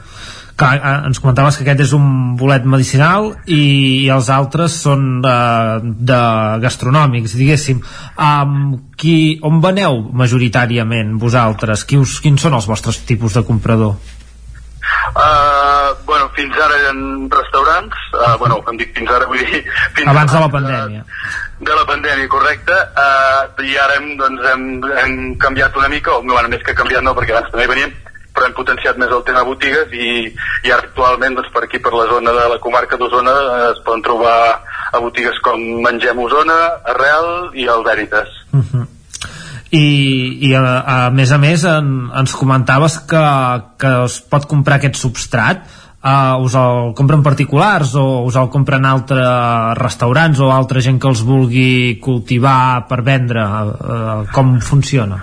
[0.53, 3.61] Clar, eh, ens comentaves que aquest és un bolet medicinal i,
[4.05, 5.37] i els altres són de,
[6.11, 6.19] de
[6.61, 7.81] gastronòmics, diguéssim.
[8.21, 11.87] Um, qui, on veneu majoritàriament vosaltres?
[11.89, 13.97] Qui us, quins són els vostres tipus de comprador?
[15.13, 19.61] Uh, bueno, fins ara en restaurants, uh, bueno, em dic fins ara, vull dir...
[19.93, 21.03] Fins Abans de la pandèmia.
[21.03, 24.63] De, de la pandèmia, correcte, uh, i ara hem, doncs, hem,
[25.03, 25.13] hem
[25.43, 27.93] canviat una mica, o bueno, més que canviat no, perquè abans també veníem,
[28.33, 30.09] però hem potenciat més el tema botigues i,
[30.65, 33.35] i ara actualment doncs, per aquí, per la zona de la comarca d'Osona,
[33.69, 34.37] es poden trobar
[34.93, 36.57] a botigues com Mengem Osona,
[36.95, 38.33] Arrel i el Veritas.
[38.49, 38.82] Uh -huh
[39.73, 41.87] i, i a, a més a més en,
[42.21, 43.23] ens comentaves que,
[43.81, 45.65] que es pot comprar aquest substrat.
[46.03, 51.07] Uh, us el compren particulars o us el compren altres restaurants o altra gent que
[51.07, 53.43] els vulgui cultivar per vendre?
[53.43, 55.21] Uh, com funciona?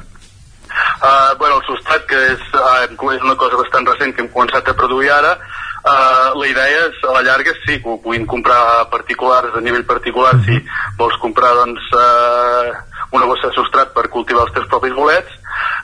[1.00, 4.72] Uh, bueno, el substrat que és, uh, és una cosa bastant recent que hem començat
[4.72, 5.36] a produir ara
[5.80, 9.86] Uh, la idea és, a la llarga, sí, que ho puguin comprar particulars, a nivell
[9.88, 10.58] particular, si
[10.98, 12.74] vols comprar, doncs, uh,
[13.12, 15.32] una bossa de substrat per cultivar els teus propis bolets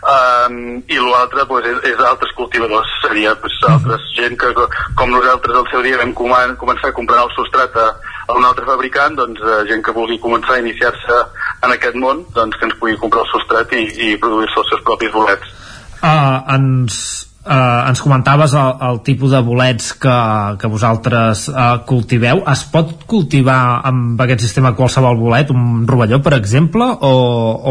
[0.06, 2.92] um, i l'altre pues, és, és altres cultivadors.
[3.02, 4.52] Seria pues, altres gent que
[4.98, 7.88] com nosaltres al seu dia vam començar a comprar el substrat a,
[8.28, 11.20] a un altre fabricant doncs uh, gent que vulgui començar a iniciar-se
[11.66, 14.86] en aquest món doncs que ens pugui comprar el substrat i, i produir-se els seus
[14.86, 15.54] propis bolets.
[15.96, 20.16] Uh, ens eh, ens comentaves el, el tipus de bolets que,
[20.60, 26.34] que vosaltres eh, cultiveu es pot cultivar amb aquest sistema qualsevol bolet, un rovelló per
[26.38, 27.14] exemple o,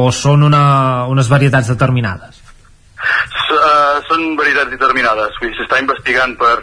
[0.06, 0.66] o són una,
[1.12, 2.42] unes varietats determinades?
[3.56, 6.56] Uh, són varietats determinades s'està investigant per,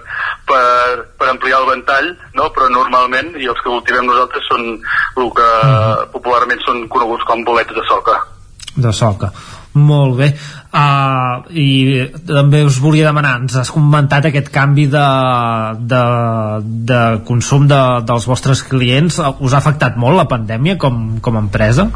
[0.48, 2.48] per, per ampliar el ventall no?
[2.56, 6.08] però normalment, i els que cultivem nosaltres són el que uh -huh.
[6.16, 8.18] popularment són coneguts com bolets de soca
[8.74, 9.30] de soca
[9.72, 10.28] Molt bé.
[10.72, 11.68] Uh, I
[12.28, 15.04] també us volia demanar, ens has comentat aquest canvi de,
[15.92, 16.02] de,
[16.90, 19.20] de consum de, dels vostres clients.
[19.40, 21.88] Us ha afectat molt la pandèmia com, com a empresa?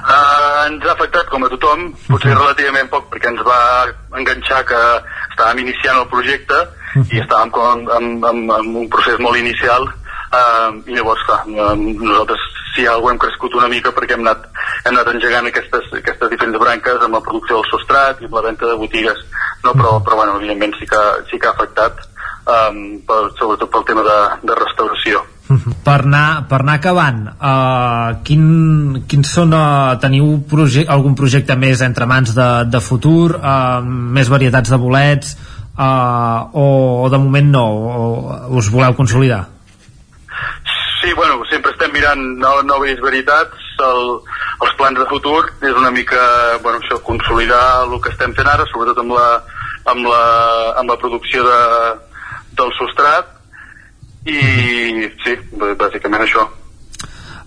[0.00, 3.60] Uh, ens ha afectat com a tothom, potser relativament poc perquè ens va
[4.18, 4.80] enganxar que
[5.32, 6.62] estàvem iniciant el projecte
[7.10, 9.86] i estàvem com en, en, en un procés molt inicial
[10.30, 14.46] uh, i llavors clar, uh, nosaltres si alguna hem crescut una mica perquè hem anat,
[14.84, 18.46] hem anat engegant aquestes, aquestes diferents branques amb la producció del substrat i amb la
[18.46, 19.26] venda de botigues.
[19.64, 19.74] No?
[19.74, 21.98] però, però bueno, evidentment sí que, sí que ha afectat
[22.46, 24.16] um, per, sobretot pel tema de,
[24.46, 25.22] de restauració.
[25.50, 28.44] Per anar, per anar acabant uh, quin,
[29.10, 34.30] quins són uh, teniu proje algun projecte més entre mans de, de futur uh, més
[34.30, 35.34] varietats de bolets
[35.74, 36.66] uh, o,
[37.02, 39.48] o de moment no o us voleu consolidar
[41.00, 44.02] Sí, bueno, sempre estem mirant no, noves veritats, el,
[44.60, 46.20] els plans de futur és una mica,
[46.60, 49.28] bueno, això, consolidar el que estem fent ara, sobretot amb la,
[49.88, 50.22] amb la,
[50.82, 51.60] amb la producció de,
[52.60, 53.36] del substrat,
[54.28, 54.40] i
[55.24, 55.36] sí,
[55.80, 56.44] bàsicament això.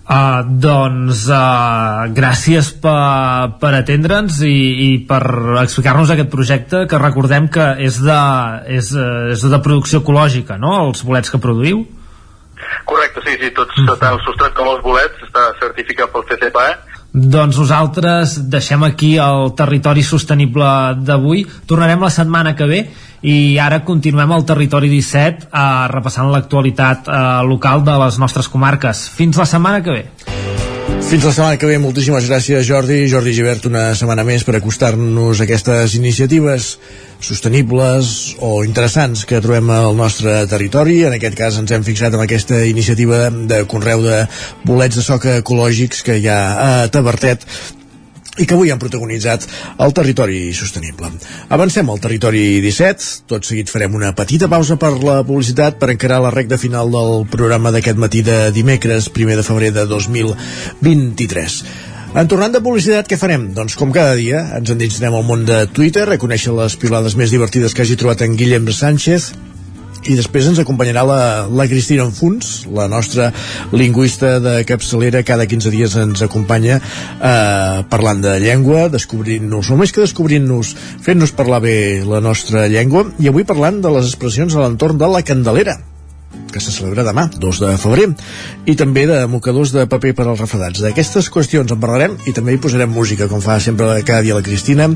[0.04, 5.22] Uh, doncs uh, gràcies per, per atendre'ns i, i per
[5.62, 8.18] explicar-nos aquest projecte que recordem que és de,
[8.76, 11.86] és, uh, és de producció ecològica, no?, els bolets que produïu.
[12.84, 13.98] Correcte, sí, sí, tots, mm -hmm.
[13.98, 16.94] tant el substrat com els bolets està certificat pel CCPE.
[17.14, 21.46] Doncs nosaltres deixem aquí el territori sostenible d'avui.
[21.66, 22.80] Tornarem la setmana que ve
[23.22, 29.08] i ara continuem al territori 17 eh, repassant l'actualitat eh, local de les nostres comarques.
[29.14, 30.73] Fins la setmana que ve.
[31.04, 35.38] Fins la setmana que ve, moltíssimes gràcies Jordi, Jordi Givert una setmana més per acostar-nos
[35.38, 36.70] a aquestes iniciatives
[37.22, 41.02] sostenibles o interessants que trobem al nostre territori.
[41.04, 44.24] En aquest cas ens hem fixat en aquesta iniciativa de conreu de
[44.64, 47.44] bolets de soca ecològics que hi ha a Tabertet
[48.38, 49.46] i que avui han protagonitzat
[49.84, 51.10] el territori sostenible.
[51.54, 56.20] Avancem al territori 17, tot seguit farem una petita pausa per la publicitat per encarar
[56.24, 61.58] la recta final del programa d'aquest matí de dimecres, 1 de febrer de 2023.
[62.14, 63.48] En tornant de publicitat, què farem?
[63.54, 67.34] Doncs com cada dia, ens endinsarem al món de Twitter, a conèixer les pilades més
[67.34, 69.32] divertides que hagi trobat en Guillem Sánchez,
[70.04, 73.30] i després ens acompanyarà la, la Cristina Enfuns, la nostra
[73.72, 79.94] lingüista de capçalera, cada 15 dies ens acompanya eh, parlant de llengua, descobrint-nos, o més
[79.94, 80.74] que descobrint-nos,
[81.04, 81.76] fent-nos parlar bé
[82.08, 85.78] la nostra llengua, i avui parlant de les expressions a l'entorn de la Candelera,
[86.54, 88.06] que se celebra demà, 2 de febrer,
[88.70, 90.84] i també de mocadors de paper per als refredats.
[90.84, 94.44] D'aquestes qüestions en parlarem i també hi posarem música, com fa sempre cada dia la
[94.46, 94.86] Cristina,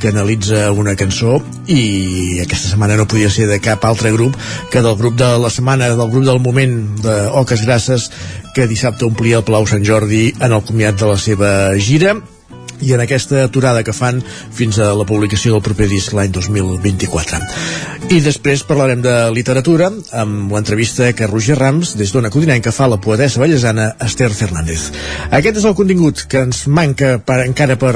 [0.00, 4.38] que analitza una cançó i aquesta setmana no podia ser de cap altre grup
[4.70, 8.10] que del grup de la setmana, del grup del moment de Oques Grasses,
[8.54, 12.20] que dissabte omplia el Palau Sant Jordi en el comiat de la seva gira
[12.80, 17.40] i en aquesta aturada que fan fins a la publicació del proper disc l'any 2024.
[18.10, 19.90] I després parlarem de literatura
[20.22, 24.90] amb l'entrevista que Roger Rams, des d'Ona Codinenca, fa la poetessa ballesana Esther Fernández.
[25.30, 27.94] Aquest és el contingut que ens manca per, encara per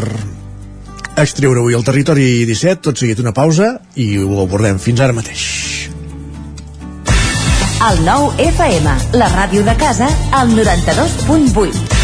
[1.16, 5.44] extreure avui el territori 17, tot seguit una pausa i ho abordem fins ara mateix.
[7.84, 12.03] El nou FM, la ràdio de casa, al 92.8.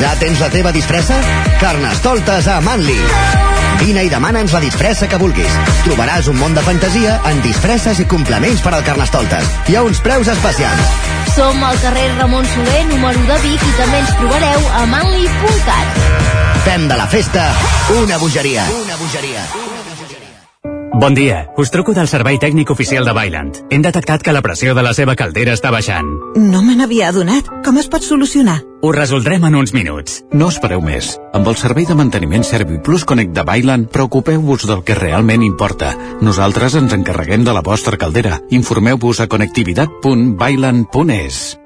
[0.00, 1.16] Ja tens la teva disfressa?
[1.60, 2.98] Carnestoltes a Manli.
[3.80, 5.52] Vine i demana'ns la disfressa que vulguis.
[5.86, 9.48] Trobaràs un món de fantasia en disfresses i complements per al Carnestoltes.
[9.68, 10.92] Hi ha uns preus especials.
[11.36, 16.04] Som al carrer Ramon Soler, número de Vic, i també ens trobareu a manli.cat.
[16.68, 17.48] Fem de la festa
[18.02, 18.68] una bogeria.
[18.82, 19.48] Una bogeria.
[20.96, 23.58] Bon dia, us truco del servei tècnic oficial de Bailand.
[23.68, 26.08] Hem detectat que la pressió de la seva caldera està baixant.
[26.40, 27.50] No me n'havia adonat.
[27.66, 28.62] Com es pot solucionar?
[28.86, 30.20] Ho resoldrem en uns minuts.
[30.30, 31.18] No espereu més.
[31.34, 35.90] Amb el servei de manteniment ServiPlus Connect de Bailand, preocupeu-vos del que realment importa.
[36.22, 38.38] Nosaltres ens encarreguem de la vostra caldera.
[38.62, 41.65] Informeu-vos a connectivitat.bailand.es.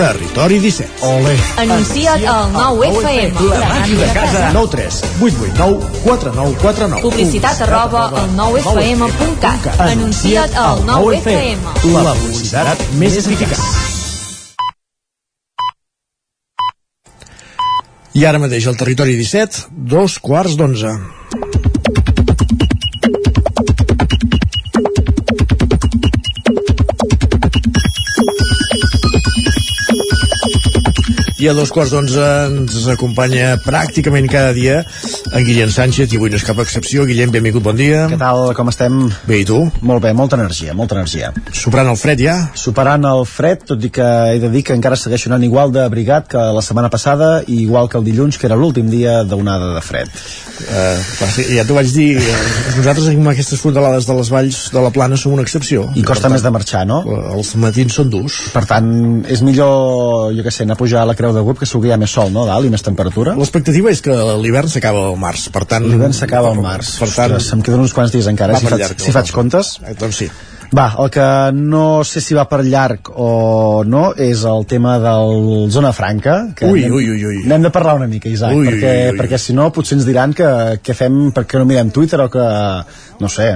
[0.00, 1.04] Territori 17.
[1.04, 1.36] Ole.
[1.60, 3.36] Anuncia't al 9FM.
[3.52, 4.50] La màquina de casa.
[4.54, 7.02] 9 3 8 8 9 4 9 4 9.
[7.02, 9.68] Publicitat arroba al 9FM.cat.
[9.76, 11.68] Anuncia't al 9FM.
[11.92, 13.60] La publicitat més eficaç.
[18.16, 20.96] I ara mateix al territori 17, dos quarts d'onze.
[31.40, 34.82] I a dos quarts d'onze ens acompanya pràcticament cada dia
[35.32, 37.06] en Guillem Sánchez, i avui no és cap excepció.
[37.08, 38.02] Guillem, benvingut, bon dia.
[38.10, 38.98] Què tal, com estem?
[39.24, 39.62] Bé, i tu?
[39.80, 41.30] Molt bé, molta energia, molta energia.
[41.56, 42.34] Superant el fred ja?
[42.60, 46.28] Superant el fred, tot i que he de dir que encara segueixo anant igual d'abrigat
[46.28, 49.80] que la setmana passada i igual que el dilluns, que era l'últim dia d'onada de
[49.86, 50.12] fred.
[50.60, 51.00] Uh,
[51.56, 52.36] ja t'ho vaig dir, eh,
[52.76, 55.88] nosaltres amb aquestes frontalades de les valls de la plana som una excepció.
[55.96, 57.00] I costa per més de marxar, no?
[57.32, 58.42] Els matins són durs.
[58.52, 58.92] Per tant,
[59.24, 62.00] és millor, jo què sé, anar a pujar a la Creu de Grup, que ha
[62.00, 63.34] més sol, no?, dalt, i més temperatura.
[63.38, 65.88] L'expectativa és que l'hivern s'acaba al març, per tant...
[65.88, 66.96] L'hivern s'acaba al març.
[67.00, 69.76] Per tant, Ostres, em queden uns quants dies encara, si faig, llarg, si faig comptes.
[69.84, 70.30] Eh, doncs sí.
[70.70, 71.24] Va, el que
[71.56, 76.36] no sé si va per llarg o no és el tema del Zona Franca.
[76.54, 77.40] Que Ui, ui, ui, ui.
[77.50, 79.18] N'hem de parlar una mica, Isaac, Ui, perquè, ui, ui.
[79.18, 82.46] perquè si no potser ens diran que, que fem perquè no mirem Twitter o que,
[83.18, 83.50] no sé,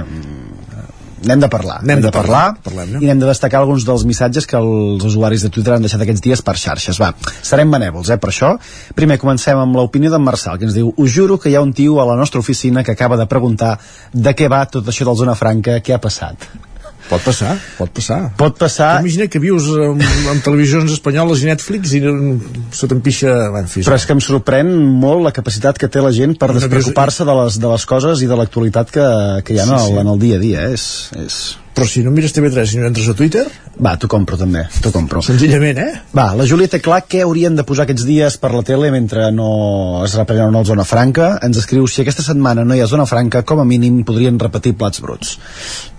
[1.25, 1.79] n'hem de parlar.
[1.85, 5.51] N'hem de parlar, parlem, I n'hem de destacar alguns dels missatges que els usuaris de
[5.53, 6.99] Twitter han deixat aquests dies per xarxes.
[7.01, 7.11] Va,
[7.41, 8.53] serem benèvols, eh, per això.
[8.95, 11.73] Primer comencem amb l'opinió d'en Marçal, que ens diu Us juro que hi ha un
[11.73, 13.77] tio a la nostra oficina que acaba de preguntar
[14.13, 16.49] de què va tot això del Zona Franca, què ha passat.
[17.05, 18.19] Pot passar, pot passar.
[18.39, 18.87] Pot passar...
[19.03, 20.01] Imagina que vius amb,
[20.31, 21.99] amb televisions espanyoles i Netflix i
[22.73, 23.35] se t'empixa...
[23.61, 24.71] En fi, Però és que em sorprèn
[25.03, 28.31] molt la capacitat que té la gent per despreocupar-se de les, de les coses i
[28.31, 29.05] de l'actualitat que,
[29.45, 29.99] que hi ha Sí, en, el, sí.
[30.01, 30.65] en el dia a dia.
[30.65, 30.73] eh?
[30.79, 30.87] És,
[31.21, 31.37] és...
[31.75, 33.45] Però si no mires TV3 i no entres a Twitter...
[33.75, 35.19] Va, t'ho compro també, t'ho compro.
[35.25, 35.97] Senzillament, eh?
[36.15, 39.27] Va, la Júlia té clar què haurien de posar aquests dies per la tele mentre
[39.35, 39.49] no
[40.05, 41.33] es reprenen el Zona Franca.
[41.43, 44.77] Ens escriu si aquesta setmana no hi ha Zona Franca, com a mínim podrien repetir
[44.79, 45.35] plats bruts.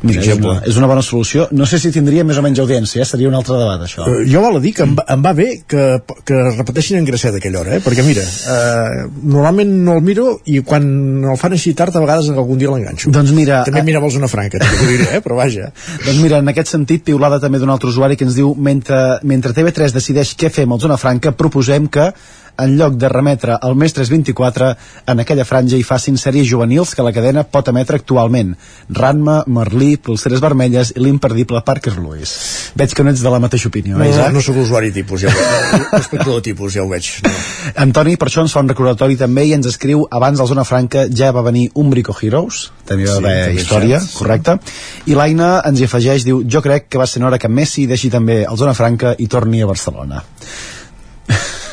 [0.01, 1.51] Mira, és una, és una bona solució.
[1.53, 3.09] No sé si tindria més o menys audiència, eh?
[3.09, 4.09] seria un altre debat, això.
[4.09, 5.85] Uh, jo val a dir que em em va bé que,
[6.29, 7.83] que repeteixin en Gracet aquella hora, eh?
[7.85, 10.87] perquè mira, uh, normalment no el miro i quan
[11.25, 13.13] el fan així tard a vegades algun dia l'enganxo.
[13.15, 13.63] Doncs mira...
[13.69, 15.23] També mirava el Zona Franca, t'ho diré, eh?
[15.25, 15.66] però vaja.
[16.05, 19.55] Doncs mira, en aquest sentit, piulada també d'un altre usuari que ens diu mentre, mentre
[19.57, 22.11] TV3 decideix què fem al Zona Franca, proposem que
[22.59, 24.71] en lloc de remetre al mes 324
[25.13, 28.55] en aquella franja hi facin sèries juvenils que la cadena pot emetre actualment
[28.89, 32.37] Ranma, Merlí, Pulseres Vermelles i l'imperdible Parker Lewis
[32.77, 34.33] veig que no ets de la mateixa opinió No, eh, no, Isaac?
[34.35, 35.87] no sóc usuari tipus, ja ho veig.
[36.01, 37.09] Espectador tipus, ja ho veig.
[37.25, 37.31] No.
[37.87, 41.07] Antoni per això ens fa un recordatori també i ens escriu abans del Zona Franca
[41.11, 44.15] ja va venir un Brico Heroes també va Sí, haver també història, sí.
[44.19, 44.59] correcte
[45.07, 48.11] i l'Aina ens hi afegeix, diu jo crec que va ser hora que Messi deixi
[48.11, 50.23] també el Zona Franca i torni a Barcelona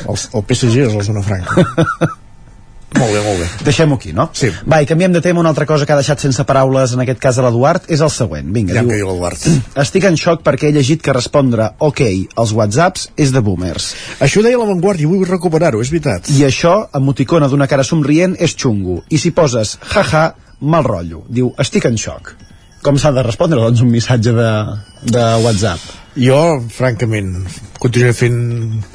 [0.08, 1.64] El, el PSG és la zona franca.
[3.00, 3.48] molt bé, molt bé.
[3.66, 4.28] Deixem-ho aquí, no?
[4.36, 4.50] Sí.
[4.70, 5.40] Va, i canviem de tema.
[5.42, 8.12] Una altra cosa que ha deixat sense paraules, en aquest cas a l'Eduard, és el
[8.14, 8.52] següent.
[8.54, 9.48] Vinga, Ja diu, l'Eduard.
[9.84, 13.90] Estic en xoc perquè he llegit que respondre OK als whatsapps és de boomers.
[14.24, 16.30] Això deia l'avantguàrdia i vull recuperar-ho, és veritat.
[16.36, 19.02] I això, emoticona d'una cara somrient, és xungo.
[19.10, 20.30] I si poses jaja,
[20.60, 21.24] mal rotllo.
[21.28, 22.34] Diu, estic en xoc.
[22.84, 24.48] Com s'ha de respondre, doncs, un missatge de,
[25.08, 26.03] de WhatsApp?
[26.14, 27.32] Jo, francament,
[27.82, 28.36] continuaré fent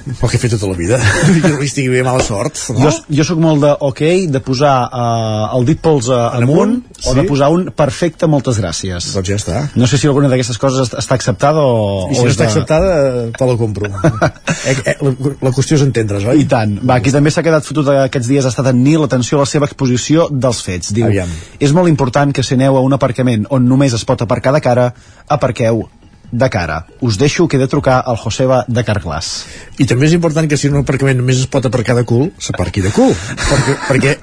[0.08, 0.96] el que he fet tota la vida.
[1.44, 2.56] que no li estigui bé mala sort.
[2.72, 2.80] No?
[2.86, 4.02] Jo, jo sóc molt de ok,
[4.32, 7.28] de posar uh, el dit polze En amunt, amunt, o de sí.
[7.28, 9.10] posar un perfecte, moltes gràcies.
[9.18, 9.66] Doncs ja està.
[9.76, 12.08] No sé si alguna d'aquestes coses est- està acceptada o...
[12.08, 12.96] I si o no està de- acceptada,
[13.36, 13.92] te la compro.
[14.64, 15.14] eh, eh, la,
[15.44, 16.46] la qüestió és entendre's, oi?
[16.46, 16.80] I tant.
[16.88, 19.52] Va, qui també s'ha quedat fotut aquests dies ha estat en Nil, atenció a la
[19.52, 20.96] seva exposició dels fets.
[20.96, 21.36] Diu, Aviam.
[21.60, 24.64] és molt important que si aneu a un aparcament on només es pot aparcar de
[24.64, 24.92] cara,
[25.28, 25.84] aparqueu
[26.32, 26.86] de cara.
[27.02, 29.46] Us deixo que he de trucar al Joseba de Carglass.
[29.80, 32.86] I també és important que si un aparcament només es pot aparcar de cul, s'aparqui
[32.86, 33.16] de cul.
[33.50, 34.18] perquè, perquè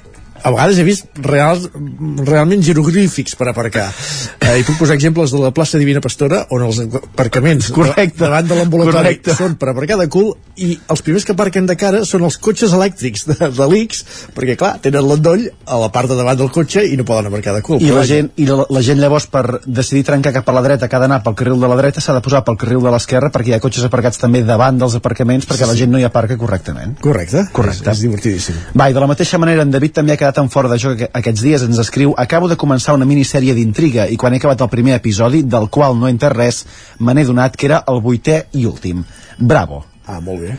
[0.47, 1.67] a vegades he vist reals,
[2.27, 3.89] realment jeroglífics per aparcar.
[4.41, 8.21] Eh, I puc posar exemples de la plaça Divina Pastora, on els aparcaments Correcte.
[8.21, 10.33] davant de l'ambulatori són per aparcar de cul
[10.63, 14.05] i els primers que aparquen de cara són els cotxes elèctrics de, de l'X,
[14.37, 17.55] perquè clar, tenen l'endoll a la part de davant del cotxe i no poden aparcar
[17.57, 17.83] de cul.
[17.83, 18.15] I la, vaja.
[18.15, 21.03] gent, I la, la gent llavors per decidir trencar cap a la dreta que ha
[21.03, 23.57] d'anar pel carril de la dreta s'ha de posar pel carril de l'esquerra perquè hi
[23.59, 25.83] ha cotxes aparcats també davant dels aparcaments perquè Sí, la sí.
[25.83, 26.97] gent no hi aparca correctament.
[27.03, 27.47] Correcte.
[27.53, 27.91] Correcte.
[27.91, 28.57] És, és divertidíssim.
[28.79, 30.99] Va, i de la mateixa manera en David també ha quedat en fora de joc
[31.01, 34.61] aqu- aquests dies, ens escriu Acabo de començar una minissèrie d'intriga i quan he acabat
[34.61, 36.65] el primer episodi, del qual no he entès res,
[36.99, 39.05] me n'he donat que era el vuitè i últim.
[39.39, 39.85] Bravo.
[40.07, 40.59] Ah, molt bé.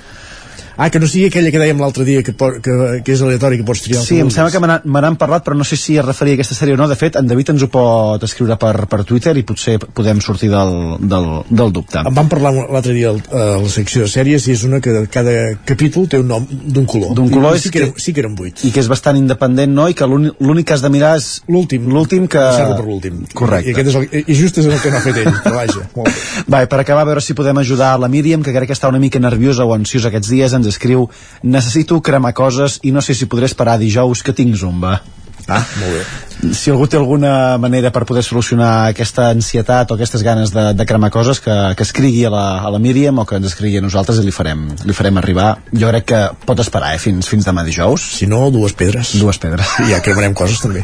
[0.78, 3.58] Ah, que no sigui aquella que dèiem l'altre dia que, por, que, que és aleatori,
[3.58, 6.06] que pots triar Sí, em sembla que me n'han- parlat, però no sé si es
[6.06, 6.88] referia a aquesta sèrie o no.
[6.88, 10.50] De fet, en David ens ho pot escriure per, per Twitter i potser podem sortir
[10.52, 12.04] del, del, del dubte.
[12.06, 15.34] Em van parlar l'altre dia a la secció de sèries i és una que cada
[15.66, 17.16] capítol té un nom d'un color.
[17.18, 18.62] D'un color I, sí que, era, sí que eren vuit.
[18.68, 19.88] I que és bastant independent, no?
[19.90, 21.90] I que l'únic que has de mirar és L'últim.
[21.90, 22.38] l'últim que...
[22.38, 23.24] Per l'últim.
[23.34, 23.72] Correcte.
[23.72, 25.88] I, aquest és el, I just és el que no ha fet ell, però vaja.
[25.96, 26.46] Molt bé.
[26.54, 29.00] Va, per acabar, a veure si podem ajudar la Míriam, que crec que està una
[29.02, 31.08] mica nerviosa o ansiosa aquests dies, ens escriu
[31.44, 35.00] necessito cremar coses i no sé si podré esperar dijous que tinc zumba.
[35.48, 36.54] Ah, molt bé.
[36.54, 40.86] Si algú té alguna manera per poder solucionar aquesta ansietat o aquestes ganes de, de
[40.86, 43.86] cremar coses, que, que escrigui a la, a la Míriam o que ens escrigui a
[43.86, 45.54] nosaltres i li farem, li farem arribar.
[45.72, 48.10] Jo crec que pot esperar, eh, fins, fins demà dijous.
[48.20, 49.16] Si no, dues pedres.
[49.22, 49.78] Dues pedres.
[49.88, 50.84] I ja cremarem coses també.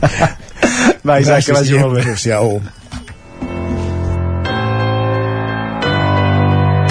[1.07, 2.07] Va, Isaac, que vagi Gràcies, molt bé.
[2.07, 2.61] Adéu-siau.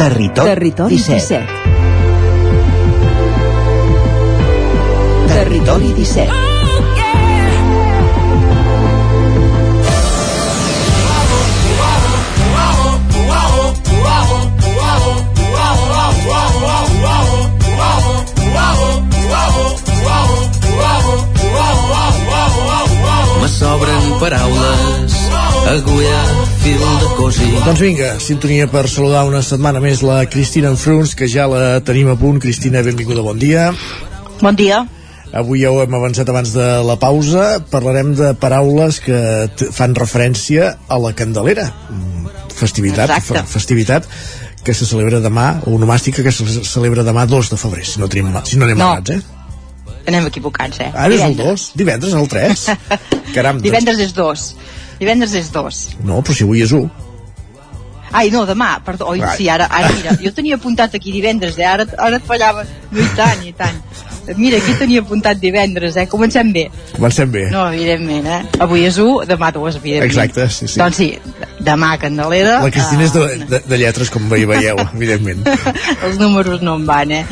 [0.03, 1.41] Territori, Territori 17.
[1.41, 1.62] 17.
[5.43, 6.31] Territori 17.
[23.41, 25.13] Me sobren paraules,
[25.67, 26.23] agulla,
[26.63, 27.51] fil de cosir.
[27.67, 32.15] Doncs vinga, sintonia per saludar una setmana més la Cristina Enfruns, que ja la tenim
[32.15, 32.39] a punt.
[32.39, 33.73] Cristina, benvinguda, bon dia.
[34.39, 34.85] Bon dia.
[35.33, 37.61] Avui ja ho hem avançat abans de la pausa.
[37.73, 39.17] Parlarem de paraules que
[39.73, 41.71] fan referència a la Candelera.
[41.89, 43.43] Mm, Festivitat, Exacte.
[43.49, 44.05] festivitat
[44.63, 48.29] que se celebra demà, onomàstica que se celebra demà 2 de febrer, si no, tenim,
[48.45, 48.91] si no anem No.
[48.93, 49.23] malats, eh?
[50.07, 50.91] Anem equivocats, eh?
[50.95, 52.67] Ara és el 2, divendres el 3.
[53.35, 54.55] Caram, doncs, Divendres és dos.
[55.01, 55.89] Divendres és dos.
[56.05, 56.91] no, però si avui és 1.
[58.13, 59.07] Ai, no, demà, perdó.
[59.09, 59.37] Oi, Ai.
[59.39, 61.65] sí, ara, ara, mira, jo tenia apuntat aquí divendres, eh?
[61.67, 62.63] Ara, ara et fallava.
[62.93, 63.79] No, i tant, i tant.
[64.37, 66.07] Mira, aquí tenia apuntat divendres, eh?
[66.11, 66.69] Comencem bé.
[66.95, 67.49] Comencem bé.
[67.51, 68.41] No, evidentment, eh?
[68.63, 70.11] Avui és 1, demà 2, evidentment.
[70.11, 70.79] Exacte, sí, sí.
[70.81, 71.11] Doncs sí,
[71.61, 72.61] demà Candelera.
[72.63, 75.43] La Cristina és de, eh, de, de lletres, com veieu, evidentment.
[76.07, 77.25] Els números no em van, eh?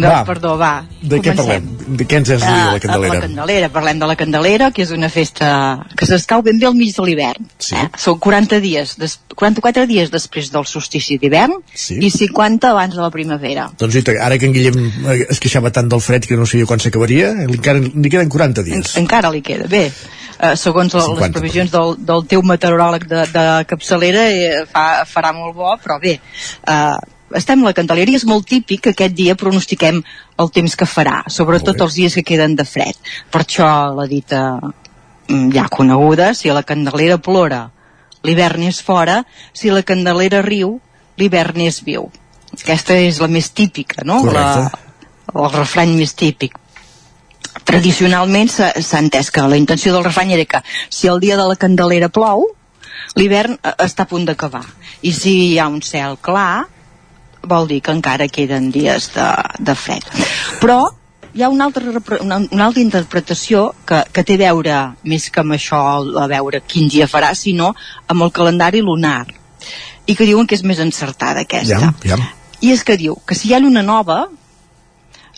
[0.00, 0.24] Doncs, Va.
[0.24, 0.72] perdó, va.
[1.02, 1.66] De què parlem?
[1.98, 3.14] De què ens has de dir, de la Candelera?
[3.14, 5.50] La Candelera, parlem de la Candelera, que és una festa
[5.96, 7.48] que s'escau ben bé al mig de l'hivern.
[7.58, 7.74] Sí.
[7.76, 7.88] Eh?
[8.00, 11.98] Són 40 dies, des, 44 dies després del solstici d'hivern Sí.
[12.00, 13.68] i 50 abans de la primavera.
[13.78, 14.80] Doncs ara que en Guillem
[15.28, 18.96] es queixava tant del fred que no sabia quan s'acabaria, encara li queden 40 dies.
[19.00, 19.68] Encara li queda.
[19.70, 19.86] Bé,
[20.40, 25.04] eh, segons el, 50, les previsions del, del teu meteoròleg de, de capçalera, eh, fa,
[25.08, 26.98] farà molt bo, però bé, eh,
[27.36, 30.00] estem a la Candelera i és molt típic que aquest dia pronostiquem
[30.40, 32.96] el temps que farà, sobretot els dies que queden de fred.
[33.30, 37.66] Per això la dita mm, ja coneguda, si la Candelera plora,
[38.26, 40.78] l'hivern és fora, si la Candelera riu,
[41.20, 42.08] l'hivern és viu.
[42.56, 44.24] Aquesta és la més típica, no?
[44.26, 44.70] La,
[45.30, 46.58] el refrany més típic
[47.66, 51.46] tradicionalment s'ha s'ha entès que la intenció del refrany era que si el dia de
[51.46, 52.46] la Candelera plou,
[53.18, 54.64] l'hivern eh, està a punt d'acabar.
[55.02, 56.66] I si hi ha un cel clar,
[57.42, 60.04] vol dir que encara queden dies de, de fred.
[60.60, 60.82] Però
[61.32, 61.84] hi ha una altra,
[62.20, 65.80] una, una altra interpretació que, que té a veure, més que amb això,
[66.20, 67.72] a veure quin dia farà, sinó
[68.08, 69.26] amb el calendari lunar.
[70.06, 71.78] I que diuen que és més encertada aquesta.
[71.78, 72.18] Ja, ja.
[72.60, 74.24] I és que diu que si hi ha lluna nova,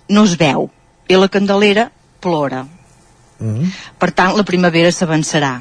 [0.08, 0.70] no es veu,
[1.08, 1.90] i la Candelera
[2.22, 2.64] plora.
[3.42, 3.68] Mm.
[3.98, 5.52] Per tant, la primavera s'avançarà.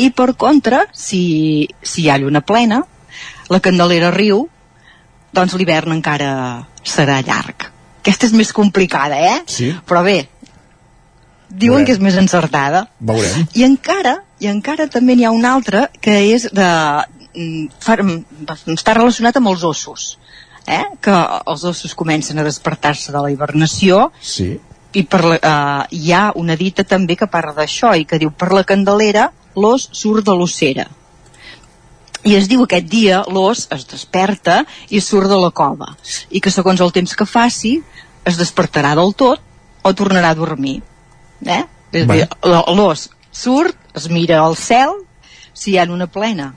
[0.00, 2.80] I per contra, si, si hi ha lluna plena,
[3.52, 4.46] la Candelera riu
[5.34, 6.30] doncs l'hivern encara
[6.86, 7.68] serà llarg.
[8.04, 9.42] Aquesta és més complicada, eh?
[9.48, 9.70] Sí.
[9.88, 10.18] Però bé,
[11.48, 11.86] diuen Veurem.
[11.86, 12.86] que és més encertada.
[13.00, 13.46] Veurem.
[13.56, 16.68] I encara, i encara també n'hi ha una altra que és de...
[17.34, 20.14] mm, mm, està relacionat amb els ossos
[20.66, 20.84] eh?
[21.00, 21.14] que
[21.46, 24.54] els ossos comencen a despertar-se de la hibernació Sí.
[24.94, 28.30] i per la, uh, hi ha una dita també que parla d'això i que diu
[28.30, 30.86] per la candelera l'os surt de l'ossera
[32.24, 35.92] i es diu aquest dia l'os es desperta i surt de la cova.
[36.30, 37.76] I que segons el temps que faci
[38.24, 39.40] es despertarà del tot
[39.84, 40.80] o tornarà a dormir.
[41.44, 41.64] Eh?
[41.94, 42.26] és a dir,
[42.74, 44.96] l'os surt, es mira al cel
[45.54, 46.52] si hi ha una plena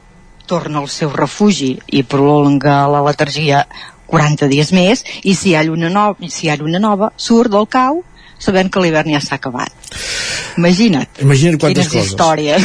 [0.49, 3.65] torna al seu refugi i prolonga la letargia
[4.07, 7.51] 40 dies més i si hi ha lluna nova, si hi ha lluna nova surt
[7.53, 8.01] del cau
[8.39, 9.73] sabent que l'hivern ja s'ha acabat.
[10.57, 12.11] Imagina't Imagina't quantes quines coses.
[12.11, 12.61] històries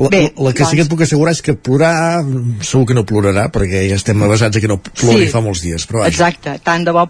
[0.00, 2.94] La, Bé, la que sí que et puc assegurar és que plorar mm, segur que
[2.96, 5.32] no plorarà perquè ja estem avasats a que no plori Sí.
[5.34, 6.08] fa molts dies però vaja.
[6.08, 7.04] Exacte, tant de bo,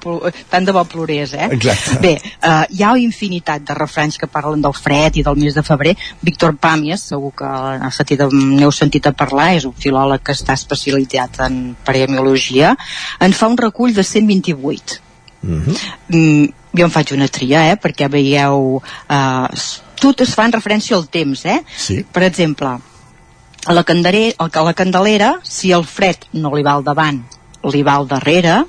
[0.50, 1.46] tant de bo plorés, eh?
[1.54, 2.00] Exacte.
[2.02, 5.62] Bé, uh, hi ha infinitat de refranys que parlen del fred i del mes de
[5.62, 5.94] febrer.
[6.26, 10.56] Víctor Pàmies, segur que n'heu sentit, n'heu sentit a parlar, és un filòleg que està
[10.58, 12.74] especialitzat en paremiologia,
[13.20, 14.98] en fa un recull de 128.
[15.46, 17.78] Mm, jo en faig una tria, eh?
[17.78, 18.80] Perquè veieu...
[19.06, 19.46] Uh,
[20.01, 21.60] totes fan referència al temps, eh?
[21.77, 22.01] Sí.
[22.12, 22.78] Per exemple,
[23.66, 27.22] a la, candelera, a la candelera, si el fred no li va al davant,
[27.68, 28.62] li va al darrere,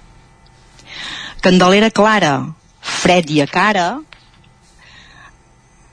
[1.42, 2.34] candelera clara,
[2.82, 3.88] fred i a cara,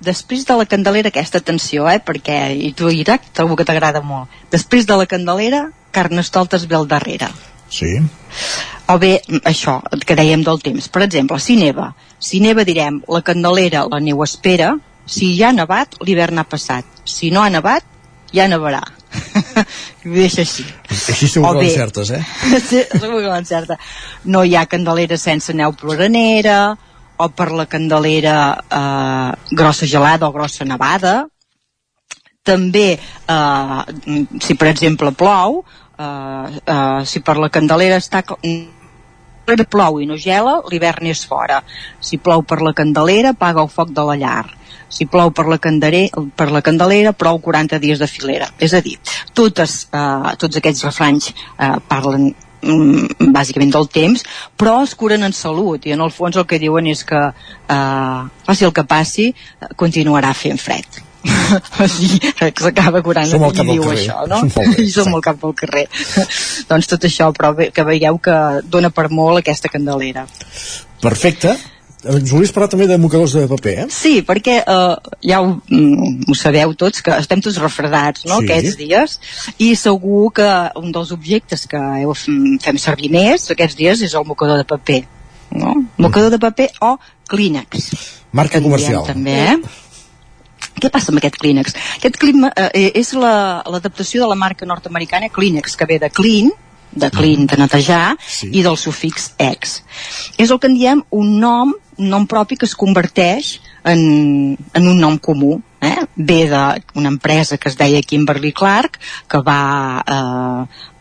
[0.01, 4.31] després de la candelera, aquesta atenció, eh, perquè, i tu, Irac, trobo que t'agrada molt,
[4.51, 7.31] després de la candelera, carnestoltes ve al darrere.
[7.71, 7.99] Sí.
[8.89, 10.87] O bé, això, que dèiem del temps.
[10.89, 11.91] Per exemple, si neva.
[12.19, 14.73] Si neva direm, la candelera, la neu espera,
[15.09, 16.87] si ja ha nevat, l'hivern ha passat.
[17.09, 17.87] Si no ha nevat,
[18.35, 18.83] ja nevarà.
[20.05, 20.67] Ho deixa així.
[20.93, 22.21] Així segur que l'encertes, eh?
[22.69, 23.79] sí, segur que l'encerta.
[24.29, 26.61] No hi ha candelera sense neu ploranera,
[27.19, 31.25] o per la candelera eh, grossa gelada o grossa nevada.
[32.47, 35.63] També, eh, si per exemple plou,
[35.99, 38.23] eh, eh, si per la candelera està...
[39.49, 41.63] Candelera plou i no gela, l'hivern és fora.
[42.05, 44.45] Si plou per la candelera, paga el foc de la llar.
[44.93, 45.57] Si plou per la,
[46.37, 48.51] per la candelera, prou 40 dies de filera.
[48.61, 48.99] És a dir,
[49.33, 52.29] totes, eh, tots aquests refranys eh, parlen
[52.61, 54.25] mm, bàsicament del temps,
[54.61, 58.23] però es curen en salut i en el fons el que diuen és que eh,
[58.45, 61.08] passi el que passi, eh, continuarà fent fred.
[61.83, 64.03] o sigui, que s'acaba curant Som al i diu carrer.
[64.03, 64.43] això, no?
[64.45, 65.87] Molt bé, I som al cap del carrer.
[66.71, 68.37] doncs tot això, però ve, que veieu que
[68.71, 70.27] dona per molt aquesta candelera.
[71.03, 71.57] Perfecte.
[72.09, 73.87] Ens volies parlar també de mocadors de paper, eh?
[73.91, 78.47] Sí, perquè eh, ja ho, mm, ho sabeu tots, que estem tots refredats no, Sí.
[78.47, 79.17] aquests dies,
[79.59, 80.47] i segur que
[80.79, 85.01] un dels objectes que heu, fem servir més aquests dies és el mocador de paper.
[85.59, 85.75] No?
[85.99, 86.95] Mocador de paper o
[87.29, 87.91] Kleenex.
[88.31, 89.05] Marca en diem comercial.
[89.09, 89.59] També, eh?
[90.79, 91.75] Què passa amb aquest Kleenex?
[91.99, 96.51] Aquest clima eh, és la- l'adaptació de la marca nord-americana Kleenex, que ve de clean,
[96.93, 98.49] de clean, de netejar, sí.
[98.53, 99.83] i del sufix ex.
[100.39, 104.89] És el que en diem un nom, un nom propi que es converteix en, en
[104.89, 105.61] un nom comú.
[105.81, 106.07] Eh?
[106.17, 108.99] Ve d'una empresa que es deia Kimberly Clark,
[109.29, 109.61] que va...
[110.07, 110.95] Eh,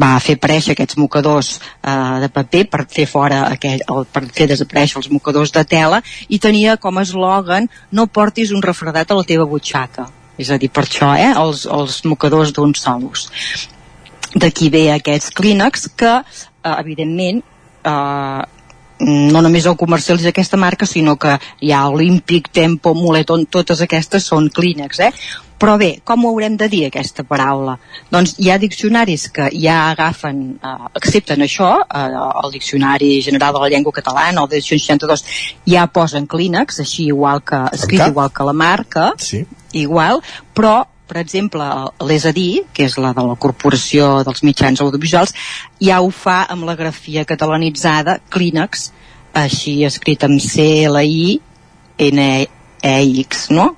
[0.00, 4.46] va fer aparèixer aquests mocadors eh, de paper per fer fora aquell, el, per fer
[4.52, 9.18] desaparèixer els mocadors de tela i tenia com a eslògan no portis un refredat a
[9.18, 10.08] la teva butxaca
[10.40, 13.28] és a dir, per això, eh, els, els mocadors d'un sol ús
[14.34, 17.42] d'aquí ve aquests Kleenex que, eh, evidentment,
[17.84, 18.42] eh,
[19.00, 24.24] no només el comercialitza aquesta marca, sinó que hi ha Olímpic, Tempo, Moleton, totes aquestes
[24.24, 25.12] són Kleenex, eh?
[25.60, 27.74] Però bé, com ho haurem de dir, aquesta paraula?
[28.10, 33.60] Doncs hi ha diccionaris que ja agafen, eh, accepten això, eh, el Diccionari General de
[33.60, 35.24] la Llengua Catalana, el de 62,
[35.68, 39.44] ja posen Kleenex, així igual que, escrit igual que la marca, Sí.
[39.72, 40.22] igual,
[40.54, 41.64] però per exemple,
[42.06, 45.34] l'ES a dir, que és la de la Corporació dels Mitjans Audiovisuals,
[45.82, 48.92] ja ho fa amb la grafia catalanitzada Kleenex,
[49.34, 50.40] així escrit amb
[52.00, 53.76] C-L-I-N-E-X, no?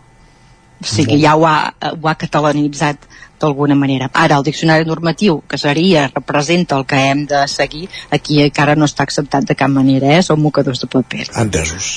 [0.83, 1.57] O sigui, ja ho ha,
[1.93, 3.07] ho ha catalanitzat
[3.43, 4.09] d'alguna manera.
[4.15, 8.87] Ara, el diccionari normatiu, que seria, representa el que hem de seguir, aquí encara no
[8.91, 10.23] està acceptat de cap manera, eh?
[10.27, 11.29] Són mocadors de paper.
[11.43, 11.93] Entesos.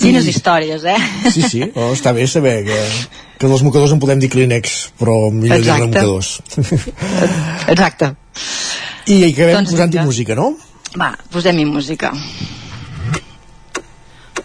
[0.00, 0.96] Quines històries, eh?
[1.28, 2.78] Sí, sí, oh, està bé saber que,
[3.36, 6.38] que dels mocadors en podem dir Kleenex, però millor dir-ne mocadors.
[7.74, 8.14] Exacte.
[9.10, 10.54] I acabem Doncs posant-hi música, no?
[10.98, 12.14] Va, posem-hi música.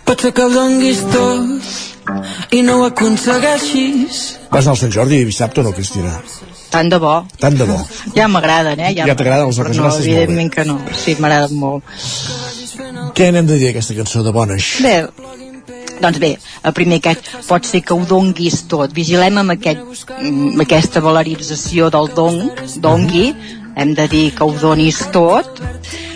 [0.06, 4.20] Pot ser que ho donguis tot i no ho aconsegueixis.
[4.52, 6.14] Vas anar al Sant Jordi dissabte o no, Cristina?
[6.70, 7.16] Tant de bo.
[7.42, 7.78] Tant de bo.
[8.18, 8.94] Ja m'agraden, eh?
[8.98, 10.04] Ja t'agraden les però oques no, bé.
[10.04, 10.78] evidentment que no.
[10.94, 11.84] Sí, m'agraden molt.
[13.16, 14.70] Què n'hem de dir d'aquesta cançó de Bones?
[14.84, 14.96] Bé,
[16.02, 16.32] doncs bé,
[16.68, 17.16] el primer que
[17.48, 18.92] pot ser que ho donguis tot.
[18.94, 22.42] Vigilem amb, aquest, amb aquesta valorització del don,
[22.84, 23.30] dongui,
[23.76, 25.62] hem de dir que ho donis tot.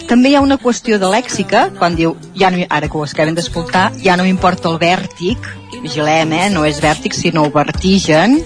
[0.09, 3.35] També hi ha una qüestió de lèxica, quan diu, ja no, ara que ho acabem
[3.37, 5.45] d'escoltar, ja no m'importa el vèrtic,
[5.83, 6.47] vigilem, eh?
[6.49, 8.39] no és vèrtic, sinó vertigen.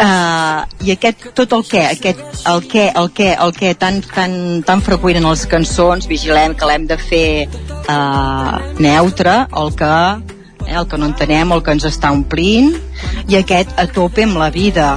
[0.00, 4.32] Uh, i aquest, tot el què, aquest, el què, el què, el què tan, tan,
[4.64, 9.90] tan freqüent en les cançons, vigilem que l'hem de fer uh, neutre, el que,
[10.64, 12.72] eh, el que no entenem, el que ens està omplint,
[13.28, 14.94] i aquest a tope amb la vida,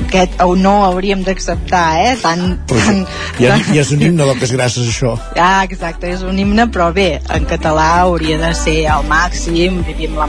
[0.00, 2.14] aquest o no hauríem d'acceptar, eh?
[2.22, 3.04] Tan, tan,
[3.40, 5.14] Ja, tan, ja és un himne d'oques grasses, això.
[5.36, 10.16] Ah, exacte, és un himne, però bé, en català hauria de ser al màxim, vivim
[10.18, 10.28] la,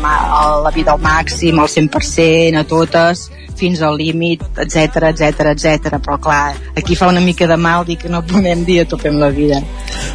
[0.63, 3.29] la vida al màxim, al 100%, a totes,
[3.61, 5.97] fins al límit, etc etc etc.
[6.01, 9.11] però clar, aquí fa una mica de mal dir que no podem dir a tope
[9.11, 9.61] amb la vida.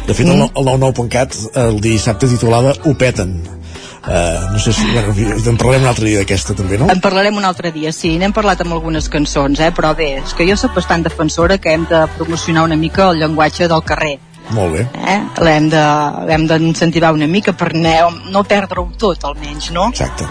[0.07, 3.37] De fet, el, el 99.cat el dissabte titulava Ho peten.
[4.07, 4.85] Uh, no sé si...
[4.93, 5.11] Bueno,
[5.51, 6.87] en parlem un altre dia d'aquesta, també, no?
[6.93, 9.73] En parlarem un altre dia, sí, n'hem parlat amb algunes cançons, eh?
[9.75, 13.19] però bé, és que jo sóc bastant defensora que hem de promocionar una mica el
[13.19, 14.15] llenguatge del carrer.
[14.55, 14.85] Molt bé.
[14.95, 15.19] Eh?
[15.43, 19.89] L'hem d'incentivar una mica per no, no perdre-ho tot, almenys, no?
[19.91, 20.27] Exacte.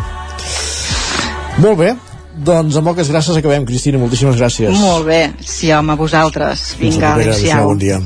[1.61, 1.93] Molt bé.
[2.37, 4.01] Doncs amb poques gràcies acabem, Cristina.
[4.01, 4.73] Moltíssimes gràcies.
[4.77, 6.71] Molt bé, sí home, a vosaltres.
[6.81, 7.69] Vinga, adéu-siau.
[7.75, 8.01] bon dia.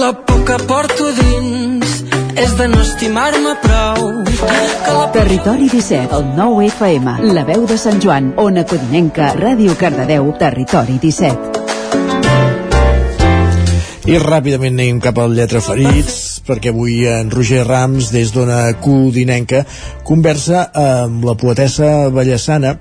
[0.00, 1.90] La por que porto dins
[2.40, 3.98] és de no estimar-me prou.
[4.32, 9.76] Que la Territori 17, el 9 FM, la veu de Sant Joan, Ona Codinenca, Ràdio
[9.76, 11.60] Cardedeu, Territori 17.
[14.08, 19.66] I ràpidament anem cap al Lletra Ferits, perquè avui en Roger Rams, des d'Ona Codinenca,
[20.08, 22.78] conversa amb la poetessa ballassana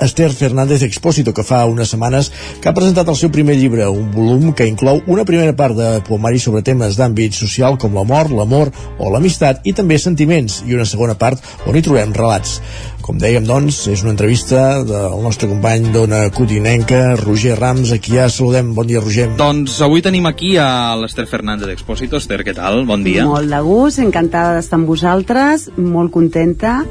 [0.00, 4.10] Esther Fernández Expósito, que fa unes setmanes que ha presentat el seu primer llibre, un
[4.14, 8.32] volum que inclou una primera part de poemari sobre temes d'àmbit social com la mort,
[8.32, 12.58] l'amor o l'amistat i també sentiments, i una segona part on hi trobem relats.
[13.02, 18.14] Com dèiem, doncs, és una entrevista del nostre company d'Ona Codinenca, Roger Rams, a qui
[18.14, 18.70] ja saludem.
[18.76, 19.26] Bon dia, Roger.
[19.40, 22.20] Doncs avui tenim aquí a l'Ester Fernández d'Expósito.
[22.22, 22.84] Esther, què tal?
[22.86, 23.26] Bon dia.
[23.26, 26.84] Molt de gust, encantada d'estar amb vosaltres, molt contenta.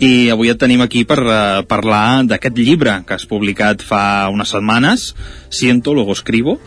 [0.00, 1.34] I avui et tenim aquí per uh,
[1.68, 5.10] parlar d'aquest llibre que has publicat fa unes setmanes,
[5.50, 6.58] Siento, luego escribo.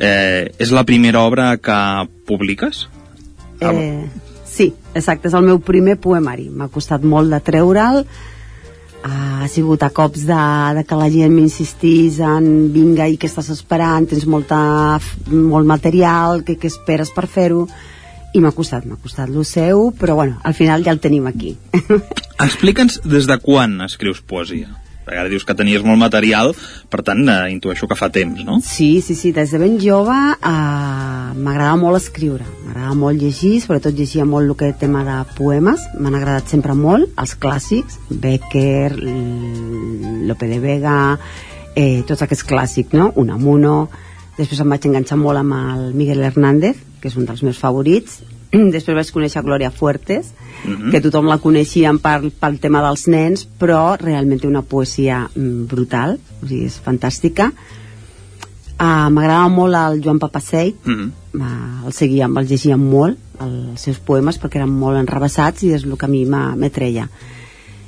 [0.00, 1.76] Eh, és la primera obra que
[2.24, 2.86] publiques?
[3.60, 4.08] Eh,
[4.48, 6.48] sí, exacte, és el meu primer poemari.
[6.48, 8.00] M'ha costat molt de treure'l,
[9.02, 10.40] ha sigut a cops de,
[10.76, 14.98] de que la gent m'insistís en vinga i què estàs esperant, tens molta,
[15.28, 17.66] molt material, què, què esperes per fer-ho
[18.34, 21.56] i m'ha costat, m'ha costat lo seu però bueno, al final ja el tenim aquí
[22.40, 24.70] Explica'ns des de quan escrius poesia.
[25.04, 26.54] Perquè ara dius que tenies molt material,
[26.88, 28.60] per tant, eh, intueixo que fa temps, no?
[28.64, 33.96] Sí, sí, sí, des de ben jove eh, m'agradava molt escriure, m'agradava molt llegir, sobretot
[33.96, 38.92] llegia molt el que tema de poemes, m'han agradat sempre molt, els clàssics, Becker,
[40.28, 40.98] Lope de Vega,
[41.74, 43.10] eh, tots aquests clàssics, no?
[43.20, 43.88] Unamuno,
[44.38, 48.20] després em vaig enganxar molt amb el Miguel Hernández, que és un dels meus favorits,
[48.74, 50.90] després vaig conèixer Gloria Fuertes, Mhm.
[50.92, 55.62] que tothom la coneixia per, pel tema dels nens, però realment té una poesia mm,
[55.70, 57.46] brutal, o sigui, és fantàstica.
[58.80, 61.10] Uh, M'agradava molt el Joan Papaseit, Mhm.
[61.40, 65.84] uh, el seguia, el llegia molt, els seus poemes, perquè eren molt enrebaçats i és
[65.84, 67.08] el que a mi m'atreia.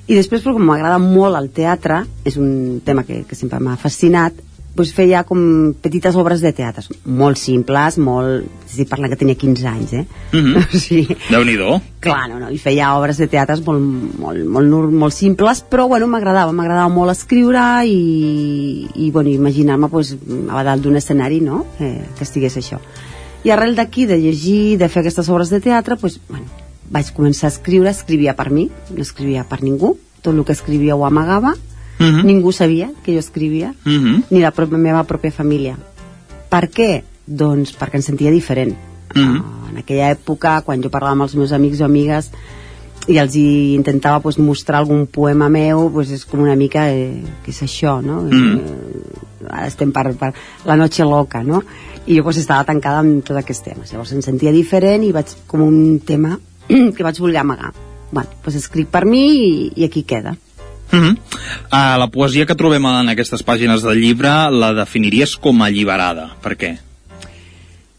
[0.09, 3.76] I després, però com m'agrada molt el teatre, és un tema que, que sempre m'ha
[3.76, 4.32] fascinat,
[4.73, 5.39] doncs feia com
[5.85, 8.49] petites obres de teatre, molt simples, molt...
[8.73, 10.05] Estic parlant que tenia 15 anys, eh?
[10.32, 10.77] Mm -hmm.
[10.86, 11.07] sí.
[11.28, 11.81] Déu-n'hi-do.
[12.01, 13.81] Clar, no, no, i feia obres de teatres molt,
[14.19, 19.89] molt, molt, molt, molt simples, però bueno, m'agradava, m'agradava molt escriure i, i bueno, imaginar-me
[19.89, 20.16] pues,
[20.49, 22.78] a dalt d'un escenari, no?, eh, que estigués això.
[23.44, 26.47] I arrel d'aquí, de llegir, de fer aquestes obres de teatre, pues, bueno,
[26.90, 30.97] vaig començar a escriure, escrivia per mi, no escrivia per ningú, tot el que escrivia
[30.97, 31.57] ho amagava,
[32.03, 32.27] Mhm.
[32.27, 34.24] ningú sabia que jo escrivia, Mhm.
[34.31, 35.77] ni la pròpia, meva pròpia família.
[36.49, 37.03] Per què?
[37.27, 38.74] Doncs perquè em sentia diferent.
[39.15, 39.43] Mhm.
[39.70, 42.31] En aquella època, quan jo parlava amb els meus amics o amigues
[43.09, 47.23] i els hi intentava pues, mostrar algun poema meu, pues, és com una mica eh,
[47.45, 48.23] què és això, no?
[48.23, 48.57] Mhm.
[48.59, 50.33] Eh, ara estem per, per
[50.65, 51.62] la noche loca, no?
[52.07, 53.93] I jo pues, estava tancada amb tots aquests temes.
[53.93, 56.39] Llavors em sentia diferent i vaig com un tema
[56.69, 57.73] que vaig voler amagar.
[58.12, 60.37] Bueno, pues escric per mi i, i aquí queda.
[60.93, 61.16] Mm -hmm.
[61.73, 66.36] uh, la poesia que trobem en aquestes pàgines del llibre la definiries com a alliberada.
[66.43, 66.78] Per què?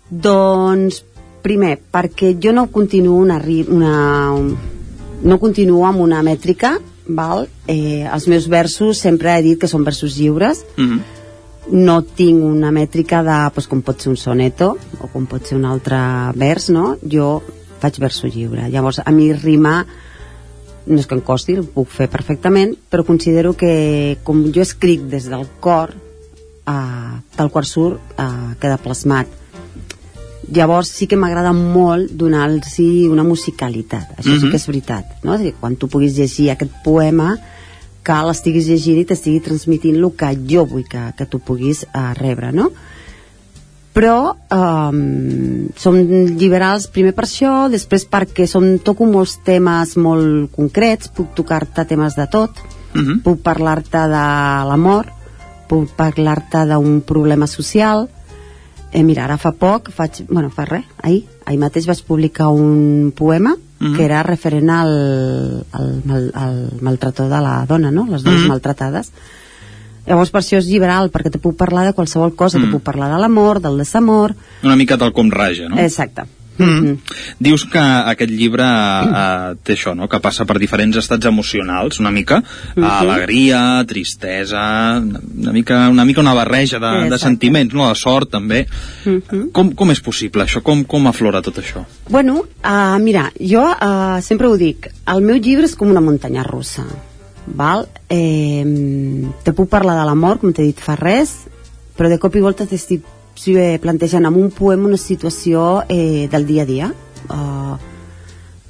[0.10, 1.04] Doncs,
[1.42, 4.32] primer, perquè jo no continuo una, una
[5.24, 7.48] no continuo amb una mètrica val?
[7.68, 11.02] Eh, els meus versos sempre he dit que són versos lliures Mm -hmm.
[11.72, 15.58] no tinc una mètrica de pues, com pot ser un soneto o com pot ser
[15.58, 15.98] un altre
[16.36, 16.98] vers no?
[17.02, 17.42] jo
[17.80, 19.86] faig verso lliure llavors a mi rimar
[20.86, 25.06] no és que em costi, ho puc fer perfectament però considero que com jo escric
[25.12, 29.28] des del cor eh, tal qual surt eh, queda plasmat
[30.54, 32.76] llavors sí que m'agrada molt donar-los
[33.10, 34.50] una musicalitat això sí Mhm.
[34.52, 35.36] que és veritat no?
[35.36, 37.38] És dir, quan tu puguis llegir aquest poema
[38.04, 42.14] que l'estiguis llegint i t'estigui transmitint el que jo vull que, que tu puguis uh,
[42.20, 42.72] rebre no?
[43.94, 45.96] Però um, som
[46.40, 52.16] liberals primer per això, després perquè som, toco molts temes molt concrets puc tocar-te temes
[52.18, 52.52] de tot
[52.94, 53.22] Mhm.
[53.26, 54.24] puc parlar-te de
[54.70, 55.08] l'amor
[55.68, 58.08] puc parlar-te d'un problema social
[58.92, 63.12] eh, mira, ara fa poc faig, bueno, fa res, ahir, ahir mateix vaig publicar un
[63.16, 63.96] poema Mhm.
[63.98, 68.06] que era referent al, al, mal, al maltrató de la dona, no?
[68.08, 68.48] les dones Mhm.
[68.48, 69.12] maltratades
[70.08, 72.66] llavors per això és liberal perquè te puc parlar de qualsevol cosa, Mhm.
[72.66, 75.78] te puc parlar de l'amor, del desamor Una mica tal com raja, no?
[75.80, 76.24] exacte
[76.56, 77.00] Mm.
[77.40, 80.08] Dius que aquest llibre eh, té això, no?
[80.08, 82.44] que passa per diferents estats emocionals, una mica
[82.76, 82.84] Mhm.
[82.86, 87.90] alegria, tristesa, una mica una, mica una barreja de, de sentiments, no?
[87.90, 88.68] de sort també.
[89.06, 89.50] Mhm.
[89.52, 90.62] Com, com és possible això?
[90.62, 91.86] Com, com aflora tot això?
[92.10, 96.44] Bueno, uh, mira, jo uh, sempre ho dic, el meu llibre és com una muntanya
[96.44, 96.86] russa,
[97.48, 97.88] val?
[98.10, 98.64] Eh,
[99.44, 101.48] te puc parlar de l'amor, com t'he dit fa res,
[101.98, 103.04] però de cop i volta t'estic
[103.82, 106.94] plantejant amb un poema una situació eh, del dia a dia,
[107.30, 107.76] uh,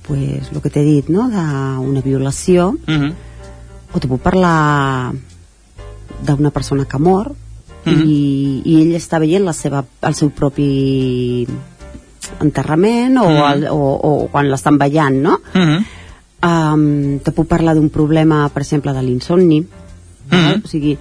[0.07, 3.13] pues, el que t'he dit, no?, d'una violació, Mm -hmm.
[3.93, 5.13] o te puc parlar
[6.25, 7.35] d'una persona que mor
[7.85, 11.45] i, i ell està veient la seva, el seu propi
[12.39, 13.51] enterrament o, Mhm.
[13.53, 15.39] el, o, o quan l'estan ballant, no?
[15.53, 15.85] Mm -hmm.
[16.43, 19.61] Um, te puc parlar d'un problema, per exemple, de l'insomni,
[20.31, 20.57] val?
[20.59, 20.97] o sigui,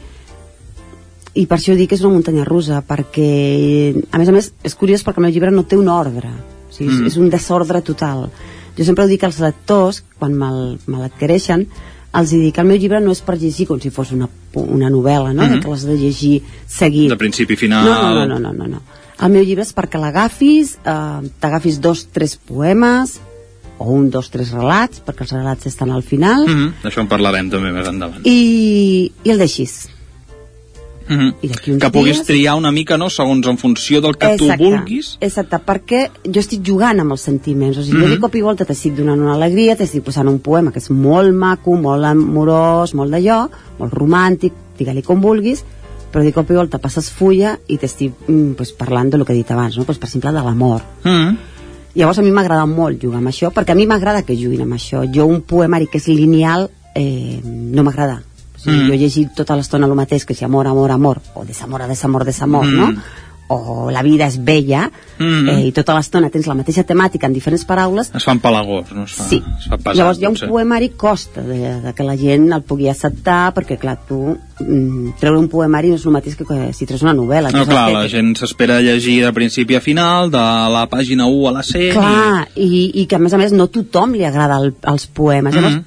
[1.35, 4.75] i per això dic que és una muntanya russa, perquè, a més a més, és
[4.79, 6.29] curiós perquè el meu llibre no té un ordre,
[6.69, 7.07] o sigui, Mm.
[7.07, 8.29] és, és un desordre total.
[8.77, 11.67] Jo sempre ho dic als lectors, quan me l'adquireixen,
[12.15, 14.91] els dic que el meu llibre no és per llegir com si fos una, una
[14.91, 15.43] novel·la, no?
[15.43, 15.57] Mhm.
[15.57, 17.09] Mm que l'has de llegir seguit.
[17.09, 17.87] De principi final...
[17.89, 18.83] No, no, no, no, no, no.
[19.23, 23.21] El meu llibre és perquè l'agafis, eh, t'agafis dos, tres poemes,
[23.79, 26.73] o un, dos, tres relats, perquè els relats estan al final, Mm -hmm.
[26.85, 28.21] D'això en parlarem també més endavant.
[28.27, 29.89] i, i el deixis.
[31.09, 31.35] Mm -hmm.
[31.43, 35.17] I Que puguis dies- triar una mica, no?, segons en funció del que tu vulguis.
[35.21, 38.03] Exacte, perquè jo estic jugant amb els sentiments, o sigui, Mhm.
[38.05, 40.91] jo de cop i volta t'estic donant una alegria, t'estic posant un poema que és
[40.91, 45.65] molt maco, molt amorós, molt d'allò, molt romàntic, digue-li com vulguis,
[46.13, 49.33] però de cop i volta passes fulla i t'estic mm, pues, parlant de lo que
[49.33, 49.85] he dit abans, no?
[49.85, 50.83] pues, per exemple, de l'amor.
[51.05, 51.37] Mm -hmm.
[51.95, 54.73] Llavors a mi m'agrada molt jugar amb això, perquè a mi m'agrada que juguin amb
[54.79, 55.03] això.
[55.13, 58.23] Jo un poemari que és lineal eh, no m'agrada.
[58.57, 58.87] O sigui, Mm.
[58.89, 62.25] Jo he llegit tota l'estona el mateix, que si amor, amor, amor, o desamor, desamor,
[62.25, 62.77] desamor, Mm.
[62.79, 63.03] no?
[63.53, 65.49] O la vida és bella, Mm.
[65.49, 69.05] eh, i tota l'estona tens la mateixa temàtica en diferents paraules, Es fan palagós, no?
[69.05, 69.43] Es fa, Sí.
[69.59, 70.49] Es fa pesat, Llavors hi ha un potser.
[70.49, 75.39] poemari costa de, de que la gent el pugui acceptar perquè clar, tu mm, treure
[75.39, 77.93] un poemari no és el mateix que, que si treus una novel·la No, clar, que-
[77.95, 81.93] la gent s'espera llegir de principi a final, de la pàgina 1 a la 100...
[81.93, 85.55] Clar, i, i que a més a més no tothom li agrada el, els poemes.
[85.55, 85.85] Llavors, Mhm.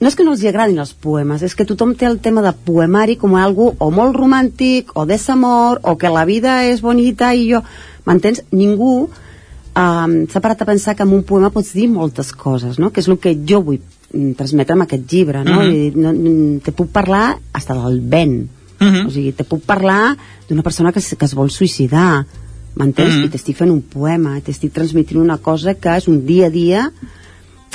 [0.00, 2.52] No és que no els agradin els poemes, és que tothom té el tema de
[2.66, 7.46] poemari com algo o molt romàntic, o desamor, o que la vida és bonita i
[7.52, 7.62] jo...
[8.04, 8.42] M'entens?
[8.52, 12.90] Ningú um, s'ha parat a pensar que amb un poema pots dir moltes coses, no?
[12.92, 15.56] Que és el que jo vull mm, transmetre amb aquest llibre, no?
[15.56, 15.62] Mhm.
[15.62, 18.42] Vull dir, no, te puc parlar hasta del vent.
[18.80, 19.06] Mhm.
[19.06, 20.16] O sigui, te puc parlar
[20.48, 22.26] d'una persona que, que es vol suïcidar,
[22.76, 23.16] m'entens?
[23.16, 23.24] Mhm.
[23.24, 26.90] I t'estic fent un poema, t'estic transmitint una cosa que és un dia a dia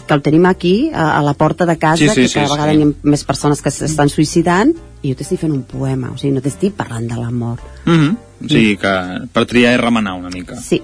[0.10, 2.48] que el tenim aquí, a, a la porta de casa, Sí, sí, que sí, cada
[2.48, 2.54] sí.
[2.58, 4.74] vegada hi ha més persones que s'estan suïcidant,
[5.04, 7.60] i jo t'estic fent un poema, o sigui, no t'estic parlant de l'amor.
[7.86, 8.16] Mm -hmm.
[8.46, 8.94] O sigui que
[9.32, 10.56] per triar i remenar una mica.
[10.60, 10.82] Sí,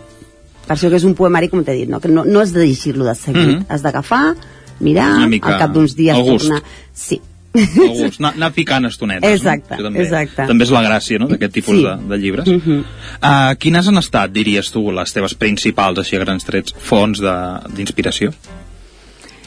[0.67, 1.99] per això que és un poemari, com t'he dit, no?
[1.99, 3.65] que no, no has de llegir-lo de seguit, Mhm.
[3.69, 4.35] has d'agafar,
[4.79, 6.61] mirar, mica al cap d'uns dies tornar...
[6.93, 7.19] Sí,
[7.55, 9.31] El gust, anar, anar picant estonetes.
[9.31, 9.83] Exacte, no?
[9.83, 10.45] També, exacte.
[10.45, 11.83] També és la gràcia, no?, d'aquest tipus Sí.
[11.83, 12.45] de, de llibres.
[12.47, 12.79] Mhm.
[13.23, 17.59] Uh, quines han estat, diries tu, les teves principals, així a grans trets, fonts de-
[17.73, 18.33] d'inspiració?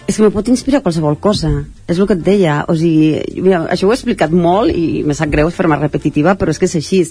[0.09, 1.51] És que me pot inspirar qualsevol cosa
[1.86, 5.14] és el que et deia, o sigui mira, això ho he explicat molt i me
[5.14, 7.02] sap greu fer-me repetitiva però és que és així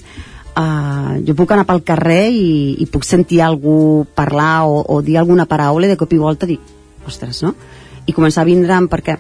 [0.58, 2.50] uh, jo puc anar pel carrer i,
[2.82, 6.50] i puc sentir algú parlar o, o dir alguna paraula i de cop i volta
[6.50, 6.60] dic,
[7.06, 7.54] ostres, no?
[8.08, 9.20] i començar a vindre'm perquè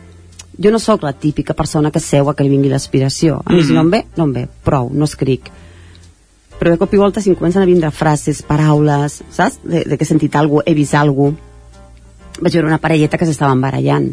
[0.58, 3.62] jo no sóc la típica persona que seu a que li vingui l'aspiració a mi
[3.62, 3.76] si Mhm.
[3.76, 5.52] no em ve, no em ve, prou, no escric
[6.58, 9.60] però de cop i volta si em comencen a vindre frases, paraules, saps?
[9.62, 11.38] De, de que he sentit alguna he vist alguna
[12.40, 14.12] vaig veure una parelleta que s'estaven barallant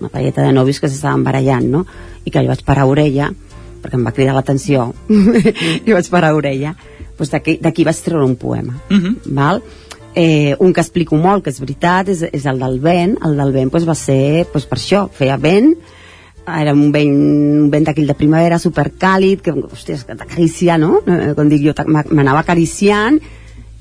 [0.00, 1.84] una parelleta de nòvios que s'estaven barallant, no?
[2.24, 3.30] I que jo vaig parar orella,
[3.82, 4.90] perquè em va cridar l'atenció,
[5.86, 6.74] i vaig parar orella.
[7.16, 8.76] Doncs d'aquí vaig treure un poema,
[9.24, 9.62] val?
[10.16, 13.16] Eh, un que explico molt, que és veritat, és, és el del vent.
[13.24, 15.74] El del vent doncs, va ser doncs, per això, feia vent,
[16.46, 17.16] era un vent,
[17.64, 21.02] un vent d'aquell de primavera supercàlid, que, hòstia, que t'acaricia, no?
[21.04, 23.20] Eh, com dic jo, m'anava acariciant,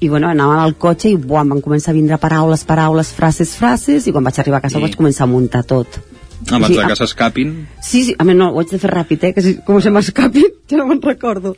[0.03, 3.55] i bueno, anàvem al cotxe i buah, em van començar a vindre paraules, paraules, frases,
[3.55, 5.99] frases, i quan vaig arribar a casa I- ho vaig començar a muntar tot.
[6.51, 6.88] Abans Sí, de ah.
[6.88, 7.53] que s'escapin.
[7.81, 9.89] Sí, sí, a més no, ho haig de fer ràpid, eh, que si, com se
[9.89, 11.55] m'escapi, ja no me'n recordo.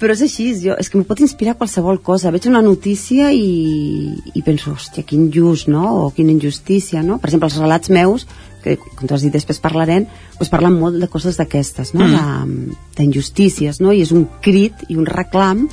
[0.00, 2.30] Però és així, jo, és que em pot inspirar qualsevol cosa.
[2.34, 5.84] Veig una notícia i, i penso, hòstia, quin just, no?
[6.06, 7.18] O quina injustícia, no?
[7.22, 8.26] Per exemple, els relats meus,
[8.64, 10.06] que com tu has dit després parlarem,
[10.38, 12.06] doncs parlen molt de coses d'aquestes, no?
[12.08, 12.74] Mm.
[12.96, 13.92] D'injustícies, no?
[13.94, 15.68] I és un crit i un reclam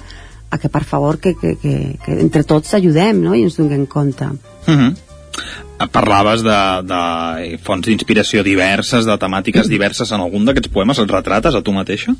[0.51, 3.33] a que, per favor, que, que, que, que entre tots ajudem, no?
[3.33, 4.27] I ens donem compte.
[4.67, 4.91] Uh -huh.
[5.91, 11.55] Parlaves de, de fonts d'inspiració diverses, de temàtiques diverses en algun d'aquests poemes, els retrates
[11.55, 12.15] a tu mateixa?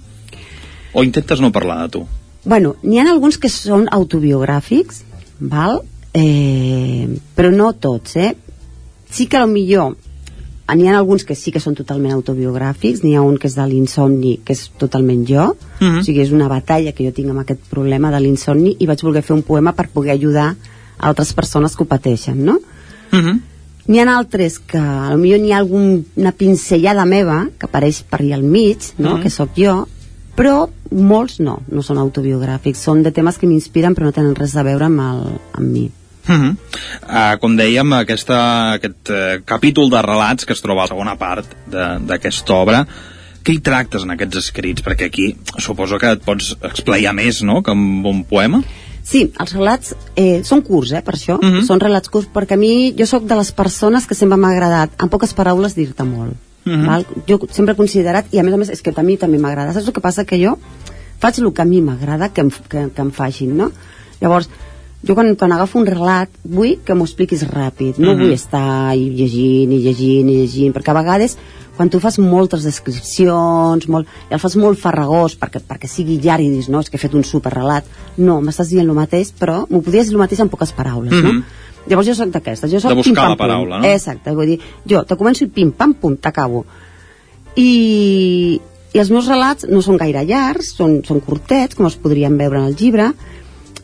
[0.94, 2.08] O intentes no parlar de tu?
[2.44, 5.04] Bueno, n'hi ha alguns que són autobiogràfics,
[5.40, 5.84] val?
[6.14, 8.36] Eh, però no tots, eh?
[9.10, 9.96] Sí que millor
[10.76, 13.66] n'hi ha alguns que sí que són totalment autobiogràfics, n'hi ha un que és de
[13.68, 16.00] l'insomni, que és totalment jo, Mhm.
[16.00, 19.02] o sigui, és una batalla que jo tinc amb aquest problema de l'insomni i vaig
[19.02, 20.56] voler fer un poema per poder ajudar
[21.00, 22.60] altres persones que ho pateixen, no?
[23.12, 23.40] Uh -huh.
[23.88, 28.36] N'hi ha altres que a millor n'hi ha alguna pinzellada meva que apareix per allà
[28.36, 29.16] al mig, no?
[29.16, 29.22] Mhm.
[29.24, 29.88] que sóc jo,
[30.38, 34.56] però molts no, no són autobiogràfics, són de temes que m'inspiren però no tenen res
[34.56, 35.92] a veure amb, el, amb mi.
[36.28, 36.56] Uh -huh.
[36.56, 41.16] uh, com dèiem, aquesta, aquest uh, capítol de relats que es troba a la segona
[41.18, 42.88] part de- d'aquesta obra,
[43.44, 44.84] què hi tractes en aquests escrits?
[44.84, 48.62] Perquè aquí suposo que et pots explayar més, no?, que amb un poema.
[49.04, 51.40] Sí, els relats eh, són curts, eh, per això.
[51.42, 51.64] Mhm.
[51.66, 54.92] Són relats curts, perquè a mi, jo sóc de les persones que sempre m'ha agradat,
[55.02, 56.34] en poques paraules, dir-te molt.
[56.66, 56.86] Mhm.
[56.86, 57.06] val?
[57.28, 59.74] Jo sempre he considerat, i a més a més és que a mi també m'agrada.
[59.74, 60.24] Saps el que passa?
[60.26, 60.60] Que jo
[61.20, 63.72] faig el que a mi m'agrada que, em, que, que em facin, no?
[64.22, 64.48] Llavors,
[65.08, 68.20] jo quan, quan agafo un relat vull que m'ho expliquis ràpid, no Mhm.
[68.22, 71.38] vull estar i llegint i llegint i llegint, perquè a vegades
[71.76, 76.44] quan tu fas moltes descripcions molt, i el fas molt farragós perquè, perquè sigui llarg
[76.44, 77.84] i dius, no, és que he fet un superrelat
[78.18, 81.32] no, m'estàs dient el mateix però m'ho podries dir el mateix en poques paraules no?
[81.34, 81.44] Mhm.
[81.88, 83.88] llavors jo soc d'aquestes jo soc De buscar pim, pam, la paraula, pum.
[83.88, 83.94] no?
[83.96, 86.66] exacte, vull dir, jo te començo i pim pam pum, t'acabo
[87.56, 88.60] i,
[88.94, 92.60] i els meus relats no són gaire llargs, són, són curtets com els podríem veure
[92.62, 93.14] en el llibre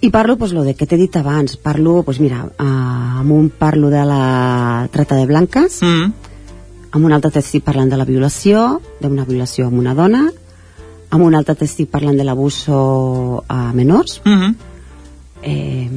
[0.02, 3.50] i parlo, doncs, lo de que t'he dit abans parlo, doncs mira, uh, amb un
[3.50, 6.12] parlo de la trata de blanques mm.
[6.92, 10.28] amb un altre t'estic parlant de la violació d'una violació amb una dona
[11.10, 14.56] amb un altre t'estic parlant de l'abuso a menors Mm -hmm.
[15.44, 15.90] eh,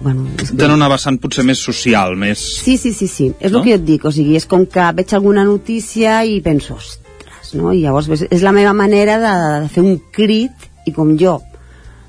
[0.00, 2.38] bueno, és que- Tenen una vessant potser més social, més...
[2.62, 3.32] Sí, sí, sí, sí.
[3.40, 3.58] És No?
[3.58, 6.74] el que jo et dic, o sigui, és com que veig alguna notícia i penso,
[6.74, 7.72] ostres, no?
[7.72, 10.52] I llavors és la meva manera de, de fer un crit
[10.86, 11.40] i com jo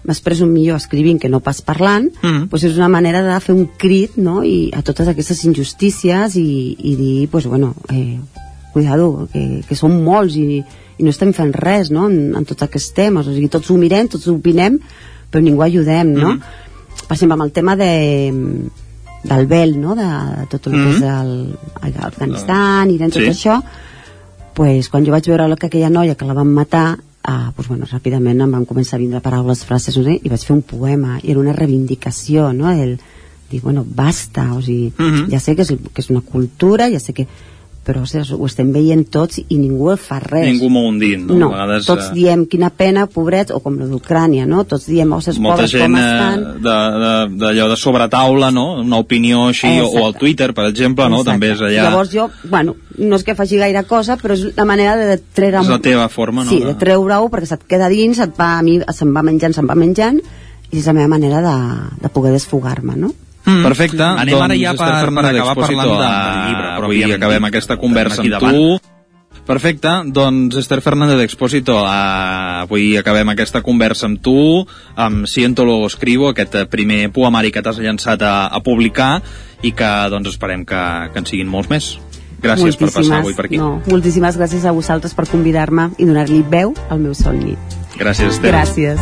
[0.07, 2.47] m'expreso millor escrivint que no pas parlant, Mm.
[2.49, 6.75] doncs és una manera de fer un crit, no?, i a totes aquestes injustícies i,
[6.79, 8.19] i dir, pues bueno, eh,
[8.73, 10.63] cuidado, que, que som molts i,
[10.97, 13.77] i no estem fent res, no?, en, en tots aquests temes, o sigui, tots ho
[13.77, 14.79] mirem, tots ho opinem,
[15.29, 16.33] però ningú ajudem, no?
[16.35, 16.41] Mm.
[17.07, 17.91] Per exemple, amb el tema de,
[19.27, 20.07] del vel, no?, de,
[20.41, 20.95] de tot el que Mhm.
[20.95, 23.27] és el, el Afganistan i de tot Sí.
[23.29, 23.61] això,
[24.53, 26.97] pues, quan jo vaig veure que aquella noia que la van matar
[27.27, 30.43] ah, pues, bueno, ràpidament em van començar a vindre paraules, frases, no sé, i vaig
[30.47, 32.93] fer un poema, i era una reivindicació, no?, el
[33.51, 35.27] dir, bueno, basta, o sigui, Mhm.
[35.31, 37.27] ja sé que és, que és una cultura, ja sé que
[37.87, 40.43] però ostres, ho estem veient tots i ningú fa res.
[40.49, 41.37] Ningú mou un dit, no?
[41.39, 44.65] No, A vegades, tots eh, diem quina pena, pobrets, o com la d'Ucrània, no?
[44.67, 46.43] Tots diem, ostres, molta pobres, gent com eh, estan...
[46.65, 48.65] de- de- d'allò de, de sobretaula, no?
[48.83, 51.21] Una opinió així, o, o al Twitter, per exemple, no?
[51.21, 51.31] Exacte.
[51.31, 51.85] També és allà...
[51.87, 55.61] Llavors jo, bueno, no és que faci gaire cosa, però és la manera de treure...
[55.63, 56.51] És la teva forma, no?
[56.51, 59.55] Sí, de- de treure-ho, perquè se't queda dins, et va, a mi se'm va menjant,
[59.55, 60.19] se'm va menjant,
[60.73, 61.55] i és la meva manera de,
[62.03, 63.13] de poder desfogar-me, no?
[63.47, 63.63] Mm.
[63.63, 64.03] Perfecte.
[64.03, 67.15] Anem doncs, ara ja per- Fernández per acabar Expósito, parlant de- del llibre, Avui pròpiament
[67.17, 67.47] acabem dit.
[67.53, 68.53] aquesta conversa amb davant.
[68.55, 68.79] tu.
[69.47, 71.87] Perfecte, doncs Esther Fernández Expósito, uh,
[72.67, 77.79] avui acabem aquesta conversa amb tu, amb Siento lo escribo, aquest primer poemari que t'has
[77.79, 79.21] llançat a, a publicar
[79.63, 80.75] i que doncs esperem que,
[81.13, 81.97] que en siguin molts més.
[82.41, 83.57] Gràcies per passar avui per aquí.
[83.57, 87.55] No, moltíssimes gràcies a vosaltres per convidar-me i donar-li veu al meu somni.
[87.97, 88.51] Gràcies, Esther.
[88.51, 88.99] Gràcies.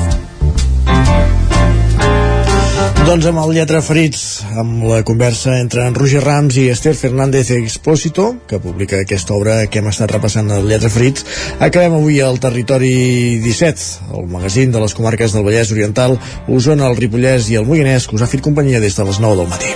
[3.05, 4.21] Doncs amb el Lletra Ferits,
[4.57, 9.59] amb la conversa entre en Roger Rams i Esther Fernández Expósito, que publica aquesta obra
[9.69, 11.21] que hem estat repassant al Lletra Ferits,
[11.59, 16.17] acabem avui al Territori 17, el magazín de les comarques del Vallès Oriental,
[16.49, 19.37] Osona, el Ripollès i el Moianès, que us ha fet companyia des de les 9
[19.43, 19.75] del matí.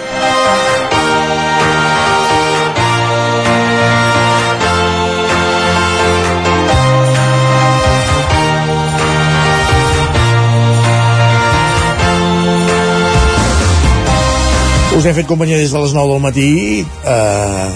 [15.00, 16.48] Us hem fet companyia des de les 9 del matí
[16.84, 17.68] eh,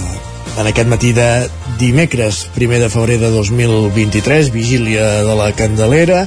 [0.60, 1.48] en aquest matí de
[1.80, 6.26] dimecres, primer de febrer de 2023, vigília de la Candelera.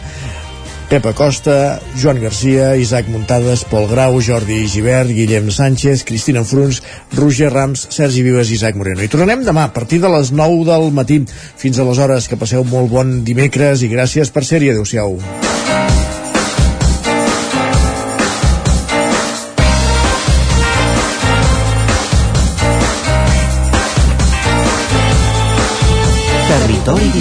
[0.89, 6.81] Pepa Costa, Joan Garcia, Isaac Muntades, Pol Grau, Jordi Givert, Guillem Sánchez, Cristina Fruns,
[7.13, 9.05] Roger Rams, Sergi Vives i Isaac Moreno.
[9.05, 11.21] I tornem demà a partir de les 9 del matí.
[11.61, 14.73] Fins aleshores, que passeu molt bon dimecres i gràcies per ser-hi.
[14.73, 15.21] Adéu-siau.